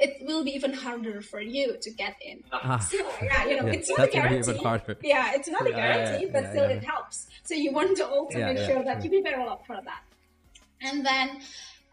it 0.00 0.16
will 0.26 0.42
be 0.42 0.50
even 0.50 0.72
harder 0.72 1.20
for 1.22 1.40
you 1.40 1.76
to 1.80 1.90
get 1.90 2.16
in. 2.24 2.42
Ah. 2.52 2.78
So 2.78 2.96
yeah, 3.22 3.46
you 3.46 3.56
know, 3.62 3.66
Yeah, 3.68 3.78
it's 3.78 3.88
not 3.90 4.08
a 4.08 4.10
guarantee. 4.10 4.98
Yeah, 5.02 5.32
it's 5.34 5.48
not 5.48 5.66
a 5.66 5.70
Yeah, 5.70 5.76
yeah, 5.76 5.94
guarantee, 5.94 6.26
yeah, 6.26 6.32
but 6.32 6.50
still 6.50 6.64
it 6.64 6.84
helps. 6.84 7.28
So 7.44 7.54
you 7.54 7.72
want 7.72 7.96
to 7.98 8.06
also 8.06 8.38
make 8.38 8.58
sure 8.58 8.82
that 8.82 9.04
you 9.04 9.10
prepare 9.10 9.40
a 9.40 9.44
lot 9.44 9.64
for 9.66 9.78
that. 9.84 10.02
And 10.82 11.06
then 11.06 11.40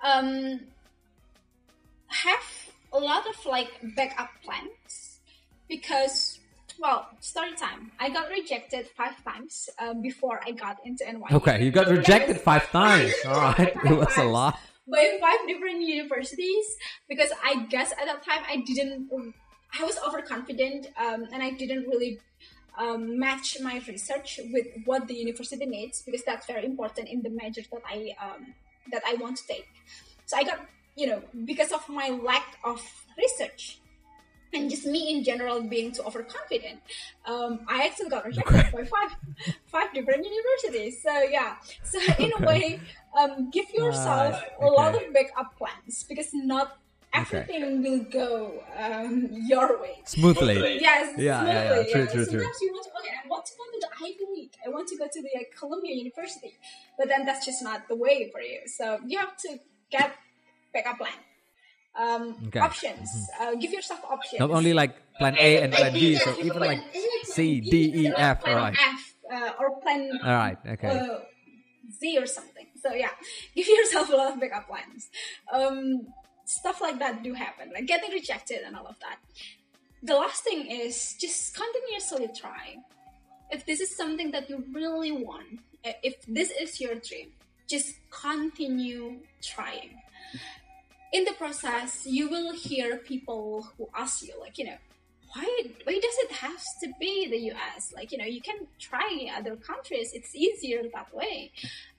um, 0.03 0.62
have 2.07 2.71
a 2.94 3.00
lot 3.00 3.28
of 3.28 3.46
like 3.46 3.70
backup 3.96 4.30
plans 4.44 5.20
because 5.68 6.39
well, 6.80 7.10
story 7.20 7.54
time. 7.54 7.92
I 8.00 8.10
got 8.10 8.30
rejected 8.30 8.88
five 8.88 9.24
times 9.24 9.70
um, 9.78 10.02
before 10.02 10.39
I 10.44 10.52
got 10.52 10.78
into 10.84 11.04
NYU. 11.04 11.32
Okay, 11.34 11.64
you 11.64 11.70
got 11.70 11.88
rejected 11.88 12.42
five 12.42 12.70
times. 12.72 13.14
All 13.26 13.39
right, 13.39 13.76
it 13.86 13.96
was 13.96 14.18
a 14.18 14.24
lot. 14.24 14.60
by 14.88 15.18
five 15.22 15.48
different 15.48 15.82
universities 15.82 16.66
because 17.08 17.32
I 17.44 17.66
guess 17.70 17.92
at 17.92 18.06
that 18.06 18.24
time 18.26 18.44
I 18.50 18.58
didn't, 18.66 19.12
I 19.80 19.84
was 19.84 19.98
overconfident 20.06 20.88
um, 20.98 21.28
and 21.32 21.44
I 21.44 21.52
didn't 21.52 21.88
really 21.88 22.20
um, 22.80 23.20
match 23.20 23.58
my 23.62 23.82
research 23.88 24.39
with 24.52 24.68
what 24.86 25.08
the 25.08 25.14
university 25.14 25.66
needs 25.66 26.02
because 26.02 26.24
that's 26.24 26.48
very 26.48 26.66
important 26.66 27.10
in 27.10 27.22
the 27.22 27.30
major 27.30 27.62
that 27.72 27.82
I 27.88 28.16
um, 28.22 28.54
that 28.92 29.04
I 29.06 29.16
want 29.16 29.38
to 29.38 29.48
take. 29.48 29.68
So 30.26 30.38
I 30.38 30.44
got, 30.44 30.60
you 30.96 31.08
know, 31.08 31.22
because 31.46 31.72
of 31.72 31.88
my 31.89 32.10
lack 32.10 32.58
of 32.64 32.82
research 33.18 33.80
and 34.54 34.70
just 34.70 34.86
me 34.86 35.12
in 35.16 35.24
general 35.24 35.62
being 35.62 35.92
too 35.94 36.04
overconfident, 36.04 36.80
um, 37.26 37.62
I 37.68 37.86
actually 37.88 38.10
got 38.10 38.26
rejected 38.26 38.72
by 38.72 38.84
five 38.84 39.12
five 39.68 39.94
different 39.94 40.26
universities. 40.26 41.02
So 41.02 41.12
yeah, 41.24 41.56
so 41.84 42.00
in 42.20 42.32
a 42.38 42.46
way, 42.46 42.80
um, 43.18 43.50
give 43.52 43.70
yourself 43.72 44.36
Ah, 44.60 44.66
a 44.66 44.70
lot 44.70 44.96
of 44.96 45.14
backup 45.14 45.58
plans 45.58 46.04
because 46.08 46.34
not 46.34 46.78
everything 47.14 47.82
will 47.84 48.04
go 48.12 48.64
um, 48.78 49.30
your 49.32 49.82
way. 49.82 50.00
Smoothly. 50.06 50.80
Yes, 50.82 51.14
Yeah, 51.18 51.46
yeah, 51.46 51.52
yeah. 51.54 51.84
True, 51.92 52.02
yeah. 52.02 52.12
true, 52.12 52.26
true. 52.26 52.26
Sometimes 52.26 52.62
you 52.62 52.72
want 52.72 52.86
to, 52.86 52.92
okay, 53.00 53.16
I 53.24 53.28
want 53.28 53.46
to 53.46 53.54
go 53.60 53.64
to 53.74 53.80
the 53.86 54.06
Ivy 54.06 54.26
League. 54.36 54.54
I 54.66 54.70
want 54.70 54.88
to 54.89 54.98
go 54.98 55.08
to 55.12 55.22
the 55.22 55.30
uh, 55.39 55.44
Columbia 55.58 55.94
University, 55.96 56.54
but 56.98 57.08
then 57.10 57.26
that's 57.26 57.46
just 57.46 57.62
not 57.64 57.88
the 57.89 57.96
way 57.96 58.30
for 58.32 58.42
you. 58.42 58.62
So 58.68 59.00
you 59.06 59.18
have 59.20 59.36
to 59.38 59.60
get 59.92 60.16
backup 60.74 60.98
plan. 60.98 61.14
Um, 61.96 62.36
Okay. 62.48 62.60
Options. 62.60 63.30
Uh, 63.40 63.56
give 63.56 63.72
yourself 63.72 64.00
options. 64.06 64.40
Not 64.40 64.52
only 64.52 64.74
like 64.74 64.96
plan 65.18 65.36
A 65.38 65.62
and 65.62 65.74
plan 65.74 65.94
B, 65.94 66.16
so 66.16 66.36
even 66.40 66.60
like 66.62 66.80
C, 67.26 67.60
D, 67.60 68.08
E, 68.08 68.14
F. 68.16 68.42
plan 68.42 68.56
All 68.56 68.62
right. 68.64 68.78
F, 68.80 69.14
uh, 69.32 69.52
or 69.60 69.82
plan 69.82 70.20
All 70.24 70.34
right. 70.34 70.58
Okay. 70.66 70.88
uh, 70.88 71.20
Z 71.92 72.18
or 72.18 72.26
something. 72.26 72.68
So 72.82 72.94
yeah, 72.94 73.12
give 73.56 73.68
yourself 73.68 74.10
a 74.10 74.16
lot 74.16 74.34
of 74.34 74.40
backup 74.40 74.68
plans. 74.68 75.10
Um, 75.52 76.08
stuff 76.46 76.82
like 76.82 77.00
that 77.00 77.24
do 77.24 77.34
happen, 77.34 77.72
like 77.74 77.88
getting 77.88 78.12
rejected 78.12 78.60
and 78.66 78.76
all 78.76 78.88
of 78.88 78.98
that. 79.00 79.20
The 80.04 80.16
last 80.16 80.44
thing 80.44 80.66
is 80.66 81.16
just 81.20 81.56
continuously 81.56 82.28
try. 82.36 82.78
If 83.52 83.66
this 83.66 83.82
is 83.82 83.96
something 83.96 84.32
that 84.32 84.50
you 84.50 84.64
really 84.74 85.12
want, 85.12 85.60
if 85.84 86.26
this 86.26 86.52
is 86.52 86.80
your 86.80 86.96
dream, 86.96 87.34
just 87.68 87.96
continue 88.10 89.20
trying. 89.42 90.02
In 91.12 91.26
the 91.26 91.34
process, 91.34 92.05
you 92.05 92.30
will 92.30 92.53
hear 92.53 92.97
people 92.97 93.68
who 93.78 93.89
ask 93.95 94.24
you, 94.26 94.34
like, 94.39 94.57
you 94.57 94.66
know, 94.66 94.78
why 95.34 95.47
why 95.86 95.93
does 95.93 96.18
it 96.26 96.32
have 96.34 96.62
to 96.82 96.91
be 96.99 97.30
the 97.30 97.38
US? 97.51 97.93
Like, 97.95 98.12
you 98.12 98.18
know, 98.18 98.26
you 98.26 98.41
can 98.41 98.68
try 98.80 99.30
other 99.38 99.55
countries. 99.55 100.12
It's 100.14 100.36
easier 100.36 100.84
that 100.93 101.14
way. 101.16 101.51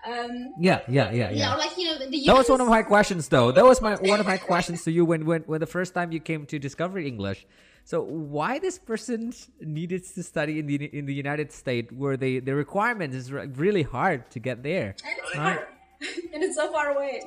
Um, 0.07 0.53
Yeah, 0.59 0.81
yeah, 0.89 1.11
yeah, 1.13 1.31
you 1.31 1.39
yeah. 1.39 1.51
know, 1.53 1.59
like 1.59 1.77
you 1.79 1.87
know, 1.87 1.99
the, 1.99 2.07
the 2.09 2.19
US. 2.19 2.27
That 2.27 2.37
was 2.37 2.49
one 2.51 2.61
of 2.61 2.69
my 2.69 2.83
questions, 2.83 3.29
though. 3.29 3.53
That 3.53 3.65
was 3.65 3.81
my 3.81 3.95
one 3.97 4.21
of 4.21 4.27
my 4.27 4.37
questions 4.37 4.85
to 4.85 4.91
you 4.93 5.05
when 5.05 5.25
when 5.25 5.43
when 5.43 5.61
the 5.61 5.67
first 5.67 5.95
time 5.95 6.13
you 6.13 6.21
came 6.21 6.47
to 6.47 6.59
Discovery 6.59 7.07
English. 7.09 7.47
So 7.85 8.03
why 8.03 8.59
this 8.61 8.79
person 8.79 9.33
needed 9.61 10.05
to 10.15 10.23
study 10.23 10.59
in 10.61 10.67
the 10.67 10.77
in 10.99 11.07
the 11.07 11.15
United 11.15 11.53
States, 11.53 11.91
where 11.93 12.17
the 12.17 12.41
the 12.41 12.55
requirement 12.55 13.15
is 13.15 13.33
really 13.33 13.83
hard 13.83 14.31
to 14.33 14.39
get 14.39 14.63
there, 14.63 14.95
and 15.05 15.15
it's 15.19 15.37
right? 15.37 15.61
and 16.35 16.43
it's 16.43 16.57
so 16.57 16.71
far 16.73 16.91
away, 16.95 17.23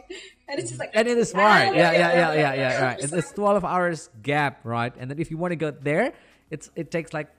and 0.48 0.60
it's 0.60 0.70
just 0.70 0.80
like 0.80 0.92
And 0.94 1.08
it 1.08 1.18
is 1.18 1.34
Ah, 1.34 1.38
far. 1.38 1.60
Yeah, 1.66 1.72
yeah, 1.74 1.92
yeah, 1.94 2.14
yeah, 2.14 2.34
yeah. 2.34 2.54
yeah. 2.56 2.86
Right. 2.86 3.00
It's, 3.14 3.32
twelve 3.32 3.64
hours 3.64 4.10
gap, 4.22 4.60
right? 4.64 4.94
And 5.00 5.10
then 5.10 5.20
if 5.20 5.32
you 5.32 5.38
want 5.38 5.52
to 5.52 5.56
go 5.56 5.72
there, 5.72 6.14
it's 6.52 6.70
it 6.76 6.92
takes 6.92 7.14
like 7.14 7.30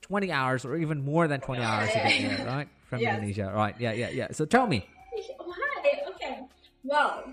twenty 0.00 0.30
hours 0.32 0.64
or 0.64 0.76
even 0.76 1.04
more 1.04 1.26
than 1.28 1.40
twenty 1.40 1.62
hours 1.62 1.90
to 1.92 1.98
get 1.98 2.20
there, 2.20 2.46
right? 2.54 2.68
From. 2.88 3.00
Indonesia, 3.00 3.50
right? 3.54 3.74
Yeah, 3.80 3.92
yeah, 3.92 4.10
yeah. 4.10 4.28
So 4.32 4.44
tell 4.44 4.66
me. 4.66 4.86
Why? 5.38 6.04
Okay. 6.14 6.40
Well, 6.84 7.24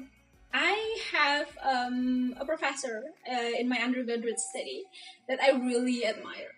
I 0.53 0.97
have 1.14 1.47
um, 1.64 2.36
a 2.39 2.45
professor 2.45 3.03
uh, 3.32 3.59
in 3.59 3.70
my 3.70 3.78
undergraduate 3.78 4.39
study 4.39 4.84
that 5.30 5.39
I 5.41 5.51
really 5.51 6.05
admire, 6.05 6.55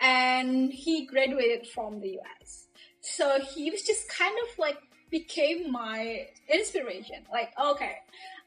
and 0.00 0.72
he 0.72 1.06
graduated 1.06 1.66
from 1.66 2.00
the 2.00 2.18
US. 2.20 2.66
So 3.00 3.40
he 3.40 3.70
was 3.70 3.82
just 3.82 4.08
kind 4.08 4.34
of 4.46 4.58
like 4.58 4.78
became 5.12 5.70
my 5.70 6.26
inspiration. 6.48 7.18
Like, 7.30 7.52
okay, 7.62 7.98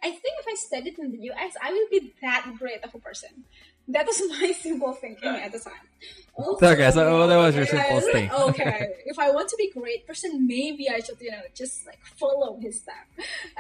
I 0.04 0.10
think 0.10 0.34
if 0.42 0.48
I 0.50 0.56
studied 0.56 1.00
in 1.00 1.12
the 1.12 1.22
US, 1.32 1.54
I 1.64 1.72
will 1.72 1.88
be 1.90 2.14
that 2.22 2.52
great 2.60 2.84
of 2.84 2.94
a 2.94 3.00
person. 3.00 3.46
That 3.88 4.06
was 4.08 4.22
my 4.42 4.52
simple 4.52 4.94
thinking 4.94 5.30
at 5.30 5.54
the 5.54 5.60
time. 5.60 5.88
Okay, 6.38 6.92
so 6.92 7.28
that 7.28 7.38
was 7.38 7.56
your 7.56 7.68
simple 7.68 8.02
thing. 8.02 8.30
okay, 8.30 8.96
if 9.06 9.18
I 9.18 9.30
want 9.30 9.48
to 9.50 9.56
be 9.58 9.72
a 9.74 9.80
great 9.80 10.06
person, 10.06 10.46
maybe 10.48 10.90
I 10.90 11.00
should, 11.00 11.22
you 11.22 11.32
know, 11.32 11.46
just 11.54 11.86
like 11.86 12.00
follow 12.18 12.60
his 12.60 12.82
step. 12.82 13.06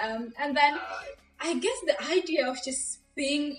Um, 0.03 0.33
and 0.37 0.57
then 0.57 0.77
I 1.39 1.53
guess 1.59 1.77
the 1.85 1.97
idea 2.11 2.49
of 2.49 2.57
just 2.65 2.99
being 3.15 3.55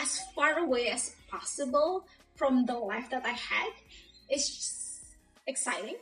as 0.00 0.18
far 0.34 0.58
away 0.58 0.88
as 0.88 1.14
possible 1.28 2.06
from 2.34 2.64
the 2.64 2.74
life 2.74 3.10
that 3.10 3.24
I 3.24 3.36
had 3.52 3.72
is 4.30 4.48
just 4.48 5.16
exciting. 5.46 5.96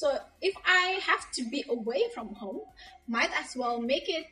So 0.00 0.16
if 0.40 0.54
I 0.64 0.98
have 1.04 1.30
to 1.32 1.42
be 1.44 1.62
away 1.68 2.04
from 2.14 2.34
home, 2.34 2.62
might 3.06 3.28
as 3.38 3.54
well 3.54 3.82
make 3.82 4.08
it 4.08 4.24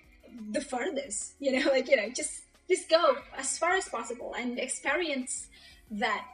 the 0.50 0.62
furthest. 0.62 1.34
You 1.44 1.60
know, 1.60 1.70
like 1.70 1.88
you 1.90 1.96
know, 1.96 2.08
just 2.08 2.44
just 2.70 2.88
go 2.88 3.16
as 3.36 3.58
far 3.58 3.72
as 3.72 3.86
possible 3.86 4.32
and 4.32 4.58
experience 4.58 5.48
that. 5.90 6.24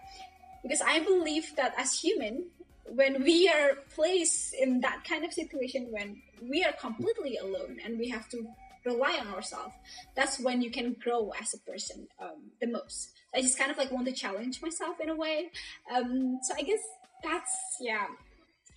Because 0.62 0.80
I 0.80 1.00
believe 1.00 1.46
that 1.56 1.74
as 1.76 1.98
human, 1.98 2.46
when 2.86 3.24
we 3.24 3.48
are 3.48 3.70
placed 3.96 4.54
in 4.54 4.80
that 4.82 5.02
kind 5.02 5.24
of 5.24 5.32
situation 5.32 5.88
when 5.90 6.22
we 6.40 6.62
are 6.62 6.72
completely 6.72 7.36
alone 7.36 7.78
and 7.84 7.98
we 7.98 8.08
have 8.10 8.28
to 8.30 8.46
rely 8.86 9.18
on 9.20 9.26
ourselves, 9.34 9.74
that's 10.14 10.38
when 10.38 10.62
you 10.62 10.70
can 10.70 10.94
grow 11.02 11.32
as 11.42 11.54
a 11.54 11.60
person 11.70 12.06
um, 12.22 12.54
the 12.60 12.68
most. 12.68 13.10
I 13.34 13.42
just 13.42 13.58
kind 13.58 13.72
of 13.72 13.78
like 13.78 13.90
want 13.90 14.06
to 14.06 14.12
challenge 14.12 14.62
myself 14.62 15.00
in 15.00 15.08
a 15.10 15.16
way. 15.16 15.50
Um, 15.92 16.38
so 16.46 16.54
I 16.56 16.62
guess 16.62 16.84
that's 17.22 17.54
yeah, 17.80 18.06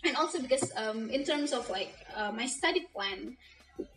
and 0.03 0.15
also 0.15 0.41
because 0.41 0.71
um, 0.75 1.09
in 1.09 1.23
terms 1.23 1.53
of 1.53 1.69
like 1.69 1.93
uh, 2.15 2.31
my 2.31 2.45
study 2.45 2.87
plan, 2.93 3.37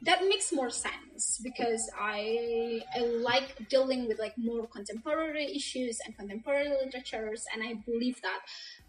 that 0.02 0.20
makes 0.28 0.52
more 0.52 0.70
sense 0.70 1.40
because 1.42 1.90
I 1.98 2.82
I 2.94 3.00
like 3.00 3.68
dealing 3.68 4.08
with 4.08 4.18
like 4.18 4.36
more 4.36 4.66
contemporary 4.66 5.54
issues 5.54 5.98
and 6.04 6.16
contemporary 6.16 6.68
literatures, 6.68 7.44
and 7.52 7.62
I 7.62 7.74
believe 7.86 8.20
that 8.22 8.40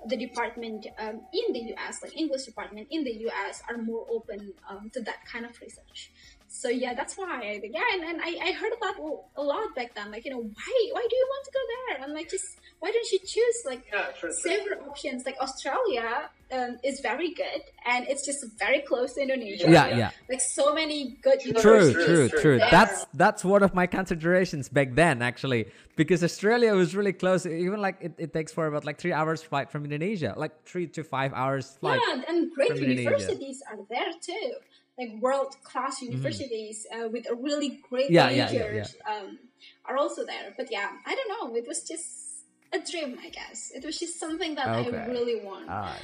the 0.07 0.17
department 0.17 0.87
um, 0.99 1.21
in 1.33 1.53
the 1.53 1.73
US, 1.75 2.01
like 2.03 2.17
English 2.17 2.43
department 2.43 2.87
in 2.91 3.03
the 3.03 3.13
US, 3.27 3.63
are 3.69 3.77
more 3.77 4.05
open 4.09 4.53
um, 4.69 4.89
to 4.93 5.01
that 5.01 5.25
kind 5.25 5.45
of 5.45 5.59
research. 5.61 6.11
So 6.47 6.67
yeah, 6.67 6.93
that's 6.93 7.15
why 7.15 7.39
I 7.39 7.59
think 7.59 7.73
yeah, 7.73 7.87
and, 7.93 8.03
and 8.03 8.21
I, 8.21 8.49
I 8.49 8.51
heard 8.51 8.73
about 8.75 8.95
a 9.37 9.43
lot 9.43 9.73
back 9.75 9.95
then, 9.95 10.11
like 10.11 10.25
you 10.25 10.31
know 10.31 10.43
why 10.43 10.77
why 10.91 11.07
do 11.09 11.15
you 11.15 11.27
want 11.29 11.45
to 11.45 11.51
go 11.51 11.63
there? 11.71 12.03
I'm 12.03 12.13
like 12.13 12.29
just 12.29 12.59
why 12.81 12.89
don't 12.91 13.09
you 13.13 13.19
choose 13.33 13.57
like 13.71 13.83
Yeah, 13.93 14.07
true. 14.19 14.33
true. 14.33 14.33
several 14.33 14.89
options? 14.89 15.19
Like 15.29 15.37
Australia 15.39 16.29
um, 16.51 16.71
is 16.83 16.99
very 16.99 17.29
good, 17.43 17.61
and 17.85 18.01
it's 18.11 18.25
just 18.25 18.41
very 18.57 18.81
close 18.81 19.13
to 19.15 19.21
Indonesia. 19.21 19.69
Yeah, 19.69 19.87
yeah. 20.01 20.09
Like 20.27 20.41
so 20.41 20.73
many 20.73 21.15
good 21.21 21.39
True, 21.39 21.93
true, 21.93 21.93
true. 21.93 22.39
true. 22.43 22.57
That's 22.77 23.05
that's 23.13 23.45
one 23.45 23.61
of 23.61 23.71
my 23.73 23.85
considerations 23.85 24.65
back 24.67 24.89
then, 24.95 25.21
actually, 25.21 25.69
because 25.95 26.23
Australia 26.23 26.73
was 26.73 26.95
really 26.97 27.13
close. 27.13 27.45
Even 27.45 27.79
like 27.87 27.97
it, 28.01 28.13
it 28.17 28.33
takes 28.33 28.51
for 28.51 28.65
about 28.65 28.83
like 28.83 28.97
three 28.97 29.13
hours 29.13 29.39
flight 29.43 29.71
from 29.71 29.85
Indonesia, 29.85 30.33
like 30.35 30.53
three 30.65 30.87
to 30.97 31.03
five 31.03 31.31
hours 31.33 31.77
flight. 31.79 32.01
Yeah, 32.01 32.21
and 32.29 32.51
great 32.57 32.69
from 32.73 32.79
Indonesia. 32.79 33.01
universities 33.13 33.61
are 33.69 33.77
there 33.93 34.11
too. 34.19 34.47
Like 34.99 35.21
world 35.21 35.55
class 35.63 36.01
universities 36.01 36.85
uh, 36.93 37.07
with 37.13 37.29
a 37.29 37.35
really 37.35 37.79
great. 37.89 38.09
Yeah, 38.09 38.29
yeah, 38.29 38.49
yeah, 38.51 38.59
majors 38.73 38.95
Um, 39.07 39.37
are 39.85 39.97
also 39.97 40.25
there. 40.25 40.53
But 40.57 40.67
yeah, 40.71 40.89
I 41.05 41.13
don't 41.15 41.29
know. 41.29 41.55
It 41.55 41.65
was 41.67 41.87
just 41.87 42.05
a 42.73 42.79
dream, 42.79 43.17
I 43.21 43.29
guess. 43.29 43.71
It 43.73 43.83
was 43.85 43.99
just 43.99 44.19
something 44.19 44.55
that 44.55 44.67
Okay. 44.67 44.97
I 44.97 45.05
really 45.07 45.43
want. 45.43 45.69
Alright. 45.69 46.01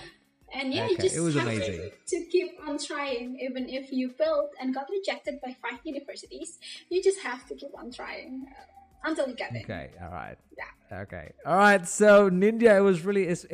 And 0.53 0.73
yeah, 0.73 0.83
Okay, 0.83 0.91
you 0.91 0.97
just 0.97 1.15
it 1.15 1.19
was 1.19 1.35
have 1.35 1.43
amazing. 1.47 1.91
to 2.07 2.25
keep 2.31 2.51
on 2.65 2.77
trying, 2.77 3.37
even 3.39 3.67
if 3.67 3.91
you 3.91 4.09
failed 4.09 4.51
and 4.61 4.73
got 4.73 4.87
rejected 4.89 5.41
by 5.41 5.55
five 5.61 5.79
universities. 5.83 6.57
You 6.89 7.03
just 7.03 7.19
have 7.19 7.45
to 7.47 7.55
keep 7.55 7.71
on 7.77 7.91
trying 7.91 8.47
uh, 8.47 9.09
until 9.09 9.27
you 9.27 9.35
get 9.35 9.53
it. 9.53 9.63
Okay, 9.63 9.89
all 10.01 10.09
right. 10.09 10.37
Yeah. 10.57 11.01
Okay, 11.01 11.33
all 11.45 11.57
right. 11.57 11.85
So 11.85 12.29
Nindya, 12.29 12.77
it 12.77 12.81
was 12.81 13.03
really 13.03 13.27
it, 13.27 13.45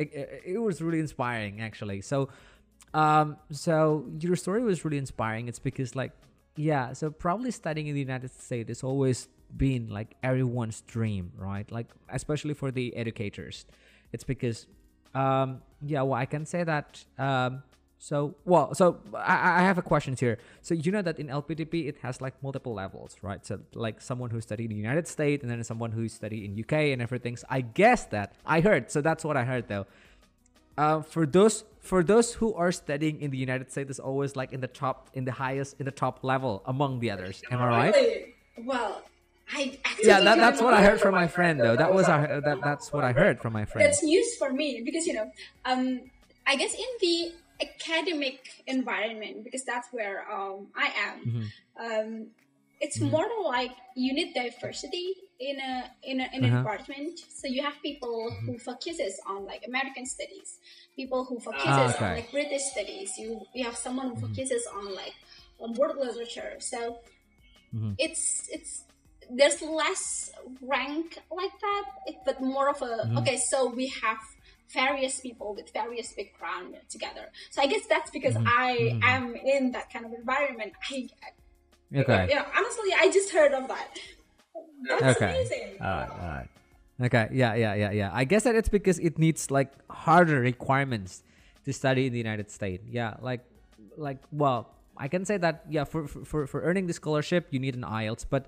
it, 0.46 0.58
was 0.58 0.80
really 0.80 1.00
inspiring 1.00 1.60
actually. 1.60 2.00
So, 2.00 2.28
um, 2.94 3.38
so 3.50 4.06
your 4.20 4.36
story 4.36 4.62
was 4.62 4.84
really 4.84 4.98
inspiring. 4.98 5.48
It's 5.48 5.58
because 5.58 5.96
like 5.96 6.12
yeah, 6.56 6.92
so 6.92 7.10
probably 7.10 7.50
studying 7.50 7.88
in 7.88 7.94
the 7.94 8.00
United 8.00 8.30
States 8.30 8.68
has 8.68 8.84
always 8.84 9.28
been 9.56 9.88
like 9.88 10.14
everyone's 10.22 10.80
dream, 10.82 11.32
right? 11.36 11.70
Like 11.70 11.86
especially 12.08 12.54
for 12.54 12.70
the 12.70 12.94
educators. 12.96 13.66
It's 14.12 14.24
because 14.24 14.66
um 15.14 15.62
yeah, 15.82 16.02
well 16.02 16.14
I 16.14 16.26
can 16.26 16.46
say 16.46 16.64
that 16.64 17.04
um 17.18 17.62
so 17.98 18.34
well 18.44 18.74
so 18.74 19.00
I, 19.14 19.60
I 19.60 19.62
have 19.62 19.78
a 19.78 19.82
question 19.82 20.16
here. 20.18 20.38
So 20.62 20.74
you 20.74 20.92
know 20.92 21.02
that 21.02 21.18
in 21.18 21.28
LPDP 21.28 21.88
it 21.88 21.98
has 22.02 22.20
like 22.20 22.34
multiple 22.42 22.74
levels, 22.74 23.16
right? 23.22 23.44
So 23.44 23.60
like 23.74 24.00
someone 24.00 24.30
who 24.30 24.40
studied 24.40 24.70
in 24.70 24.76
the 24.76 24.82
United 24.82 25.06
States 25.08 25.42
and 25.42 25.50
then 25.50 25.62
someone 25.64 25.92
who 25.92 26.08
studied 26.08 26.44
in 26.44 26.58
UK 26.58 26.92
and 26.92 27.00
everything. 27.00 27.36
So 27.36 27.46
I 27.48 27.60
guess 27.60 28.04
that 28.06 28.34
I 28.44 28.60
heard, 28.60 28.90
so 28.90 29.00
that's 29.00 29.24
what 29.24 29.36
I 29.36 29.44
heard 29.44 29.68
though. 29.68 29.86
Uh, 30.76 31.02
for 31.02 31.24
those 31.24 31.64
for 31.78 32.02
those 32.02 32.34
who 32.34 32.52
are 32.54 32.72
studying 32.72 33.20
in 33.20 33.30
the 33.30 33.38
United 33.38 33.70
States 33.70 33.90
is 33.90 34.00
always 34.00 34.34
like 34.34 34.52
in 34.52 34.60
the 34.60 34.66
top 34.66 35.10
in 35.14 35.24
the 35.24 35.32
highest 35.32 35.76
in 35.78 35.84
the 35.84 35.92
top 35.92 36.24
level 36.24 36.62
among 36.66 36.98
the 36.98 37.10
others. 37.10 37.42
Am 37.50 37.60
I 37.60 37.68
right? 37.68 38.34
Well, 38.58 39.02
I 39.52 39.78
actually 39.84 40.08
Yeah, 40.08 40.20
that, 40.20 40.36
that's 40.36 40.60
what 40.62 40.74
I 40.74 40.82
heard 40.82 41.00
from 41.00 41.14
my 41.14 41.26
friend 41.28 41.60
though. 41.60 41.76
That 41.76 41.92
was 41.92 42.08
our, 42.08 42.40
that, 42.40 42.58
that's 42.62 42.92
what 42.92 43.04
I 43.04 43.12
heard 43.12 43.40
from 43.40 43.52
my 43.52 43.64
friend. 43.64 43.86
That's 43.86 44.02
news 44.02 44.36
for 44.36 44.52
me 44.52 44.82
because 44.84 45.06
you 45.06 45.14
know, 45.14 45.30
um, 45.64 46.00
I 46.46 46.56
guess 46.56 46.74
in 46.74 46.86
the 47.00 47.32
academic 47.62 48.38
environment 48.66 49.44
because 49.44 49.64
that's 49.64 49.88
where 49.92 50.30
um, 50.30 50.68
I 50.76 50.90
am. 51.08 51.18
Mm-hmm. 51.26 51.84
Um, 51.84 52.26
it's 52.80 53.00
more 53.00 53.26
like 53.44 53.70
you 53.96 54.12
need 54.12 54.34
diversity 54.34 55.14
in 55.40 55.58
a 55.60 55.90
in, 56.02 56.20
a, 56.20 56.28
in 56.34 56.44
an 56.44 56.44
Uh-huh. 56.44 56.58
department. 56.58 57.18
So 57.28 57.46
you 57.46 57.62
have 57.62 57.74
people 57.82 58.36
who 58.44 58.58
focuses 58.58 59.20
on 59.26 59.46
like 59.46 59.62
American 59.66 60.06
studies, 60.06 60.58
people 60.96 61.24
who 61.24 61.38
focuses 61.40 61.68
Ah, 61.68 61.94
okay. 61.94 62.04
on 62.04 62.14
like 62.16 62.30
British 62.30 62.62
studies. 62.62 63.16
You 63.18 63.40
you 63.54 63.64
have 63.64 63.76
someone 63.76 64.08
who 64.10 64.16
focuses 64.16 64.66
on 64.76 64.94
like 64.94 65.14
um, 65.62 65.72
world 65.74 65.96
literature. 65.96 66.56
So 66.58 66.98
Mhm. 67.74 67.94
it's 67.98 68.48
it's 68.52 68.84
there's 69.30 69.62
less 69.62 70.30
rank 70.60 71.18
like 71.30 71.52
that, 71.60 71.84
but 72.24 72.40
more 72.40 72.68
of 72.68 72.82
a 72.82 72.84
mm-hmm. 72.84 73.18
okay. 73.18 73.36
So 73.36 73.68
we 73.68 73.88
have 74.02 74.18
various 74.72 75.20
people 75.20 75.54
with 75.54 75.72
various 75.72 76.12
background 76.12 76.76
together. 76.88 77.30
So 77.50 77.62
I 77.62 77.66
guess 77.66 77.86
that's 77.88 78.10
because 78.10 78.34
mm-hmm. 78.34 78.48
I 78.48 78.76
mm-hmm. 78.76 79.02
am 79.02 79.34
in 79.36 79.72
that 79.72 79.92
kind 79.92 80.04
of 80.04 80.12
environment. 80.12 80.72
I 80.90 81.08
Okay. 81.94 82.26
yeah, 82.28 82.44
honestly, 82.56 82.90
I 82.98 83.10
just 83.12 83.30
heard 83.30 83.52
of 83.52 83.68
that. 83.68 83.98
That's 84.88 85.16
Okay. 85.16 85.30
amazing. 85.30 85.76
All 85.80 85.86
right. 85.86 86.10
All 86.10 86.28
right. 86.28 86.48
Okay. 87.02 87.28
Yeah. 87.32 87.54
Yeah. 87.54 87.74
Yeah. 87.74 87.90
Yeah. 87.92 88.10
I 88.12 88.24
guess 88.24 88.42
that 88.44 88.54
it's 88.56 88.68
because 88.68 88.98
it 88.98 89.18
needs 89.18 89.50
like 89.50 89.72
harder 89.90 90.40
requirements 90.40 91.22
to 91.64 91.72
study 91.72 92.06
in 92.06 92.12
the 92.12 92.18
United 92.18 92.50
States. 92.50 92.84
Yeah. 92.88 93.14
Like, 93.20 93.44
like, 93.96 94.18
well, 94.32 94.70
I 94.96 95.08
can 95.08 95.24
say 95.24 95.36
that. 95.38 95.64
Yeah. 95.68 95.84
For 95.84 96.06
for 96.06 96.24
for, 96.24 96.46
for 96.46 96.62
earning 96.62 96.86
the 96.86 96.92
scholarship, 96.92 97.48
you 97.50 97.60
need 97.60 97.74
an 97.74 97.82
IELTS, 97.82 98.26
but. 98.28 98.46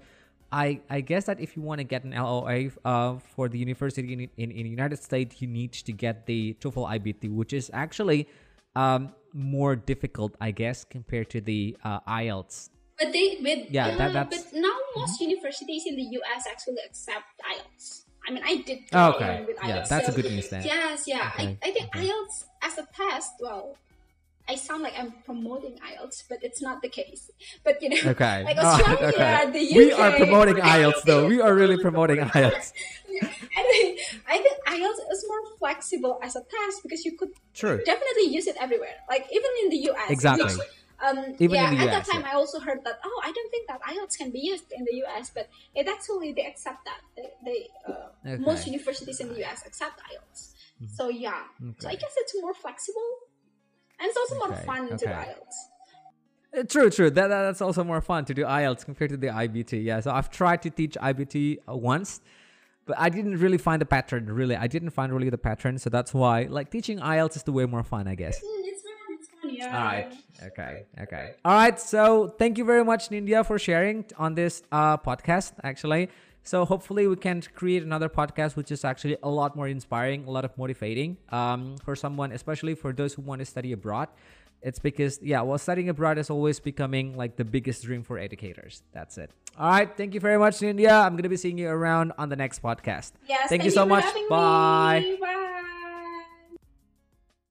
I, 0.57 0.81
I 0.89 1.01
guess 1.03 1.25
that 1.27 1.39
if 1.39 1.55
you 1.55 1.61
want 1.63 1.81
to 1.81 1.85
get 1.85 2.05
an 2.05 2.13
LOA 2.13 2.71
uh, 2.85 3.19
for 3.35 3.47
the 3.49 3.59
university 3.59 4.11
in, 4.15 4.21
in, 4.39 4.51
in 4.51 4.63
the 4.65 4.71
United 4.71 5.03
States, 5.03 5.43
you 5.43 5.49
need 5.49 5.73
to 5.73 5.93
get 5.93 6.25
the 6.25 6.57
TOEFL 6.61 6.89
IBT, 6.99 7.31
which 7.31 7.53
is 7.53 7.71
actually 7.75 8.27
um, 8.75 9.13
more 9.35 9.77
difficult, 9.77 10.35
I 10.41 10.53
guess, 10.53 10.83
compared 10.85 11.29
to 11.31 11.43
the 11.43 11.77
uh, 11.85 12.01
IELTS. 12.09 12.71
But 12.99 13.13
they 13.13 13.37
with 13.43 13.71
Yeah, 13.71 13.89
uh, 13.89 13.99
that- 13.99 14.13
that's- 14.15 14.45
but 14.45 14.59
now 14.59 14.77
most 14.97 15.21
universities 15.21 15.85
in 15.87 15.95
the 15.97 16.07
US 16.21 16.47
actually 16.51 16.81
accept 16.89 17.27
IELTS. 17.53 18.05
I 18.27 18.33
mean, 18.33 18.43
I 18.45 18.57
did 18.67 18.79
Oh, 18.95 19.13
okay. 19.13 19.45
with 19.47 19.59
Yeah, 19.63 19.81
IELTS. 19.83 19.89
that's 19.89 20.09
a 20.09 20.13
good 20.13 20.31
news 20.33 20.49
then. 20.49 20.65
Yes, 20.65 21.05
yeah. 21.07 21.31
Okay, 21.35 21.59
I, 21.63 21.69
I 21.69 21.71
think 21.71 21.87
okay. 21.95 22.09
IELTS 22.09 22.45
as 22.63 22.79
a 22.79 22.87
test, 22.97 23.33
well, 23.41 23.77
I 24.49 24.55
sound 24.55 24.83
like 24.83 24.95
I'm 24.99 25.13
promoting 25.25 25.79
IELTS, 25.79 26.25
but 26.29 26.39
it's 26.43 26.63
not 26.63 26.81
the 26.83 26.89
case. 26.89 27.31
But 27.65 27.83
you 27.83 27.89
know, 27.91 28.11
Okay. 28.13 28.45
like 28.49 28.57
Australia, 28.59 29.09
okay. 29.09 29.51
the 29.51 29.65
UK. 29.71 29.77
We 29.77 29.93
are 29.93 30.13
promoting 30.13 30.57
IELTS 30.57 31.03
though. 31.03 31.27
We 31.27 31.41
are 31.41 31.55
really 31.55 31.79
promoting 31.79 32.19
IELTS. 32.19 32.73
Anyway, 33.57 33.97
I 34.29 34.37
think 34.37 34.57
IELTS 34.69 35.01
is 35.11 35.25
more 35.27 35.57
flexible 35.59 36.21
as 36.23 36.37
a 36.37 36.41
test 36.41 36.83
because 36.83 37.03
you 37.07 37.17
could 37.17 37.31
True. 37.55 37.81
definitely 37.83 38.25
use 38.25 38.47
it 38.47 38.57
everywhere. 38.61 38.97
Like 39.09 39.25
even 39.33 39.51
in 39.63 39.71
the 39.71 39.81
US. 39.91 40.11
Exactly. 40.11 40.45
which, 40.45 40.69
um, 41.01 41.19
Even 41.39 41.55
yeah, 41.57 41.71
the 41.71 41.79
at 41.79 41.91
that 41.91 42.05
time 42.07 42.21
yeah. 42.23 42.33
I 42.33 42.35
also 42.35 42.59
heard 42.61 42.81
that. 42.85 43.01
Oh, 43.05 43.21
I 43.25 43.33
don't 43.33 43.51
think 43.51 43.69
that 43.69 43.81
IELTS 43.83 44.17
can 44.19 44.31
be 44.33 44.41
used 44.41 44.71
in 44.71 44.85
the 44.85 45.03
US, 45.05 45.31
but 45.31 45.49
it 45.75 45.89
actually 45.89 46.33
they 46.33 46.45
accept 46.47 46.85
that. 46.85 47.01
They, 47.17 47.29
they 47.45 47.69
uh, 47.89 47.93
Okay. 47.93 48.35
Mm-hmm. 48.35 48.45
most 48.45 48.67
universities 48.67 49.21
in 49.21 49.29
the 49.29 49.43
US 49.45 49.65
accept 49.67 50.01
IELTS. 50.11 50.53
So 50.95 51.09
yeah, 51.09 51.45
so 51.79 51.89
I 51.89 51.95
guess 51.95 52.13
it's 52.19 52.35
more 52.43 52.53
flexible, 52.53 53.09
and 53.99 54.09
it's 54.09 54.17
also 54.17 54.35
more 54.37 54.53
Okay, 54.57 54.65
fun 54.67 54.89
to 54.89 54.97
do. 54.97 55.07
IELTS. 55.07 55.57
Uh, 56.59 56.63
True, 56.69 56.89
true. 56.91 57.11
That, 57.11 57.29
that- 57.29 57.43
that's 57.43 57.61
also 57.61 57.85
more 57.85 58.01
fun 58.01 58.25
to 58.27 58.35
do 58.35 58.43
IELTS 58.45 58.85
compared 58.85 59.11
to 59.11 59.17
the 59.17 59.27
IBT. 59.29 59.85
Yeah. 59.85 60.01
So 60.01 60.11
I've 60.11 60.31
tried 60.31 60.63
to 60.63 60.71
teach 60.71 60.95
IBT 60.95 61.59
once, 61.69 62.21
but 62.87 62.97
I 62.99 63.09
didn't 63.11 63.39
really 63.39 63.59
find 63.59 63.81
the 63.81 63.87
pattern. 63.87 64.27
Really, 64.27 64.57
I 64.57 64.67
didn't 64.67 64.91
find 64.91 65.13
really 65.13 65.29
the 65.29 65.39
pattern. 65.39 65.77
So 65.79 65.91
that's 65.91 66.15
why, 66.15 66.45
like, 66.45 66.71
teaching 66.71 66.99
IELTS 66.99 67.37
is 67.37 67.43
the 67.43 67.53
way 67.53 67.67
more 67.67 67.83
fun, 67.83 68.07
I 68.09 68.15
guess. 68.15 68.39
Mm, 68.39 68.43
it's 68.65 68.83
fun. 68.83 68.93
It's 69.19 69.29
fun. 69.29 69.55
Yeah. 69.55 69.79
All 69.79 69.85
right. 69.85 70.13
Okay. 70.45 70.85
Okay. 71.03 71.35
All 71.45 71.55
right. 71.55 71.79
So 71.81 72.29
thank 72.39 72.57
you 72.59 72.65
very 72.65 72.85
much, 72.85 73.09
Nindya, 73.11 73.45
for 73.45 73.59
sharing 73.59 74.05
on 74.17 74.35
this 74.35 74.63
uh, 74.73 74.97
podcast. 74.99 75.53
Actually, 75.63 76.09
so 76.47 76.65
hopefully 76.65 77.07
we 77.07 77.17
can 77.17 77.43
create 77.55 77.83
another 77.83 78.09
podcast 78.09 78.57
which 78.57 78.71
is 78.71 78.85
actually 78.85 79.17
a 79.23 79.29
lot 79.29 79.57
more 79.57 79.69
inspiring, 79.69 80.25
a 80.27 80.31
lot 80.31 80.45
of 80.45 80.57
motivating 80.57 81.17
um, 81.31 81.77
for 81.85 81.97
someone, 81.97 82.33
especially 82.33 82.75
for 82.75 82.93
those 82.93 83.15
who 83.15 83.23
want 83.23 83.41
to 83.41 83.45
study 83.45 83.73
abroad. 83.73 84.09
It's 84.63 84.79
because 84.79 85.19
yeah, 85.23 85.43
well, 85.43 85.59
studying 85.59 85.89
abroad 85.89 86.19
is 86.19 86.31
always 86.31 86.61
becoming 86.61 87.17
like 87.17 87.37
the 87.37 87.45
biggest 87.45 87.83
dream 87.85 88.03
for 88.03 88.19
educators. 88.19 88.83
That's 88.93 89.19
it. 89.19 89.31
All 89.59 89.71
right. 89.71 89.95
Thank 89.97 90.15
you 90.15 90.21
very 90.21 90.39
much, 90.39 90.59
Nindya. 90.59 91.05
I'm 91.05 91.17
gonna 91.17 91.29
be 91.29 91.37
seeing 91.37 91.59
you 91.59 91.69
around 91.69 92.13
on 92.17 92.29
the 92.29 92.37
next 92.37 92.63
podcast. 92.63 93.13
Yes. 93.29 93.49
Thank 93.49 93.65
you 93.65 93.71
so 93.71 93.83
for 93.83 93.89
much. 93.91 94.05
Bye. 94.29 95.17
Bye. 95.21 95.73